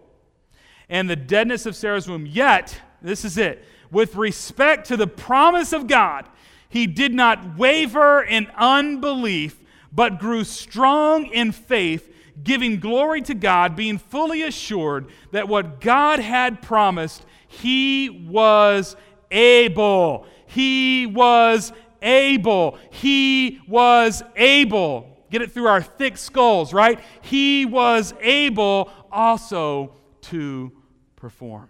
And 0.88 1.08
the 1.08 1.16
deadness 1.16 1.64
of 1.64 1.76
Sarah's 1.76 2.08
womb. 2.08 2.26
Yet, 2.26 2.80
this 3.00 3.24
is 3.24 3.38
it, 3.38 3.64
with 3.90 4.16
respect 4.16 4.88
to 4.88 4.96
the 4.96 5.06
promise 5.06 5.72
of 5.72 5.86
God, 5.86 6.28
he 6.68 6.86
did 6.86 7.14
not 7.14 7.56
waver 7.56 8.22
in 8.22 8.48
unbelief, 8.56 9.62
but 9.92 10.18
grew 10.18 10.42
strong 10.42 11.26
in 11.26 11.52
faith 11.52 12.10
giving 12.42 12.80
glory 12.80 13.22
to 13.22 13.34
God, 13.34 13.76
being 13.76 13.98
fully 13.98 14.42
assured 14.42 15.06
that 15.30 15.48
what 15.48 15.80
God 15.80 16.18
had 16.18 16.62
promised, 16.62 17.24
he 17.46 18.10
was 18.10 18.96
able. 19.34 20.26
He 20.46 21.06
was 21.06 21.72
able. 22.00 22.78
He 22.90 23.60
was 23.68 24.22
able. 24.36 25.26
Get 25.30 25.42
it 25.42 25.52
through 25.52 25.66
our 25.66 25.82
thick 25.82 26.16
skulls, 26.16 26.72
right? 26.72 27.00
He 27.22 27.66
was 27.66 28.14
able 28.20 28.90
also 29.10 29.96
to 30.22 30.72
perform. 31.16 31.68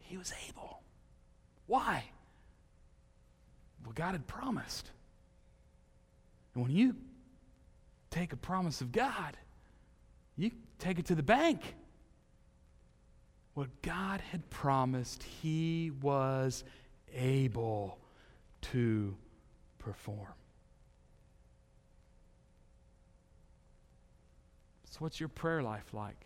He 0.00 0.16
was 0.18 0.32
able. 0.48 0.82
Why? 1.66 2.04
Well, 3.84 3.92
God 3.94 4.12
had 4.12 4.26
promised. 4.26 4.90
And 6.54 6.62
when 6.62 6.72
you 6.72 6.94
take 8.10 8.32
a 8.32 8.36
promise 8.36 8.80
of 8.80 8.92
God, 8.92 9.36
you 10.36 10.50
take 10.78 10.98
it 10.98 11.06
to 11.06 11.14
the 11.14 11.22
bank. 11.22 11.62
What 13.56 13.80
God 13.80 14.20
had 14.20 14.50
promised, 14.50 15.22
He 15.22 15.90
was 16.02 16.62
able 17.14 17.98
to 18.72 19.16
perform. 19.78 20.34
So, 24.90 24.98
what's 24.98 25.18
your 25.18 25.30
prayer 25.30 25.62
life 25.62 25.94
like? 25.94 26.22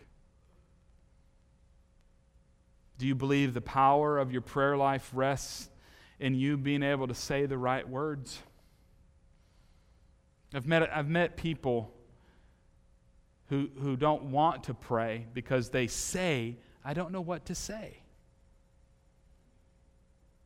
Do 2.99 3.07
you 3.07 3.15
believe 3.15 3.55
the 3.55 3.61
power 3.61 4.19
of 4.19 4.33
your 4.33 4.43
prayer 4.43 4.77
life 4.77 5.09
rests 5.15 5.71
in 6.19 6.35
you 6.35 6.57
being 6.57 6.83
able 6.83 7.07
to 7.07 7.15
say 7.15 7.47
the 7.47 7.57
right 7.57 7.89
words? 7.89 8.41
I've 10.53 10.67
met, 10.67 10.91
I've 10.93 11.09
met 11.09 11.37
people 11.37 11.95
who, 13.51 13.71
who 13.81 13.97
don't 13.97 14.25
want 14.33 14.65
to 14.65 14.75
pray 14.75 15.27
because 15.33 15.71
they 15.71 15.87
say, 15.87 16.57
I 16.85 16.95
don't 16.95 17.13
know 17.13 17.21
what 17.21 17.47
to 17.47 17.55
say. 17.55 17.99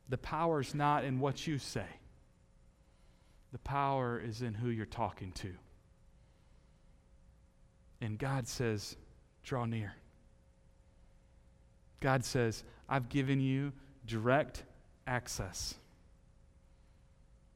The 0.08 0.18
power 0.18 0.60
is 0.60 0.74
not 0.74 1.04
in 1.04 1.18
what 1.20 1.46
you 1.46 1.58
say, 1.58 1.86
the 3.52 3.58
power 3.58 4.20
is 4.20 4.42
in 4.42 4.54
who 4.54 4.68
you're 4.68 4.86
talking 4.86 5.32
to. 5.32 5.52
And 8.00 8.18
God 8.18 8.46
says, 8.46 8.96
draw 9.44 9.64
near. 9.64 9.94
God 12.00 12.22
says, 12.24 12.64
I've 12.86 13.08
given 13.08 13.40
you 13.40 13.72
direct 14.06 14.64
access. 15.06 15.74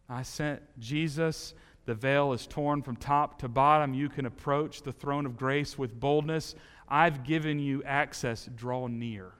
I 0.08 0.22
sent 0.22 0.62
Jesus 0.78 1.52
the 1.88 1.94
veil 1.94 2.34
is 2.34 2.46
torn 2.46 2.82
from 2.82 2.96
top 2.96 3.38
to 3.38 3.48
bottom. 3.48 3.94
You 3.94 4.10
can 4.10 4.26
approach 4.26 4.82
the 4.82 4.92
throne 4.92 5.24
of 5.24 5.38
grace 5.38 5.78
with 5.78 5.98
boldness. 5.98 6.54
I've 6.88 7.24
given 7.24 7.58
you 7.58 7.82
access. 7.84 8.48
Draw 8.54 8.88
near. 8.88 9.32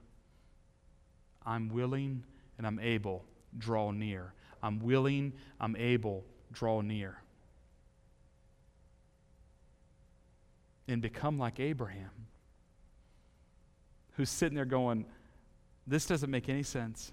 I'm 1.44 1.68
willing 1.68 2.24
and 2.58 2.66
I'm 2.66 2.78
able. 2.78 3.24
Draw 3.56 3.92
near. 3.92 4.34
I'm 4.62 4.80
willing, 4.80 5.32
I'm 5.60 5.76
able. 5.76 6.24
Draw 6.52 6.82
near. 6.82 7.22
And 10.86 11.02
become 11.02 11.38
like 11.38 11.60
Abraham, 11.60 12.10
who's 14.16 14.30
sitting 14.30 14.56
there 14.56 14.64
going, 14.64 15.04
This 15.86 16.06
doesn't 16.06 16.30
make 16.30 16.48
any 16.48 16.62
sense. 16.62 17.12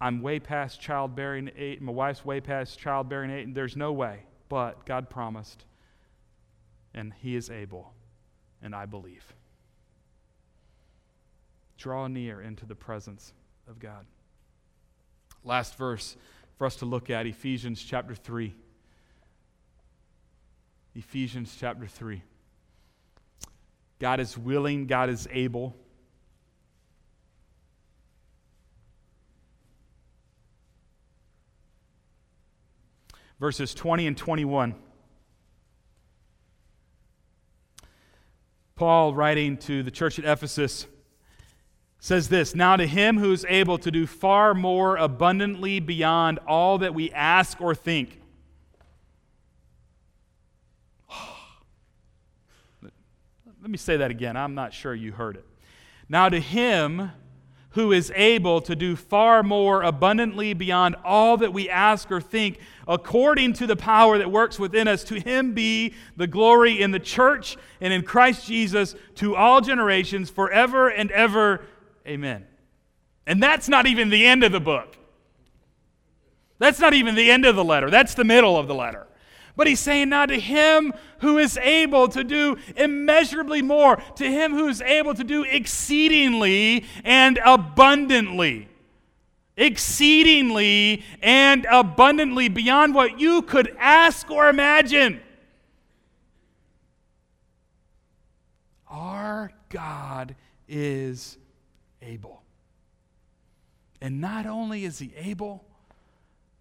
I'm 0.00 0.20
way 0.20 0.38
past 0.38 0.80
childbearing 0.80 1.50
age. 1.56 1.80
My 1.80 1.92
wife's 1.92 2.24
way 2.24 2.40
past 2.40 2.78
childbearing 2.78 3.30
age. 3.30 3.44
And 3.44 3.54
there's 3.54 3.76
no 3.76 3.92
way. 3.92 4.20
But 4.48 4.86
God 4.86 5.10
promised, 5.10 5.64
and 6.92 7.12
He 7.20 7.34
is 7.34 7.50
able, 7.50 7.92
and 8.62 8.74
I 8.74 8.86
believe. 8.86 9.24
Draw 11.76 12.08
near 12.08 12.40
into 12.40 12.66
the 12.66 12.74
presence 12.74 13.32
of 13.68 13.78
God. 13.78 14.06
Last 15.44 15.76
verse 15.76 16.16
for 16.56 16.66
us 16.66 16.76
to 16.76 16.86
look 16.86 17.10
at 17.10 17.26
Ephesians 17.26 17.82
chapter 17.82 18.14
3. 18.14 18.54
Ephesians 20.94 21.54
chapter 21.58 21.86
3. 21.86 22.22
God 23.98 24.20
is 24.20 24.38
willing, 24.38 24.86
God 24.86 25.10
is 25.10 25.28
able. 25.30 25.76
verses 33.44 33.74
20 33.74 34.06
and 34.06 34.16
21. 34.16 34.74
Paul, 38.76 39.14
writing 39.14 39.56
to 39.58 39.82
the 39.82 39.90
church 39.90 40.18
at 40.18 40.24
Ephesus, 40.24 40.86
says 42.00 42.28
this 42.28 42.54
Now 42.54 42.76
to 42.76 42.86
him 42.86 43.18
who 43.18 43.32
is 43.32 43.46
able 43.48 43.78
to 43.78 43.90
do 43.90 44.06
far 44.06 44.52
more 44.52 44.96
abundantly 44.96 45.80
beyond 45.80 46.38
all 46.46 46.78
that 46.78 46.92
we 46.94 47.10
ask 47.12 47.60
or 47.60 47.74
think. 47.74 48.20
Let 52.82 53.70
me 53.70 53.78
say 53.78 53.96
that 53.96 54.10
again. 54.10 54.36
I'm 54.36 54.54
not 54.54 54.74
sure 54.74 54.94
you 54.94 55.12
heard 55.12 55.36
it. 55.36 55.46
Now 56.08 56.28
to 56.28 56.40
him 56.40 57.12
who 57.74 57.90
is 57.90 58.12
able 58.14 58.60
to 58.60 58.76
do 58.76 58.94
far 58.94 59.42
more 59.42 59.82
abundantly 59.82 60.54
beyond 60.54 60.94
all 61.04 61.36
that 61.36 61.52
we 61.52 61.68
ask 61.68 62.10
or 62.10 62.20
think, 62.20 62.58
according 62.86 63.52
to 63.52 63.66
the 63.66 63.74
power 63.74 64.16
that 64.16 64.30
works 64.30 64.60
within 64.60 64.86
us. 64.86 65.02
To 65.04 65.18
him 65.18 65.54
be 65.54 65.92
the 66.16 66.28
glory 66.28 66.80
in 66.80 66.92
the 66.92 67.00
church 67.00 67.56
and 67.80 67.92
in 67.92 68.02
Christ 68.02 68.46
Jesus 68.46 68.94
to 69.16 69.34
all 69.34 69.60
generations, 69.60 70.30
forever 70.30 70.88
and 70.88 71.10
ever. 71.10 71.64
Amen. 72.06 72.46
And 73.26 73.42
that's 73.42 73.68
not 73.68 73.86
even 73.86 74.08
the 74.08 74.24
end 74.24 74.44
of 74.44 74.52
the 74.52 74.60
book. 74.60 74.96
That's 76.60 76.78
not 76.78 76.94
even 76.94 77.16
the 77.16 77.28
end 77.28 77.44
of 77.44 77.56
the 77.56 77.64
letter, 77.64 77.90
that's 77.90 78.14
the 78.14 78.24
middle 78.24 78.56
of 78.56 78.68
the 78.68 78.74
letter. 78.74 79.08
But 79.56 79.68
he's 79.68 79.80
saying 79.80 80.08
now 80.08 80.26
to 80.26 80.38
him 80.38 80.92
who 81.18 81.38
is 81.38 81.56
able 81.58 82.08
to 82.08 82.24
do 82.24 82.56
immeasurably 82.76 83.62
more, 83.62 83.96
to 84.16 84.24
him 84.24 84.52
who 84.52 84.66
is 84.68 84.80
able 84.80 85.14
to 85.14 85.24
do 85.24 85.44
exceedingly 85.44 86.84
and 87.04 87.38
abundantly. 87.44 88.68
Exceedingly 89.56 91.04
and 91.22 91.66
abundantly 91.70 92.48
beyond 92.48 92.94
what 92.94 93.20
you 93.20 93.42
could 93.42 93.74
ask 93.78 94.28
or 94.28 94.48
imagine. 94.48 95.20
Our 98.88 99.52
God 99.68 100.34
is 100.68 101.38
able. 102.02 102.42
And 104.00 104.20
not 104.20 104.46
only 104.46 104.84
is 104.84 104.98
he 104.98 105.12
able, 105.16 105.64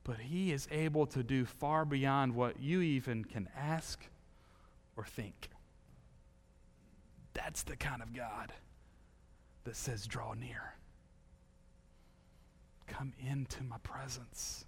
but 0.03 0.17
He 0.17 0.51
is 0.51 0.67
able 0.71 1.05
to 1.07 1.23
do 1.23 1.45
far 1.45 1.85
beyond 1.85 2.35
what 2.35 2.59
you 2.59 2.81
even 2.81 3.23
can 3.23 3.49
ask 3.57 4.05
or 4.95 5.05
think. 5.05 5.49
That's 7.33 7.63
the 7.63 7.75
kind 7.75 8.01
of 8.01 8.13
God 8.13 8.53
that 9.63 9.75
says, 9.75 10.05
Draw 10.05 10.33
near. 10.33 10.75
Come 12.87 13.13
into 13.25 13.63
my 13.63 13.77
presence. 13.79 14.65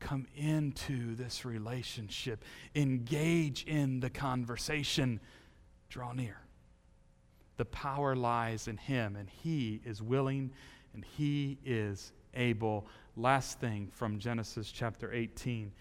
Come 0.00 0.26
into 0.36 1.14
this 1.14 1.44
relationship. 1.44 2.44
Engage 2.74 3.64
in 3.64 4.00
the 4.00 4.10
conversation. 4.10 5.20
Draw 5.88 6.12
near. 6.12 6.38
The 7.56 7.64
power 7.66 8.16
lies 8.16 8.68
in 8.68 8.78
Him, 8.78 9.16
and 9.16 9.28
He 9.28 9.80
is 9.84 10.02
willing 10.02 10.50
and 10.94 11.04
He 11.04 11.58
is 11.64 12.12
able. 12.34 12.86
Last 13.16 13.60
thing 13.60 13.88
from 13.92 14.18
Genesis 14.18 14.70
chapter 14.72 15.12
18. 15.12 15.72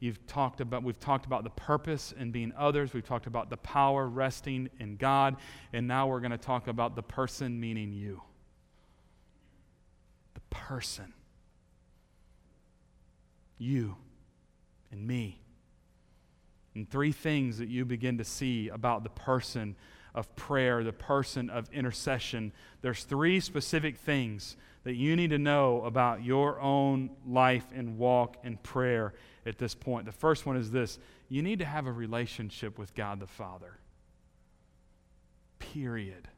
You've 0.00 0.26
talked 0.26 0.60
about, 0.60 0.82
we've 0.82 1.00
talked 1.00 1.24
about 1.24 1.44
the 1.44 1.50
purpose 1.50 2.12
in 2.12 2.30
being 2.30 2.52
others. 2.58 2.92
We've 2.92 3.06
talked 3.06 3.26
about 3.26 3.48
the 3.48 3.56
power 3.56 4.06
resting 4.06 4.68
in 4.78 4.96
God. 4.96 5.36
And 5.72 5.88
now 5.88 6.08
we're 6.08 6.20
going 6.20 6.32
to 6.32 6.38
talk 6.38 6.68
about 6.68 6.94
the 6.94 7.02
person, 7.02 7.58
meaning 7.58 7.92
you. 7.92 8.20
The 10.34 10.40
person. 10.50 11.14
You 13.56 13.96
and 14.90 15.06
me. 15.06 15.40
And 16.74 16.90
three 16.90 17.12
things 17.12 17.58
that 17.58 17.68
you 17.68 17.84
begin 17.84 18.18
to 18.18 18.24
see 18.24 18.68
about 18.68 19.04
the 19.04 19.10
person 19.10 19.76
of 20.14 20.34
prayer, 20.36 20.84
the 20.84 20.92
person 20.92 21.50
of 21.50 21.68
intercession. 21.72 22.52
There's 22.82 23.04
three 23.04 23.40
specific 23.40 23.96
things 23.98 24.56
that 24.84 24.94
you 24.94 25.16
need 25.16 25.30
to 25.30 25.38
know 25.38 25.82
about 25.82 26.22
your 26.22 26.60
own 26.60 27.10
life 27.26 27.66
and 27.74 27.98
walk 27.98 28.36
in 28.44 28.58
prayer 28.58 29.14
at 29.46 29.58
this 29.58 29.74
point. 29.74 30.06
The 30.06 30.12
first 30.12 30.46
one 30.46 30.56
is 30.56 30.70
this 30.70 30.98
you 31.28 31.42
need 31.42 31.58
to 31.58 31.64
have 31.64 31.86
a 31.86 31.92
relationship 31.92 32.78
with 32.78 32.94
God 32.94 33.18
the 33.18 33.26
Father. 33.26 33.78
Period. 35.58 36.28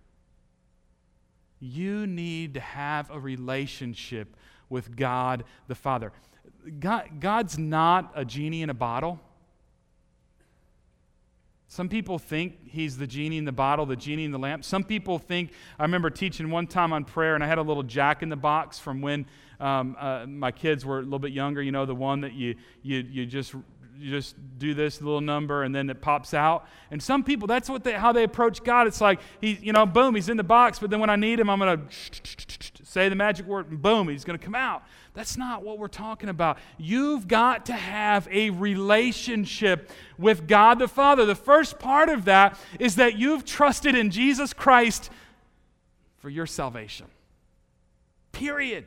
You 1.58 2.06
need 2.06 2.54
to 2.54 2.60
have 2.60 3.10
a 3.10 3.18
relationship 3.18 4.36
with 4.68 4.94
God 4.94 5.44
the 5.68 5.74
Father. 5.74 6.12
God, 6.78 7.20
God's 7.20 7.58
not 7.58 8.12
a 8.14 8.24
genie 8.24 8.62
in 8.62 8.70
a 8.70 8.74
bottle. 8.74 9.20
Some 11.68 11.88
people 11.88 12.18
think 12.18 12.68
he's 12.68 12.96
the 12.96 13.06
genie 13.06 13.38
in 13.38 13.44
the 13.44 13.52
bottle, 13.52 13.86
the 13.86 13.96
genie 13.96 14.24
in 14.24 14.30
the 14.30 14.38
lamp. 14.38 14.64
Some 14.64 14.84
people 14.84 15.18
think, 15.18 15.52
I 15.78 15.82
remember 15.82 16.10
teaching 16.10 16.50
one 16.50 16.68
time 16.68 16.92
on 16.92 17.04
prayer, 17.04 17.34
and 17.34 17.42
I 17.42 17.48
had 17.48 17.58
a 17.58 17.62
little 17.62 17.82
jack 17.82 18.22
in 18.22 18.28
the 18.28 18.36
box 18.36 18.78
from 18.78 19.00
when 19.00 19.26
um, 19.58 19.96
uh, 19.98 20.26
my 20.26 20.52
kids 20.52 20.84
were 20.84 20.98
a 20.98 21.02
little 21.02 21.18
bit 21.18 21.32
younger, 21.32 21.60
you 21.62 21.72
know, 21.72 21.84
the 21.84 21.94
one 21.94 22.20
that 22.20 22.34
you, 22.34 22.54
you, 22.82 22.98
you 22.98 23.26
just 23.26 23.54
you 23.98 24.10
just 24.10 24.36
do 24.58 24.74
this 24.74 25.00
little 25.00 25.20
number 25.20 25.62
and 25.62 25.74
then 25.74 25.88
it 25.90 26.00
pops 26.00 26.34
out. 26.34 26.66
And 26.90 27.02
some 27.02 27.24
people, 27.24 27.46
that's 27.46 27.68
what 27.68 27.84
they, 27.84 27.92
how 27.92 28.12
they 28.12 28.24
approach 28.24 28.62
God. 28.62 28.86
It's 28.86 29.00
like, 29.00 29.20
he, 29.40 29.58
you 29.60 29.72
know, 29.72 29.86
boom, 29.86 30.14
he's 30.14 30.28
in 30.28 30.36
the 30.36 30.44
box, 30.44 30.78
but 30.78 30.90
then 30.90 31.00
when 31.00 31.10
I 31.10 31.16
need 31.16 31.40
him, 31.40 31.50
I'm 31.50 31.58
going 31.58 31.78
to 31.78 31.94
say 32.84 33.08
the 33.08 33.14
magic 33.14 33.46
word 33.46 33.70
and 33.70 33.80
boom, 33.80 34.08
he's 34.08 34.24
going 34.24 34.38
to 34.38 34.44
come 34.44 34.54
out. 34.54 34.82
That's 35.14 35.36
not 35.36 35.62
what 35.62 35.78
we're 35.78 35.88
talking 35.88 36.28
about. 36.28 36.58
You've 36.76 37.26
got 37.26 37.66
to 37.66 37.72
have 37.72 38.28
a 38.30 38.50
relationship 38.50 39.90
with 40.18 40.46
God 40.46 40.78
the 40.78 40.88
Father. 40.88 41.24
The 41.24 41.34
first 41.34 41.78
part 41.78 42.08
of 42.08 42.26
that 42.26 42.58
is 42.78 42.96
that 42.96 43.16
you've 43.16 43.44
trusted 43.44 43.94
in 43.94 44.10
Jesus 44.10 44.52
Christ 44.52 45.10
for 46.18 46.28
your 46.28 46.46
salvation. 46.46 47.06
Period. 48.32 48.86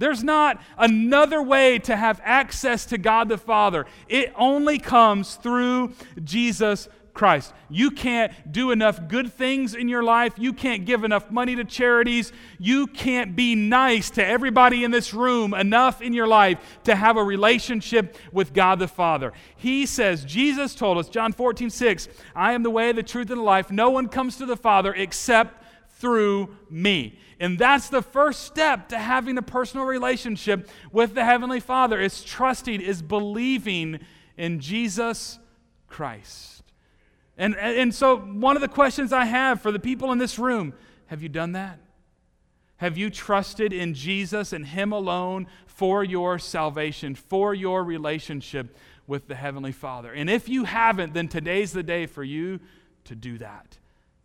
There's 0.00 0.24
not 0.24 0.62
another 0.78 1.42
way 1.42 1.78
to 1.80 1.94
have 1.94 2.22
access 2.24 2.86
to 2.86 2.96
God 2.96 3.28
the 3.28 3.36
Father. 3.36 3.84
It 4.08 4.32
only 4.34 4.78
comes 4.78 5.34
through 5.34 5.92
Jesus 6.24 6.88
Christ. 7.12 7.52
You 7.68 7.90
can't 7.90 8.32
do 8.50 8.70
enough 8.70 9.08
good 9.08 9.30
things 9.30 9.74
in 9.74 9.90
your 9.90 10.02
life. 10.02 10.32
You 10.38 10.54
can't 10.54 10.86
give 10.86 11.04
enough 11.04 11.30
money 11.30 11.54
to 11.54 11.64
charities. 11.64 12.32
You 12.58 12.86
can't 12.86 13.36
be 13.36 13.54
nice 13.54 14.08
to 14.12 14.26
everybody 14.26 14.84
in 14.84 14.90
this 14.90 15.12
room 15.12 15.52
enough 15.52 16.00
in 16.00 16.14
your 16.14 16.26
life 16.26 16.58
to 16.84 16.96
have 16.96 17.18
a 17.18 17.22
relationship 17.22 18.16
with 18.32 18.54
God 18.54 18.78
the 18.78 18.88
Father. 18.88 19.34
He 19.54 19.84
says, 19.84 20.24
Jesus 20.24 20.74
told 20.74 20.96
us, 20.96 21.10
John 21.10 21.34
14, 21.34 21.68
6, 21.68 22.08
I 22.34 22.54
am 22.54 22.62
the 22.62 22.70
way, 22.70 22.92
the 22.92 23.02
truth, 23.02 23.28
and 23.28 23.40
the 23.40 23.44
life. 23.44 23.70
No 23.70 23.90
one 23.90 24.08
comes 24.08 24.38
to 24.38 24.46
the 24.46 24.56
Father 24.56 24.94
except 24.94 25.62
through 26.00 26.56
me. 26.70 27.18
And 27.40 27.58
that's 27.58 27.88
the 27.88 28.02
first 28.02 28.44
step 28.44 28.90
to 28.90 28.98
having 28.98 29.38
a 29.38 29.42
personal 29.42 29.86
relationship 29.86 30.68
with 30.92 31.14
the 31.14 31.24
Heavenly 31.24 31.58
Father 31.58 31.98
is 31.98 32.22
trusting, 32.22 32.82
is 32.82 33.00
believing 33.00 34.00
in 34.36 34.60
Jesus 34.60 35.38
Christ. 35.88 36.62
And, 37.38 37.56
and 37.56 37.94
so, 37.94 38.18
one 38.18 38.56
of 38.56 38.60
the 38.60 38.68
questions 38.68 39.10
I 39.10 39.24
have 39.24 39.62
for 39.62 39.72
the 39.72 39.78
people 39.78 40.12
in 40.12 40.18
this 40.18 40.38
room 40.38 40.74
have 41.06 41.22
you 41.22 41.30
done 41.30 41.52
that? 41.52 41.80
Have 42.76 42.98
you 42.98 43.08
trusted 43.08 43.72
in 43.72 43.94
Jesus 43.94 44.52
and 44.52 44.66
Him 44.66 44.92
alone 44.92 45.46
for 45.66 46.04
your 46.04 46.38
salvation, 46.38 47.14
for 47.14 47.54
your 47.54 47.82
relationship 47.82 48.76
with 49.06 49.28
the 49.28 49.34
Heavenly 49.34 49.72
Father? 49.72 50.12
And 50.12 50.28
if 50.28 50.46
you 50.48 50.64
haven't, 50.64 51.14
then 51.14 51.26
today's 51.26 51.72
the 51.72 51.82
day 51.82 52.04
for 52.04 52.22
you 52.22 52.60
to 53.04 53.14
do 53.14 53.38
that 53.38 53.78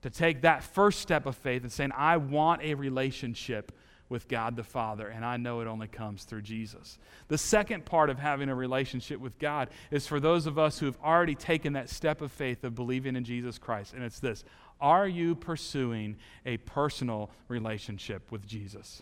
to 0.05 0.11
take 0.11 0.41
that 0.41 0.61
first 0.61 0.99
step 0.99 1.25
of 1.25 1.35
faith 1.35 1.63
and 1.63 1.71
saying, 1.71 1.91
I 1.97 2.17
want 2.17 2.61
a 2.61 2.75
relationship 2.75 3.71
with 4.07 4.27
God 4.27 4.55
the 4.55 4.63
Father, 4.63 5.07
and 5.07 5.25
I 5.25 5.37
know 5.37 5.61
it 5.61 5.67
only 5.67 5.87
comes 5.87 6.25
through 6.25 6.43
Jesus. 6.43 6.99
The 7.27 7.39
second 7.39 7.85
part 7.85 8.11
of 8.11 8.19
having 8.19 8.49
a 8.49 8.53
relationship 8.53 9.19
with 9.19 9.39
God 9.39 9.67
is 9.89 10.05
for 10.05 10.19
those 10.19 10.45
of 10.45 10.59
us 10.59 10.77
who 10.77 10.85
have 10.85 10.99
already 11.03 11.33
taken 11.33 11.73
that 11.73 11.89
step 11.89 12.21
of 12.21 12.31
faith 12.31 12.63
of 12.63 12.75
believing 12.75 13.15
in 13.15 13.23
Jesus 13.23 13.57
Christ, 13.57 13.95
and 13.95 14.03
it's 14.03 14.19
this 14.19 14.43
Are 14.79 15.07
you 15.07 15.33
pursuing 15.33 16.17
a 16.45 16.57
personal 16.57 17.31
relationship 17.47 18.31
with 18.31 18.45
Jesus? 18.45 19.01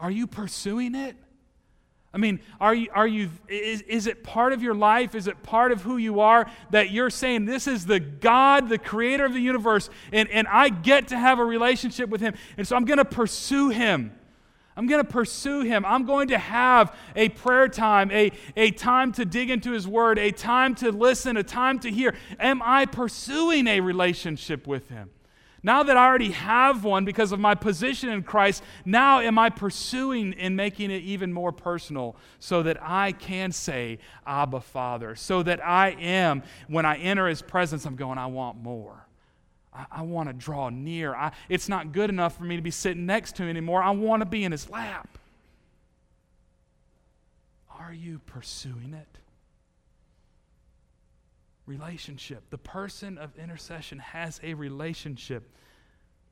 Are 0.00 0.10
you 0.10 0.26
pursuing 0.26 0.96
it? 0.96 1.14
I 2.12 2.18
mean, 2.18 2.40
are 2.60 2.74
you, 2.74 2.88
are 2.92 3.06
you, 3.06 3.30
is, 3.48 3.82
is 3.82 4.08
it 4.08 4.24
part 4.24 4.52
of 4.52 4.62
your 4.62 4.74
life? 4.74 5.14
Is 5.14 5.28
it 5.28 5.42
part 5.44 5.70
of 5.70 5.82
who 5.82 5.96
you 5.96 6.20
are 6.20 6.50
that 6.70 6.90
you're 6.90 7.10
saying, 7.10 7.44
This 7.44 7.68
is 7.68 7.86
the 7.86 8.00
God, 8.00 8.68
the 8.68 8.78
creator 8.78 9.24
of 9.24 9.32
the 9.32 9.40
universe, 9.40 9.90
and, 10.12 10.28
and 10.30 10.48
I 10.48 10.70
get 10.70 11.08
to 11.08 11.18
have 11.18 11.38
a 11.38 11.44
relationship 11.44 12.08
with 12.08 12.20
Him, 12.20 12.34
and 12.56 12.66
so 12.66 12.74
I'm 12.74 12.84
going 12.84 12.98
to 12.98 13.04
pursue 13.04 13.68
Him. 13.68 14.12
I'm 14.76 14.86
going 14.86 15.04
to 15.04 15.08
pursue 15.08 15.60
Him. 15.60 15.84
I'm 15.84 16.04
going 16.04 16.28
to 16.28 16.38
have 16.38 16.96
a 17.14 17.28
prayer 17.28 17.68
time, 17.68 18.10
a, 18.10 18.32
a 18.56 18.72
time 18.72 19.12
to 19.12 19.24
dig 19.24 19.50
into 19.50 19.70
His 19.70 19.86
Word, 19.86 20.18
a 20.18 20.32
time 20.32 20.74
to 20.76 20.90
listen, 20.90 21.36
a 21.36 21.44
time 21.44 21.78
to 21.80 21.90
hear. 21.90 22.16
Am 22.40 22.60
I 22.64 22.86
pursuing 22.86 23.68
a 23.68 23.80
relationship 23.80 24.66
with 24.66 24.88
Him? 24.88 25.10
Now 25.62 25.82
that 25.82 25.96
I 25.96 26.06
already 26.06 26.30
have 26.30 26.84
one 26.84 27.04
because 27.04 27.32
of 27.32 27.40
my 27.40 27.54
position 27.54 28.08
in 28.08 28.22
Christ, 28.22 28.62
now 28.84 29.20
am 29.20 29.38
I 29.38 29.50
pursuing 29.50 30.34
and 30.34 30.56
making 30.56 30.90
it 30.90 31.02
even 31.02 31.32
more 31.32 31.52
personal 31.52 32.16
so 32.38 32.62
that 32.62 32.78
I 32.80 33.12
can 33.12 33.52
say, 33.52 33.98
Abba, 34.26 34.60
Father, 34.60 35.14
so 35.14 35.42
that 35.42 35.64
I 35.64 35.90
am, 35.90 36.42
when 36.68 36.86
I 36.86 36.96
enter 36.96 37.28
His 37.28 37.42
presence, 37.42 37.84
I'm 37.84 37.96
going, 37.96 38.16
I 38.16 38.26
want 38.26 38.62
more. 38.62 39.06
I, 39.72 39.86
I 39.90 40.02
want 40.02 40.30
to 40.30 40.32
draw 40.32 40.70
near. 40.70 41.14
I, 41.14 41.32
it's 41.50 41.68
not 41.68 41.92
good 41.92 42.08
enough 42.08 42.38
for 42.38 42.44
me 42.44 42.56
to 42.56 42.62
be 42.62 42.70
sitting 42.70 43.04
next 43.04 43.36
to 43.36 43.42
Him 43.42 43.50
anymore. 43.50 43.82
I 43.82 43.90
want 43.90 44.22
to 44.22 44.26
be 44.26 44.44
in 44.44 44.52
His 44.52 44.70
lap. 44.70 45.18
Are 47.78 47.92
you 47.92 48.20
pursuing 48.24 48.94
it? 48.94 49.19
Relationship. 51.66 52.50
The 52.50 52.58
person 52.58 53.18
of 53.18 53.36
intercession 53.36 53.98
has 53.98 54.40
a 54.42 54.54
relationship 54.54 55.50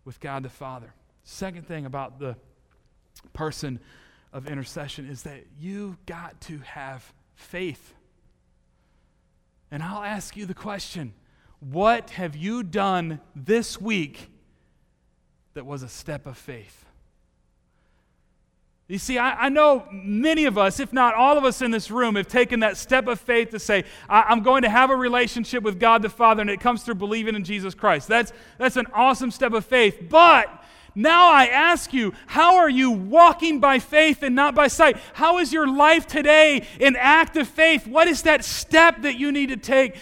with 0.04 0.20
God 0.20 0.42
the 0.42 0.48
Father. 0.48 0.92
Second 1.22 1.66
thing 1.66 1.86
about 1.86 2.18
the 2.18 2.36
person 3.32 3.80
of 4.32 4.46
intercession 4.46 5.08
is 5.08 5.22
that 5.22 5.44
you've 5.58 6.04
got 6.06 6.40
to 6.42 6.58
have 6.58 7.12
faith. 7.34 7.94
And 9.70 9.82
I'll 9.82 10.02
ask 10.02 10.36
you 10.36 10.46
the 10.46 10.54
question 10.54 11.12
what 11.60 12.10
have 12.10 12.36
you 12.36 12.62
done 12.62 13.20
this 13.34 13.80
week 13.80 14.30
that 15.54 15.66
was 15.66 15.82
a 15.82 15.88
step 15.88 16.26
of 16.26 16.38
faith? 16.38 16.84
You 18.88 18.96
see, 18.96 19.18
I, 19.18 19.44
I, 19.44 19.48
know 19.50 19.86
many 19.92 20.46
of 20.46 20.56
us, 20.56 20.80
if 20.80 20.94
not 20.94 21.14
all 21.14 21.36
of 21.36 21.44
us 21.44 21.60
in 21.60 21.70
this 21.70 21.90
room, 21.90 22.14
have 22.14 22.26
taken 22.26 22.60
that 22.60 22.78
step 22.78 23.06
of 23.06 23.20
faith 23.20 23.50
to 23.50 23.58
say, 23.58 23.84
I, 24.08 24.32
am 24.32 24.42
going 24.42 24.62
to 24.62 24.70
have 24.70 24.88
a 24.88 24.96
relationship 24.96 25.62
with 25.62 25.78
God 25.78 26.00
the 26.00 26.08
Father, 26.08 26.40
and 26.40 26.48
it 26.48 26.58
comes 26.58 26.82
through 26.82 26.94
believing 26.94 27.34
in 27.34 27.44
Jesus 27.44 27.74
Christ. 27.74 28.08
That's, 28.08 28.32
that's 28.56 28.78
an 28.78 28.86
awesome 28.94 29.30
step 29.30 29.52
of 29.52 29.66
faith. 29.66 30.08
But 30.08 30.64
now 30.94 31.30
I 31.30 31.48
ask 31.48 31.92
you, 31.92 32.14
how 32.28 32.56
are 32.56 32.70
you 32.70 32.90
walking 32.90 33.60
by 33.60 33.78
faith 33.78 34.22
and 34.22 34.34
not 34.34 34.54
by 34.54 34.68
sight? 34.68 34.96
How 35.12 35.38
is 35.38 35.52
your 35.52 35.68
life 35.68 36.06
today 36.06 36.66
an 36.80 36.96
act 36.96 37.36
of 37.36 37.46
faith? 37.46 37.86
What 37.86 38.08
is 38.08 38.22
that 38.22 38.42
step 38.42 39.02
that 39.02 39.18
you 39.18 39.30
need 39.32 39.50
to 39.50 39.58
take 39.58 39.96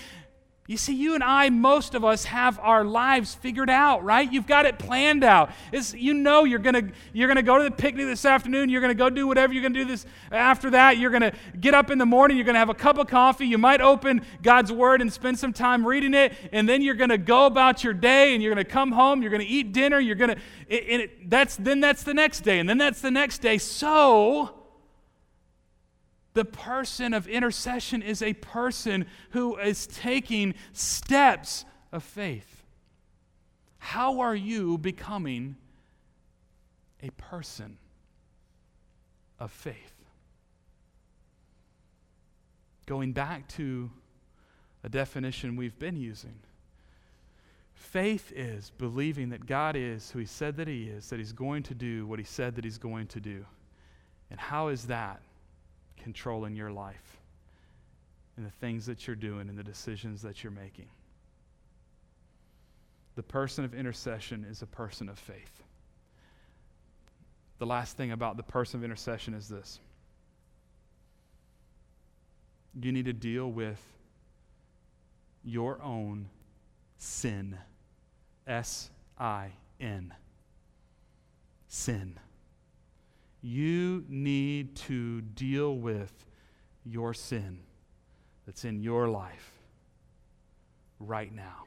You 0.67 0.77
see, 0.77 0.95
you 0.95 1.15
and 1.15 1.23
I, 1.23 1.51
most 1.51 1.95
of 1.95 2.05
us, 2.05 2.25
have 2.25 2.59
our 2.59 2.85
lives 2.85 3.35
figured 3.35 3.71
out, 3.71 4.05
right? 4.05 4.31
You've 4.31 4.47
got 4.47 4.67
it 4.67 4.79
planned 4.79 5.25
out. 5.25 5.51
It's, 5.73 5.95
you 5.95 6.13
know 6.15 6.45
you're 6.45 6.59
going 6.59 6.93
you're 7.13 7.29
gonna 7.29 7.43
go 7.43 7.59
to 7.59 7.65
the 7.65 7.71
picnic 7.71 8.07
this 8.07 8.25
afternoon. 8.25 8.69
You're 8.69 8.81
going 8.81 8.91
to 8.91 8.99
go 8.99 9.09
do 9.09 9.27
whatever 9.27 9.53
you're 9.53 9.63
going 9.63 9.73
to 9.75 9.81
do 9.81 9.85
this 9.87 10.05
after 10.31 10.71
that. 10.71 10.99
You're 10.99 11.11
going 11.11 11.23
to 11.23 11.33
get 11.59 11.75
up 11.75 11.91
in 11.91 11.99
the 11.99 12.07
morning. 12.07 12.37
You're 12.37 12.45
going 12.45 12.55
to 12.55 12.61
have 12.61 12.69
a 12.69 12.75
cup 12.75 12.99
of 12.99 13.07
coffee. 13.07 13.47
You 13.47 13.59
might 13.59 13.81
open 13.81 14.23
God's 14.43 14.73
Word 14.73 15.01
and 15.01 15.13
spend 15.13 15.39
some 15.39 15.53
time 15.53 15.87
reading 15.87 16.15
it. 16.15 16.33
And 16.53 16.69
then 16.69 16.83
you're 16.83 16.95
going 16.95 17.11
to 17.11 17.19
go 17.19 17.47
about 17.47 17.85
your 17.85 17.95
day 17.95 18.35
and 18.35 18.43
you're 18.43 18.55
going 18.55 18.65
to 18.65 18.71
come 18.71 18.93
home. 18.93 19.23
You're 19.23 19.31
going 19.31 19.43
to 19.43 19.49
eat 19.49 19.73
dinner. 19.73 19.99
You're 19.99 20.17
to, 20.17 20.37
and 20.69 21.09
that's, 21.27 21.57
then 21.57 21.81
that's 21.81 22.03
the 22.03 22.15
next 22.15 22.41
day. 22.41 22.59
And 22.59 22.69
then 22.69 22.79
that's 22.79 23.01
the 23.01 23.11
next 23.11 23.39
day. 23.39 23.59
So, 23.59 24.66
the 26.37 26.45
person 26.45 27.15
of 27.15 27.27
intercession 27.27 28.03
is 28.03 28.21
a 28.21 28.35
person 28.35 29.07
who 29.31 29.57
is 29.57 29.87
taking 29.87 30.53
steps 30.75 31.65
of 31.91 32.05
faith. 32.05 32.63
How 33.79 34.21
are 34.21 34.37
you 34.37 34.77
becoming 34.77 35.57
a 37.03 37.09
person 37.13 37.79
of 39.41 39.51
faith? 39.51 39.95
Going 42.85 43.13
back 43.13 43.49
to 43.55 43.91
a 44.85 44.91
definition 44.91 45.57
we've 45.57 45.79
been 45.79 45.97
using. 45.97 46.39
Faith 47.73 48.31
is 48.37 48.73
believing 48.77 49.31
that 49.31 49.47
God 49.47 49.75
is 49.75 50.11
who 50.11 50.19
He 50.19 50.27
said 50.27 50.59
that 50.59 50.69
He 50.69 50.85
is, 50.85 51.09
that 51.09 51.19
He's 51.19 51.33
going 51.33 51.63
to 51.63 51.75
do 51.75 52.07
what 52.07 52.19
He 52.19 52.27
said 52.27 52.57
that 52.57 52.65
He's 52.65 52.77
going 52.77 53.07
to 53.07 53.21
do. 53.21 53.47
And 54.31 54.39
how 54.39 54.69
is 54.69 54.85
that? 54.89 55.23
Control 55.97 56.45
in 56.45 56.57
your 56.57 56.71
life 56.71 57.19
and 58.37 58.47
the 58.47 58.51
things 58.51 58.87
that 58.87 59.07
you're 59.07 59.17
doing 59.17 59.49
and 59.49 59.59
the 59.59 59.65
decisions 59.65 60.23
that 60.23 60.45
you're 60.45 60.53
making. 60.53 60.89
The 63.15 63.23
person 63.23 63.65
of 63.65 63.75
intercession 63.75 64.47
is 64.49 64.63
a 64.63 64.67
person 64.67 65.09
of 65.09 65.19
faith. 65.19 65.63
The 67.59 67.67
last 67.67 67.97
thing 67.97 68.13
about 68.13 68.37
the 68.37 68.43
person 68.43 68.81
of 68.81 68.85
intercession 68.85 69.33
is 69.33 69.49
this 69.49 69.81
you 72.79 72.93
need 72.93 73.07
to 73.07 73.13
deal 73.13 73.51
with 73.51 73.81
your 75.43 75.81
own 75.83 76.29
sin. 76.99 77.57
S 78.47 78.91
I 79.19 79.53
N. 79.81 80.13
Sin. 81.69 82.19
You 83.43 84.05
need 84.09 84.77
to 84.77 85.21
deal 85.21 85.77
with 85.77 86.13
your 86.85 87.15
sin 87.15 87.61
that's 88.47 88.65
in 88.65 88.81
your 88.81 89.09
life 89.09 89.53
right 90.99 91.35
now. 91.35 91.65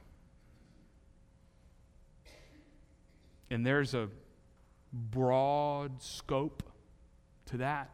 And 3.50 3.66
there's 3.66 3.94
a 3.94 4.08
broad 4.92 6.02
scope 6.02 6.62
to 7.46 7.58
that. 7.58 7.90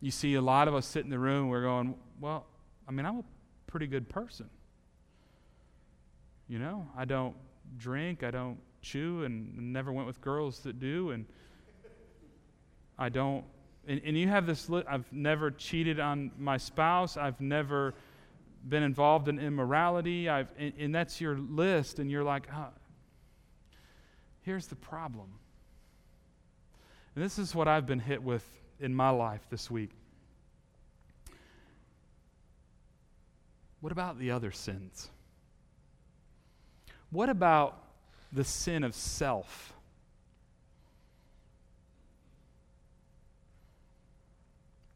You 0.00 0.10
see, 0.10 0.34
a 0.34 0.42
lot 0.42 0.68
of 0.68 0.74
us 0.74 0.86
sit 0.86 1.04
in 1.04 1.10
the 1.10 1.18
room, 1.18 1.48
we're 1.48 1.62
going, 1.62 1.94
Well, 2.20 2.46
I 2.88 2.92
mean, 2.92 3.06
I'm 3.06 3.18
a 3.18 3.24
pretty 3.66 3.86
good 3.86 4.08
person. 4.08 4.50
You 6.48 6.58
know, 6.58 6.86
I 6.96 7.04
don't 7.04 7.36
drink, 7.78 8.22
I 8.22 8.30
don't 8.30 8.58
chew, 8.82 9.24
and 9.24 9.72
never 9.72 9.92
went 9.92 10.06
with 10.06 10.20
girls 10.20 10.58
that 10.60 10.78
do, 10.78 11.12
and 11.12 11.24
I 12.98 13.08
don't, 13.08 13.44
and, 13.86 14.00
and 14.04 14.16
you 14.16 14.28
have 14.28 14.46
this, 14.46 14.68
li- 14.68 14.84
I've 14.88 15.10
never 15.12 15.50
cheated 15.50 15.98
on 16.00 16.30
my 16.38 16.56
spouse, 16.56 17.16
I've 17.16 17.40
never 17.40 17.94
been 18.68 18.82
involved 18.82 19.28
in 19.28 19.38
immorality, 19.38 20.28
I've, 20.28 20.48
and, 20.58 20.72
and 20.78 20.94
that's 20.94 21.20
your 21.20 21.36
list, 21.36 21.98
and 21.98 22.10
you're 22.10 22.24
like, 22.24 22.46
oh, 22.54 22.68
here's 24.42 24.66
the 24.66 24.76
problem. 24.76 25.28
And 27.14 27.24
this 27.24 27.38
is 27.38 27.54
what 27.54 27.68
I've 27.68 27.86
been 27.86 27.98
hit 27.98 28.22
with 28.22 28.46
in 28.80 28.94
my 28.94 29.10
life 29.10 29.42
this 29.50 29.70
week. 29.70 29.90
What 33.80 33.92
about 33.92 34.18
the 34.18 34.30
other 34.30 34.52
sins? 34.52 35.10
What 37.10 37.28
about 37.28 37.82
the 38.32 38.44
sin 38.44 38.84
of 38.84 38.94
self? 38.94 39.74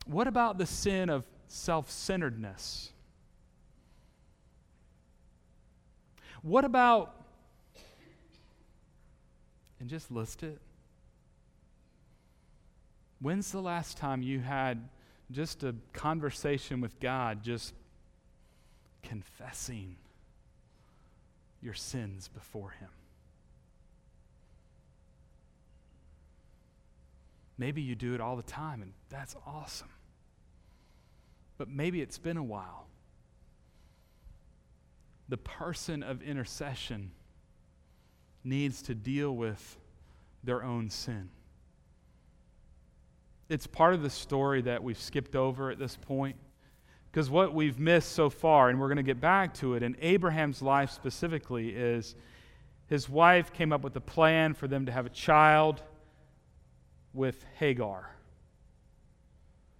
What 0.06 0.28
about 0.28 0.56
the 0.56 0.66
sin 0.66 1.10
of 1.10 1.24
self 1.48 1.90
centeredness? 1.90 2.92
What 6.42 6.64
about, 6.64 7.26
and 9.80 9.88
just 9.88 10.12
list 10.12 10.44
it. 10.44 10.60
When's 13.20 13.50
the 13.50 13.60
last 13.60 13.96
time 13.96 14.22
you 14.22 14.38
had 14.38 14.88
just 15.32 15.64
a 15.64 15.74
conversation 15.92 16.80
with 16.80 17.00
God, 17.00 17.42
just 17.42 17.74
confessing 19.02 19.96
your 21.60 21.74
sins 21.74 22.28
before 22.28 22.70
Him? 22.70 22.90
Maybe 27.58 27.82
you 27.82 27.96
do 27.96 28.14
it 28.14 28.20
all 28.20 28.36
the 28.36 28.42
time, 28.42 28.82
and 28.82 28.92
that's 29.08 29.34
awesome 29.46 29.88
but 31.58 31.68
maybe 31.68 32.00
it's 32.00 32.18
been 32.18 32.36
a 32.36 32.42
while. 32.42 32.86
The 35.28 35.36
person 35.36 36.02
of 36.02 36.22
intercession 36.22 37.10
needs 38.44 38.82
to 38.82 38.94
deal 38.94 39.34
with 39.34 39.78
their 40.44 40.62
own 40.62 40.90
sin. 40.90 41.30
It's 43.48 43.66
part 43.66 43.94
of 43.94 44.02
the 44.02 44.10
story 44.10 44.62
that 44.62 44.82
we've 44.82 44.98
skipped 44.98 45.36
over 45.36 45.70
at 45.70 45.78
this 45.78 45.96
point. 45.96 46.36
Because 47.10 47.30
what 47.30 47.54
we've 47.54 47.78
missed 47.78 48.12
so 48.12 48.28
far, 48.28 48.68
and 48.68 48.78
we're 48.78 48.88
going 48.88 48.96
to 48.98 49.02
get 49.02 49.20
back 49.20 49.54
to 49.54 49.74
it, 49.74 49.82
in 49.82 49.96
Abraham's 50.00 50.60
life 50.60 50.90
specifically, 50.90 51.70
is 51.70 52.14
his 52.88 53.08
wife 53.08 53.52
came 53.52 53.72
up 53.72 53.82
with 53.82 53.96
a 53.96 54.00
plan 54.00 54.54
for 54.54 54.68
them 54.68 54.86
to 54.86 54.92
have 54.92 55.06
a 55.06 55.10
child 55.10 55.82
with 57.14 57.44
Hagar. 57.58 58.15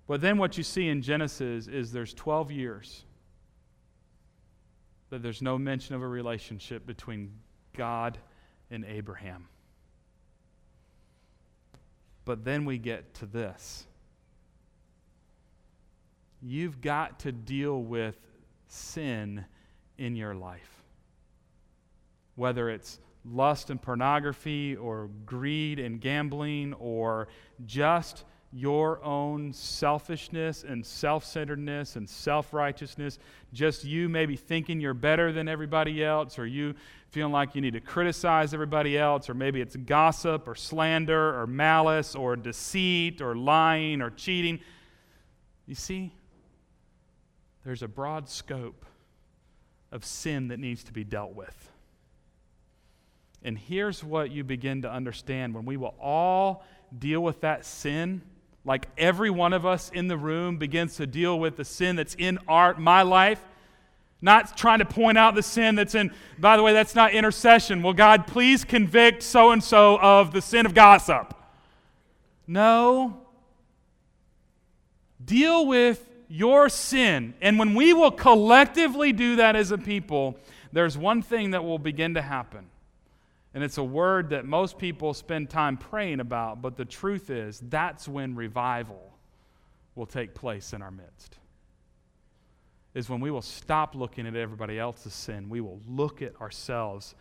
But 0.07 0.21
then 0.21 0.39
what 0.39 0.57
you 0.57 0.63
see 0.63 0.89
in 0.89 1.03
Genesis 1.03 1.67
is 1.67 1.93
there's 1.93 2.15
12 2.15 2.53
years 2.53 3.05
that 5.11 5.23
there's 5.23 5.43
no 5.43 5.59
mention 5.59 5.95
of 5.95 6.03
a 6.03 6.09
relationship 6.09 6.87
between 6.87 7.33
God 7.77 8.19
and 8.71 8.85
Abraham. 8.85 9.49
But 12.25 12.45
then 12.45 12.65
we 12.65 12.79
get 12.79 13.15
to 13.15 13.27
this. 13.27 13.87
You've 16.43 16.81
got 16.81 17.21
to 17.21 17.33
deal 17.33 17.83
with 17.83 18.17
sin 18.69 19.45
in 19.99 20.17
your 20.17 20.35
life. 20.35 20.83
Whether 22.35 22.69
it's 22.69 23.01
lust 23.25 23.71
and 23.71 23.81
pornography, 23.81 24.77
or 24.77 25.09
greed 25.25 25.79
and 25.79 26.01
gambling, 26.01 26.75
or 26.75 27.29
just 27.65 28.25
your 28.57 29.05
own 29.05 29.53
selfishness 29.53 30.65
and 30.67 30.85
self 30.85 31.27
centeredness 31.27 31.97
and 31.97 32.09
self 32.09 32.55
righteousness, 32.55 33.19
just 33.53 33.85
you 33.85 34.09
maybe 34.09 34.35
thinking 34.35 34.81
you're 34.81 34.95
better 34.95 35.31
than 35.31 35.47
everybody 35.47 36.03
else, 36.03 36.39
or 36.39 36.47
you 36.47 36.75
feeling 37.11 37.33
like 37.33 37.55
you 37.55 37.61
need 37.61 37.75
to 37.75 37.81
criticize 37.81 38.55
everybody 38.55 38.97
else, 38.97 39.29
or 39.29 39.35
maybe 39.35 39.61
it's 39.61 39.77
gossip 39.77 40.49
or 40.49 40.55
slander 40.55 41.39
or 41.39 41.47
malice 41.47 42.15
or 42.15 42.35
deceit 42.35 43.21
or 43.21 43.37
lying 43.37 44.01
or 44.01 44.09
cheating. 44.09 44.59
You 45.67 45.75
see, 45.75 46.15
there's 47.63 47.83
a 47.83 47.89
broad 47.89 48.27
scope 48.27 48.87
of 49.93 50.03
sin 50.03 50.49
that 50.49 50.59
needs 50.59 50.83
to 50.85 50.95
be 50.95 51.05
dealt 51.05 51.35
with. 51.35 51.71
And 53.43 53.59
here's 53.59 54.03
what 54.03 54.31
you 54.31 54.45
begin 54.45 54.81
to 54.83 54.91
understand 54.91 55.55
when 55.55 55.67
we 55.67 55.77
will 55.77 55.95
all 56.01 56.65
deal 56.99 57.23
with 57.23 57.43
that 57.43 57.67
sin 57.67 58.23
like 58.67 58.89
every 58.99 59.31
one 59.31 59.53
of 59.53 59.65
us 59.65 59.91
in 59.95 60.09
the 60.09 60.17
room 60.17 60.59
begins 60.59 60.97
to 60.97 61.07
deal 61.07 61.39
with 61.39 61.57
the 61.57 61.65
sin 61.65 61.95
that's 61.95 62.17
in 62.19 62.39
our, 62.49 62.75
my 62.75 63.03
life, 63.03 63.41
not 64.21 64.57
trying 64.57 64.81
to 64.81 64.85
point 64.85 65.17
out 65.17 65.37
the 65.37 65.43
sin 65.43 65.77
that's 65.77 65.95
in, 65.95 66.13
by 66.37 66.57
the 66.57 66.63
way, 66.65 66.73
that's 66.73 66.95
not 66.95 67.13
intercession. 67.13 67.81
Will 67.81 67.93
God 67.93 68.27
please 68.27 68.65
convict 68.65 69.23
so 69.23 69.53
and 69.53 69.63
so 69.63 69.99
of 70.01 70.33
the 70.33 70.43
sin 70.43 70.67
of 70.67 70.75
gossip? 70.75 71.33
No. 72.49 73.21
Deal 75.25 75.65
with 75.67 76.05
your 76.29 76.69
sin. 76.69 77.35
And 77.41 77.61
when 77.61 77.75
we 77.75 77.93
will 77.93 78.11
collectively 78.11 79.13
do 79.13 79.37
that 79.37 79.55
as 79.55 79.71
a 79.71 79.79
people, 79.79 80.37
there's 80.73 80.99
one 80.99 81.23
thing 81.23 81.53
that 81.53 81.63
will 81.63 81.79
begin 81.79 82.15
to 82.15 82.23
happen. 82.23 82.67
And 83.57 83.65
it's 83.65 83.79
a 83.79 83.83
word 83.83 84.29
that 84.31 84.45
most 84.45 84.77
people 84.77 85.15
spend 85.15 85.49
time 85.49 85.79
praying 85.79 86.21
about, 86.21 86.61
but 86.61 86.77
the 86.77 86.85
truth 86.85 87.31
is, 87.31 87.59
that's 87.59 88.07
when 88.07 88.35
revival 88.35 89.15
will 89.95 90.05
take 90.05 90.35
place 90.35 90.75
in 90.75 90.83
our 90.83 90.91
midst. 90.91 91.39
is 92.93 93.09
when 93.09 93.19
we 93.19 93.31
will 93.31 93.41
stop 93.41 93.95
looking 93.95 94.27
at 94.27 94.37
everybody 94.37 94.79
else's 94.79 95.15
sin. 95.15 95.49
We 95.49 95.63
will 95.63 95.81
look 95.89 96.21
at 96.21 96.39
ourselves 96.39 97.15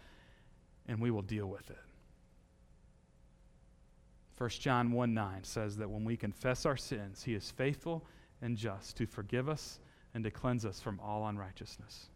and 0.89 0.99
we 0.99 1.09
will 1.09 1.21
deal 1.21 1.47
with 1.47 1.69
it. 1.69 1.77
1 4.38 4.49
John 4.49 4.91
1 4.91 5.13
9 5.13 5.41
says 5.45 5.77
that 5.77 5.89
when 5.89 6.03
we 6.03 6.17
confess 6.17 6.65
our 6.65 6.75
sins, 6.75 7.23
he 7.23 7.33
is 7.33 7.49
faithful 7.49 8.05
and 8.41 8.57
just 8.57 8.97
to 8.97 9.05
forgive 9.05 9.47
us 9.47 9.79
and 10.13 10.21
to 10.25 10.31
cleanse 10.31 10.65
us 10.65 10.81
from 10.81 10.99
all 10.99 11.27
unrighteousness. 11.27 12.09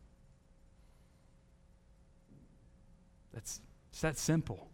That's, 3.34 3.62
it's 3.92 4.02
that 4.02 4.18
simple. 4.18 4.68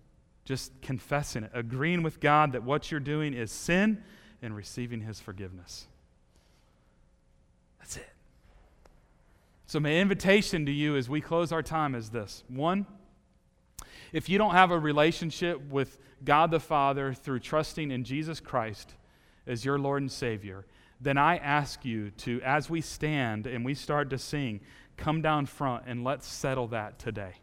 Just 0.43 0.79
confessing 0.81 1.43
it, 1.43 1.51
agreeing 1.53 2.03
with 2.03 2.19
God 2.19 2.51
that 2.51 2.63
what 2.63 2.91
you're 2.91 2.99
doing 2.99 3.33
is 3.33 3.51
sin 3.51 4.03
and 4.41 4.55
receiving 4.55 5.01
his 5.01 5.19
forgiveness. 5.19 5.87
That's 7.79 7.97
it. 7.97 8.09
So, 9.65 9.79
my 9.79 9.93
invitation 9.93 10.65
to 10.67 10.71
you 10.71 10.95
as 10.95 11.09
we 11.09 11.21
close 11.21 11.51
our 11.51 11.63
time 11.63 11.95
is 11.95 12.09
this 12.09 12.43
one, 12.47 12.85
if 14.13 14.29
you 14.29 14.37
don't 14.37 14.51
have 14.51 14.71
a 14.71 14.79
relationship 14.79 15.67
with 15.69 15.97
God 16.23 16.51
the 16.51 16.59
Father 16.59 17.13
through 17.13 17.39
trusting 17.39 17.91
in 17.91 18.03
Jesus 18.03 18.39
Christ 18.39 18.93
as 19.47 19.65
your 19.65 19.79
Lord 19.79 20.03
and 20.03 20.11
Savior, 20.11 20.65
then 21.01 21.17
I 21.17 21.37
ask 21.37 21.83
you 21.83 22.11
to, 22.11 22.41
as 22.41 22.69
we 22.69 22.81
stand 22.81 23.47
and 23.47 23.65
we 23.65 23.73
start 23.73 24.09
to 24.11 24.17
sing, 24.17 24.61
come 24.95 25.21
down 25.21 25.45
front 25.45 25.83
and 25.87 26.03
let's 26.03 26.27
settle 26.27 26.67
that 26.67 26.99
today. 26.99 27.33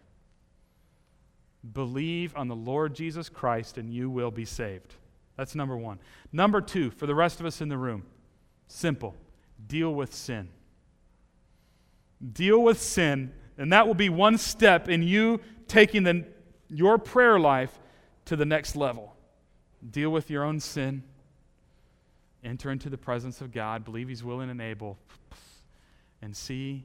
Believe 1.70 2.36
on 2.36 2.48
the 2.48 2.56
Lord 2.56 2.94
Jesus 2.94 3.28
Christ 3.28 3.78
and 3.78 3.92
you 3.92 4.10
will 4.10 4.30
be 4.30 4.44
saved. 4.44 4.94
That's 5.36 5.54
number 5.54 5.76
one. 5.76 5.98
Number 6.32 6.60
two, 6.60 6.90
for 6.90 7.06
the 7.06 7.14
rest 7.14 7.40
of 7.40 7.46
us 7.46 7.60
in 7.60 7.68
the 7.68 7.78
room, 7.78 8.04
simple 8.66 9.14
deal 9.66 9.94
with 9.94 10.12
sin. 10.14 10.48
Deal 12.32 12.62
with 12.62 12.80
sin, 12.80 13.32
and 13.58 13.72
that 13.72 13.86
will 13.86 13.94
be 13.94 14.08
one 14.08 14.38
step 14.38 14.88
in 14.88 15.02
you 15.02 15.40
taking 15.68 16.02
the, 16.02 16.24
your 16.68 16.98
prayer 16.98 17.38
life 17.38 17.80
to 18.26 18.36
the 18.36 18.44
next 18.44 18.76
level. 18.76 19.14
Deal 19.90 20.10
with 20.10 20.30
your 20.30 20.44
own 20.44 20.60
sin, 20.60 21.02
enter 22.44 22.70
into 22.70 22.88
the 22.88 22.98
presence 22.98 23.40
of 23.40 23.52
God, 23.52 23.84
believe 23.84 24.08
He's 24.08 24.22
willing 24.22 24.50
and 24.50 24.60
able, 24.60 24.98
and 26.20 26.36
see 26.36 26.84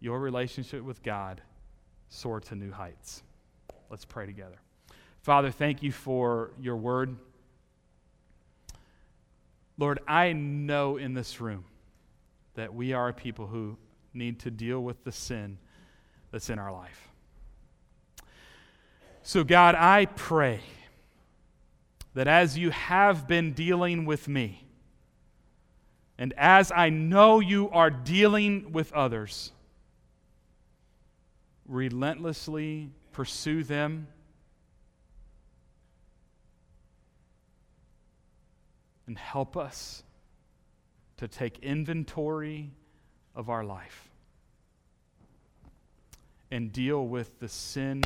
your 0.00 0.20
relationship 0.20 0.82
with 0.82 1.02
God 1.02 1.40
soar 2.08 2.38
to 2.40 2.54
new 2.54 2.70
heights. 2.70 3.22
Let's 3.90 4.04
pray 4.04 4.26
together. 4.26 4.56
Father, 5.22 5.50
thank 5.50 5.82
you 5.82 5.92
for 5.92 6.52
your 6.60 6.76
word. 6.76 7.16
Lord, 9.78 10.00
I 10.06 10.32
know 10.32 10.96
in 10.96 11.14
this 11.14 11.40
room 11.40 11.64
that 12.54 12.74
we 12.74 12.92
are 12.92 13.08
a 13.08 13.12
people 13.12 13.46
who 13.46 13.76
need 14.14 14.40
to 14.40 14.50
deal 14.50 14.82
with 14.82 15.04
the 15.04 15.12
sin 15.12 15.58
that's 16.30 16.48
in 16.48 16.58
our 16.58 16.72
life. 16.72 17.08
So, 19.22 19.44
God, 19.44 19.74
I 19.74 20.06
pray 20.06 20.60
that 22.14 22.28
as 22.28 22.56
you 22.56 22.70
have 22.70 23.26
been 23.26 23.52
dealing 23.52 24.06
with 24.06 24.28
me, 24.28 24.64
and 26.18 26.32
as 26.38 26.72
I 26.72 26.88
know 26.88 27.40
you 27.40 27.68
are 27.70 27.90
dealing 27.90 28.72
with 28.72 28.92
others, 28.92 29.52
relentlessly 31.66 32.90
pursue 33.16 33.64
them 33.64 34.06
and 39.06 39.16
help 39.16 39.56
us 39.56 40.02
to 41.16 41.26
take 41.26 41.58
inventory 41.60 42.70
of 43.34 43.48
our 43.48 43.64
life 43.64 44.10
and 46.50 46.70
deal 46.74 47.06
with 47.06 47.40
the 47.40 47.48
sin 47.48 48.02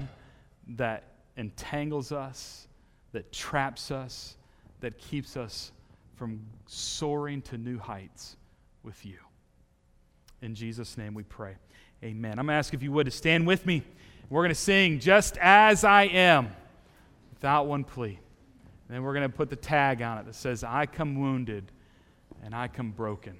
that 0.68 1.02
entangles 1.36 2.12
us, 2.12 2.68
that 3.10 3.32
traps 3.32 3.90
us, 3.90 4.36
that 4.78 4.96
keeps 4.96 5.36
us 5.36 5.72
from 6.14 6.40
soaring 6.66 7.42
to 7.42 7.58
new 7.58 7.80
heights 7.80 8.36
with 8.84 9.04
you. 9.04 9.18
In 10.40 10.54
Jesus' 10.54 10.96
name 10.96 11.14
we 11.14 11.24
pray. 11.24 11.56
Amen. 12.04 12.38
I'm 12.38 12.46
going 12.46 12.54
to 12.54 12.58
ask 12.58 12.72
if 12.74 12.82
you 12.84 12.92
would 12.92 13.06
to 13.06 13.10
stand 13.10 13.44
with 13.44 13.66
me. 13.66 13.82
We're 14.30 14.42
going 14.42 14.50
to 14.50 14.54
sing 14.54 15.00
Just 15.00 15.36
As 15.38 15.82
I 15.82 16.04
Am 16.04 16.54
without 17.32 17.66
one 17.66 17.82
plea. 17.82 18.16
And 18.88 18.96
then 18.96 19.02
we're 19.02 19.12
going 19.12 19.28
to 19.28 19.36
put 19.36 19.50
the 19.50 19.56
tag 19.56 20.02
on 20.02 20.18
it 20.18 20.26
that 20.26 20.36
says, 20.36 20.62
I 20.62 20.86
come 20.86 21.18
wounded 21.18 21.72
and 22.44 22.54
I 22.54 22.68
come 22.68 22.92
broken. 22.92 23.36